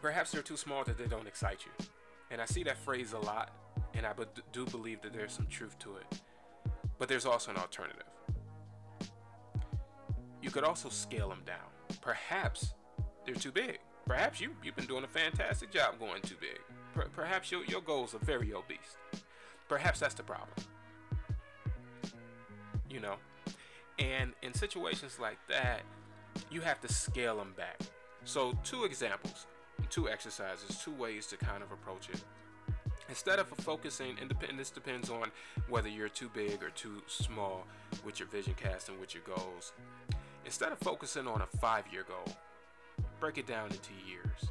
Perhaps 0.00 0.30
they're 0.30 0.40
too 0.40 0.56
small 0.56 0.84
that 0.84 0.96
they 0.96 1.06
don't 1.06 1.26
excite 1.26 1.64
you. 1.66 1.86
And 2.30 2.40
I 2.40 2.44
see 2.44 2.62
that 2.62 2.78
phrase 2.78 3.12
a 3.12 3.18
lot, 3.18 3.50
and 3.92 4.06
I 4.06 4.12
do 4.52 4.64
believe 4.66 5.02
that 5.02 5.12
there's 5.12 5.32
some 5.32 5.48
truth 5.48 5.76
to 5.80 5.96
it. 5.96 6.20
But 6.98 7.08
there's 7.08 7.26
also 7.26 7.50
an 7.50 7.56
alternative. 7.56 8.06
You 10.40 10.50
could 10.50 10.62
also 10.62 10.88
scale 10.88 11.28
them 11.28 11.42
down. 11.44 11.98
Perhaps 12.00 12.74
they're 13.26 13.34
too 13.34 13.50
big. 13.50 13.78
Perhaps 14.06 14.40
you, 14.40 14.50
you've 14.62 14.76
been 14.76 14.86
doing 14.86 15.04
a 15.04 15.08
fantastic 15.08 15.72
job 15.72 15.98
going 15.98 16.22
too 16.22 16.36
big. 16.40 16.60
Per- 16.94 17.08
perhaps 17.08 17.50
your, 17.50 17.64
your 17.64 17.80
goals 17.80 18.14
are 18.14 18.18
very 18.18 18.54
obese. 18.54 18.96
Perhaps 19.68 20.00
that's 20.00 20.14
the 20.14 20.22
problem. 20.22 20.50
You 22.88 23.00
know? 23.00 23.16
And 23.98 24.32
in 24.42 24.54
situations 24.54 25.18
like 25.20 25.38
that, 25.48 25.82
you 26.50 26.60
have 26.60 26.80
to 26.80 26.92
scale 26.92 27.36
them 27.36 27.54
back. 27.56 27.80
So, 28.24 28.52
two 28.64 28.84
examples, 28.84 29.46
two 29.88 30.08
exercises, 30.08 30.78
two 30.84 30.92
ways 30.92 31.26
to 31.28 31.36
kind 31.36 31.62
of 31.62 31.72
approach 31.72 32.08
it. 32.10 32.22
Instead 33.08 33.38
of 33.38 33.48
focusing, 33.48 34.16
and 34.20 34.58
this 34.58 34.70
depends 34.70 35.10
on 35.10 35.30
whether 35.68 35.88
you're 35.88 36.08
too 36.08 36.30
big 36.32 36.62
or 36.62 36.70
too 36.70 37.02
small 37.06 37.66
with 38.04 38.20
your 38.20 38.28
vision 38.28 38.54
casting, 38.56 39.00
with 39.00 39.14
your 39.14 39.24
goals. 39.24 39.72
Instead 40.44 40.70
of 40.70 40.78
focusing 40.78 41.26
on 41.26 41.42
a 41.42 41.46
five 41.58 41.84
year 41.92 42.04
goal, 42.06 42.36
break 43.18 43.38
it 43.38 43.46
down 43.46 43.66
into 43.70 43.90
years. 44.06 44.50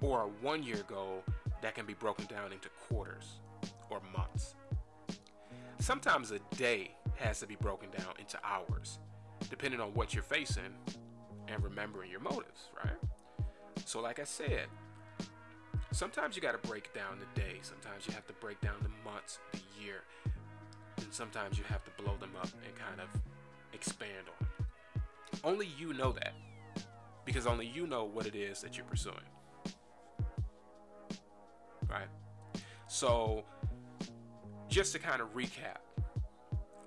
Or 0.00 0.22
a 0.22 0.26
one 0.44 0.62
year 0.62 0.82
goal 0.86 1.22
that 1.62 1.74
can 1.74 1.86
be 1.86 1.94
broken 1.94 2.26
down 2.26 2.52
into 2.52 2.68
quarters 2.88 3.40
or 3.88 4.02
months. 4.14 4.54
Sometimes 5.78 6.30
a 6.30 6.40
day 6.56 6.90
has 7.16 7.40
to 7.40 7.46
be 7.46 7.56
broken 7.56 7.88
down 7.90 8.14
into 8.18 8.38
hours, 8.44 8.98
depending 9.48 9.80
on 9.80 9.94
what 9.94 10.12
you're 10.12 10.22
facing 10.22 10.74
and 11.48 11.62
remembering 11.62 12.10
your 12.10 12.20
motives, 12.20 12.68
right? 12.84 13.46
So, 13.84 14.00
like 14.00 14.18
I 14.18 14.24
said, 14.24 14.66
sometimes 15.92 16.36
you 16.36 16.42
got 16.42 16.60
to 16.60 16.68
break 16.68 16.94
down 16.94 17.18
the 17.18 17.40
day, 17.40 17.58
sometimes 17.62 18.06
you 18.06 18.14
have 18.14 18.26
to 18.26 18.32
break 18.34 18.60
down 18.60 18.74
the 18.82 19.10
months, 19.10 19.38
the 19.52 19.60
year, 19.82 20.02
and 20.98 21.12
sometimes 21.12 21.58
you 21.58 21.64
have 21.68 21.84
to 21.84 21.90
blow 22.02 22.16
them 22.16 22.32
up 22.40 22.48
and 22.66 22.74
kind 22.76 23.00
of 23.00 23.20
expand 23.72 24.26
on 24.40 24.46
them. 24.46 24.66
Only 25.44 25.68
you 25.78 25.92
know 25.92 26.12
that 26.12 26.32
because 27.24 27.46
only 27.46 27.66
you 27.66 27.86
know 27.86 28.04
what 28.04 28.26
it 28.26 28.34
is 28.34 28.60
that 28.60 28.76
you're 28.76 28.86
pursuing. 28.86 29.16
right? 31.88 32.08
So, 32.88 33.44
just 34.68 34.92
to 34.92 34.98
kind 34.98 35.20
of 35.20 35.34
recap, 35.34 35.78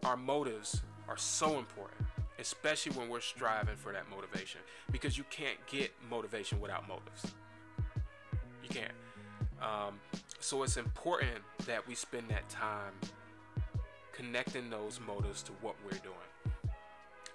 our 0.04 0.18
motives 0.18 0.82
are 1.08 1.18
so 1.18 1.58
important, 1.58 2.07
especially 2.40 2.94
when 2.94 3.10
we're 3.10 3.22
striving 3.22 3.76
for 3.76 3.92
that 3.92 4.10
motivation, 4.10 4.62
because 4.92 5.18
you 5.18 5.24
can't 5.30 5.58
get 5.68 5.92
motivation 6.10 6.60
without 6.60 6.88
motives. 6.88 7.34
You 8.64 8.70
can't. 8.70 8.92
Um, 9.62 10.00
so 10.40 10.64
it's 10.64 10.78
important 10.78 11.40
that 11.66 11.88
we 11.88 11.96
spend 11.96 12.30
that 12.30 12.48
time 12.50 12.94
connecting 14.14 14.70
those 14.70 15.00
motives 15.06 15.42
to 15.44 15.52
what 15.62 15.76
we're 15.84 16.00
doing 16.00 16.16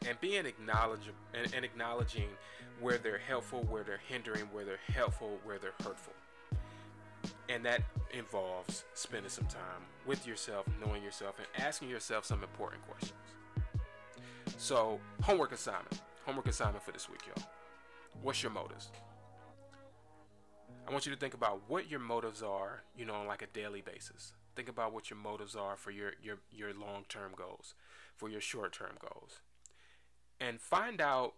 and 0.08 0.20
being 0.20 0.46
acknowledgeable 0.46 1.18
and, 1.34 1.52
and, 1.54 1.64
acknowledging 1.64 2.28
where 2.80 2.98
they're 2.98 3.18
helpful, 3.18 3.64
where 3.70 3.82
they're 3.84 4.00
hindering, 4.08 4.48
where 4.52 4.64
they're 4.64 4.78
helpful, 4.92 5.38
where 5.44 5.58
they're 5.58 5.74
hurtful. 5.82 6.12
And 7.48 7.64
that 7.64 7.82
involves 8.12 8.84
spending 8.94 9.30
some 9.30 9.46
time 9.46 9.86
with 10.06 10.26
yourself, 10.26 10.66
knowing 10.84 11.02
yourself, 11.02 11.36
and 11.38 11.64
asking 11.64 11.88
yourself 11.88 12.24
some 12.24 12.42
important 12.42 12.82
questions. 12.88 13.12
So, 14.62 15.00
homework 15.22 15.50
assignment. 15.50 16.02
Homework 16.24 16.46
assignment 16.46 16.84
for 16.84 16.92
this 16.92 17.10
week, 17.10 17.22
y'all. 17.26 17.44
What's 18.22 18.44
your 18.44 18.52
motives? 18.52 18.92
I 20.86 20.92
want 20.92 21.04
you 21.04 21.10
to 21.10 21.18
think 21.18 21.34
about 21.34 21.62
what 21.66 21.90
your 21.90 21.98
motives 21.98 22.44
are, 22.44 22.84
you 22.96 23.04
know, 23.04 23.14
on 23.14 23.26
like 23.26 23.42
a 23.42 23.48
daily 23.48 23.80
basis. 23.80 24.34
Think 24.54 24.68
about 24.68 24.92
what 24.92 25.10
your 25.10 25.18
motives 25.18 25.56
are 25.56 25.74
for 25.74 25.90
your 25.90 26.12
your 26.22 26.36
your 26.52 26.72
long-term 26.72 27.32
goals, 27.36 27.74
for 28.16 28.28
your 28.28 28.40
short-term 28.40 28.92
goals. 29.00 29.40
And 30.38 30.60
find 30.60 31.00
out 31.00 31.32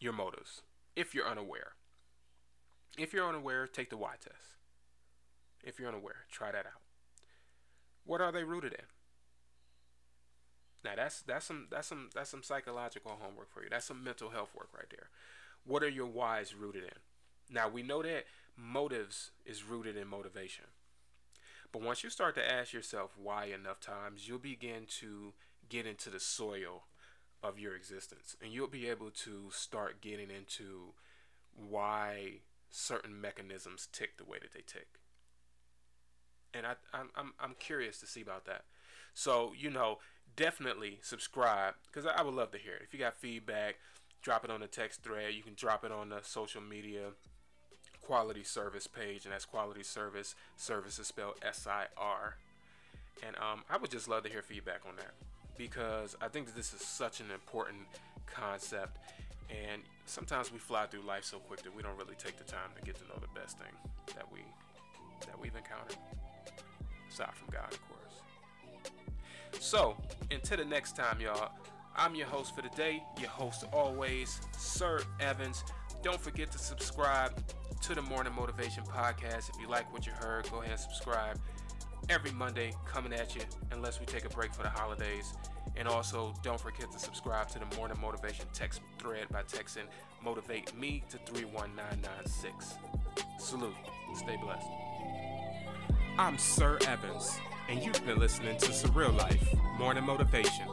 your 0.00 0.12
motives 0.12 0.62
if 0.96 1.14
you're 1.14 1.28
unaware. 1.28 1.74
If 2.98 3.12
you're 3.12 3.28
unaware, 3.28 3.68
take 3.68 3.90
the 3.90 3.96
why 3.96 4.14
test. 4.20 4.56
If 5.62 5.78
you're 5.78 5.86
unaware, 5.86 6.26
try 6.28 6.50
that 6.50 6.66
out. 6.66 6.82
What 8.04 8.20
are 8.20 8.32
they 8.32 8.42
rooted 8.42 8.72
in? 8.72 8.97
Now 10.84 10.92
that's 10.96 11.22
that's 11.22 11.46
some 11.46 11.66
that's 11.70 11.88
some 11.88 12.10
that's 12.14 12.30
some 12.30 12.42
psychological 12.42 13.18
homework 13.20 13.50
for 13.50 13.62
you. 13.62 13.68
That's 13.70 13.86
some 13.86 14.04
mental 14.04 14.30
health 14.30 14.50
work 14.56 14.68
right 14.74 14.88
there. 14.90 15.08
What 15.66 15.82
are 15.82 15.88
your 15.88 16.06
whys 16.06 16.54
rooted 16.54 16.84
in? 16.84 17.54
Now 17.54 17.68
we 17.68 17.82
know 17.82 18.02
that 18.02 18.24
motives 18.56 19.30
is 19.44 19.64
rooted 19.64 19.96
in 19.96 20.08
motivation. 20.08 20.64
But 21.72 21.82
once 21.82 22.02
you 22.02 22.10
start 22.10 22.34
to 22.36 22.50
ask 22.50 22.72
yourself 22.72 23.10
why 23.22 23.46
enough 23.46 23.80
times, 23.80 24.26
you'll 24.26 24.38
begin 24.38 24.86
to 25.00 25.34
get 25.68 25.86
into 25.86 26.10
the 26.10 26.20
soil 26.20 26.84
of 27.42 27.58
your 27.58 27.74
existence 27.76 28.36
and 28.42 28.52
you'll 28.52 28.66
be 28.66 28.88
able 28.88 29.10
to 29.10 29.50
start 29.50 30.00
getting 30.00 30.30
into 30.30 30.94
why 31.54 32.40
certain 32.70 33.20
mechanisms 33.20 33.88
tick 33.92 34.16
the 34.16 34.24
way 34.24 34.38
that 34.40 34.52
they 34.52 34.62
tick. 34.66 34.86
And 36.54 36.66
I, 36.66 36.74
I'm, 36.92 37.10
I'm, 37.14 37.32
I'm 37.38 37.54
curious 37.58 38.00
to 38.00 38.06
see 38.06 38.22
about 38.22 38.46
that. 38.46 38.64
So, 39.12 39.52
you 39.56 39.70
know, 39.70 39.98
definitely 40.38 41.00
subscribe 41.02 41.74
because 41.88 42.06
I, 42.06 42.20
I 42.20 42.22
would 42.22 42.34
love 42.34 42.52
to 42.52 42.58
hear 42.58 42.74
it. 42.74 42.82
If 42.84 42.94
you 42.94 43.00
got 43.00 43.16
feedback, 43.16 43.76
drop 44.22 44.44
it 44.44 44.50
on 44.50 44.60
the 44.60 44.68
text 44.68 45.02
thread. 45.02 45.34
You 45.34 45.42
can 45.42 45.54
drop 45.54 45.84
it 45.84 45.92
on 45.92 46.08
the 46.08 46.20
social 46.22 46.62
media 46.62 47.10
quality 48.00 48.44
service 48.44 48.86
page, 48.86 49.24
and 49.24 49.34
that's 49.34 49.44
quality 49.44 49.82
service. 49.82 50.34
Service 50.56 50.98
is 50.98 51.08
spelled 51.08 51.34
S 51.42 51.66
I 51.66 51.86
R. 51.98 52.36
And 53.26 53.36
um, 53.36 53.64
I 53.68 53.76
would 53.76 53.90
just 53.90 54.08
love 54.08 54.22
to 54.22 54.30
hear 54.30 54.42
feedback 54.42 54.82
on 54.88 54.94
that 54.96 55.12
because 55.58 56.16
I 56.20 56.28
think 56.28 56.46
that 56.46 56.54
this 56.54 56.72
is 56.72 56.80
such 56.80 57.18
an 57.18 57.30
important 57.32 57.80
concept. 58.26 58.98
And 59.50 59.82
sometimes 60.06 60.52
we 60.52 60.58
fly 60.58 60.86
through 60.86 61.02
life 61.02 61.24
so 61.24 61.38
quick 61.38 61.62
that 61.62 61.74
we 61.74 61.82
don't 61.82 61.98
really 61.98 62.14
take 62.16 62.36
the 62.36 62.44
time 62.44 62.70
to 62.78 62.82
get 62.82 62.96
to 62.98 63.04
know 63.08 63.18
the 63.20 63.40
best 63.40 63.58
thing 63.58 63.72
that 64.14 64.30
we 64.32 64.40
that 65.26 65.40
we've 65.40 65.56
encountered, 65.56 65.96
aside 67.10 67.34
from 67.34 67.48
God, 67.50 67.72
of 67.72 67.88
course. 67.88 68.07
So 69.60 69.96
until 70.30 70.56
the 70.58 70.64
next 70.64 70.96
time, 70.96 71.20
y'all. 71.20 71.50
I'm 71.96 72.14
your 72.14 72.28
host 72.28 72.54
for 72.54 72.62
the 72.62 72.68
day, 72.76 73.02
your 73.18 73.28
host 73.28 73.64
always, 73.72 74.40
Sir 74.56 75.00
Evans. 75.18 75.64
Don't 76.04 76.20
forget 76.20 76.52
to 76.52 76.58
subscribe 76.58 77.32
to 77.82 77.94
the 77.94 78.02
Morning 78.02 78.32
Motivation 78.32 78.84
Podcast. 78.84 79.50
If 79.50 79.60
you 79.60 79.68
like 79.68 79.92
what 79.92 80.06
you 80.06 80.12
heard, 80.12 80.48
go 80.48 80.58
ahead 80.58 80.70
and 80.70 80.80
subscribe. 80.80 81.40
Every 82.08 82.30
Monday, 82.30 82.72
coming 82.86 83.12
at 83.12 83.34
you, 83.34 83.42
unless 83.72 83.98
we 83.98 84.06
take 84.06 84.24
a 84.24 84.28
break 84.28 84.54
for 84.54 84.62
the 84.62 84.68
holidays. 84.68 85.34
And 85.76 85.88
also, 85.88 86.32
don't 86.44 86.60
forget 86.60 86.92
to 86.92 86.98
subscribe 87.00 87.48
to 87.48 87.58
the 87.58 87.76
Morning 87.76 87.98
Motivation 88.00 88.46
text 88.52 88.80
thread 89.00 89.28
by 89.30 89.42
texting 89.42 89.86
Motivate 90.22 90.72
Me 90.78 91.02
to 91.10 91.18
31996. 91.26 92.74
Salute. 93.40 93.74
Stay 94.14 94.36
blessed. 94.36 94.68
I'm 96.16 96.38
Sir 96.38 96.78
Evans, 96.86 97.38
and 97.68 97.82
you've 97.82 98.04
been 98.06 98.18
listening 98.18 98.56
to 98.58 98.66
Surreal 98.68 99.16
Life 99.16 99.54
Morning 99.78 100.04
Motivation. 100.04 100.64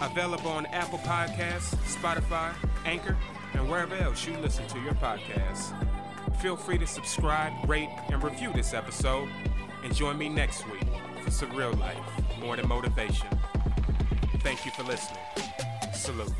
Available 0.00 0.50
on 0.50 0.66
Apple 0.66 0.98
Podcasts, 1.00 1.74
Spotify, 1.84 2.52
Anchor, 2.84 3.16
and 3.52 3.68
wherever 3.68 3.94
else 3.94 4.26
you 4.26 4.36
listen 4.38 4.66
to 4.68 4.80
your 4.80 4.94
podcasts. 4.94 5.72
Feel 6.40 6.56
free 6.56 6.78
to 6.78 6.86
subscribe, 6.86 7.52
rate, 7.68 7.90
and 8.10 8.22
review 8.22 8.52
this 8.52 8.74
episode. 8.74 9.28
And 9.84 9.94
join 9.94 10.16
me 10.16 10.28
next 10.28 10.68
week 10.70 10.86
for 11.22 11.30
Surreal 11.30 11.78
Life 11.78 11.98
Morning 12.40 12.66
Motivation. 12.66 13.28
Thank 14.38 14.64
you 14.64 14.72
for 14.72 14.82
listening. 14.82 15.20
Salute. 15.92 16.32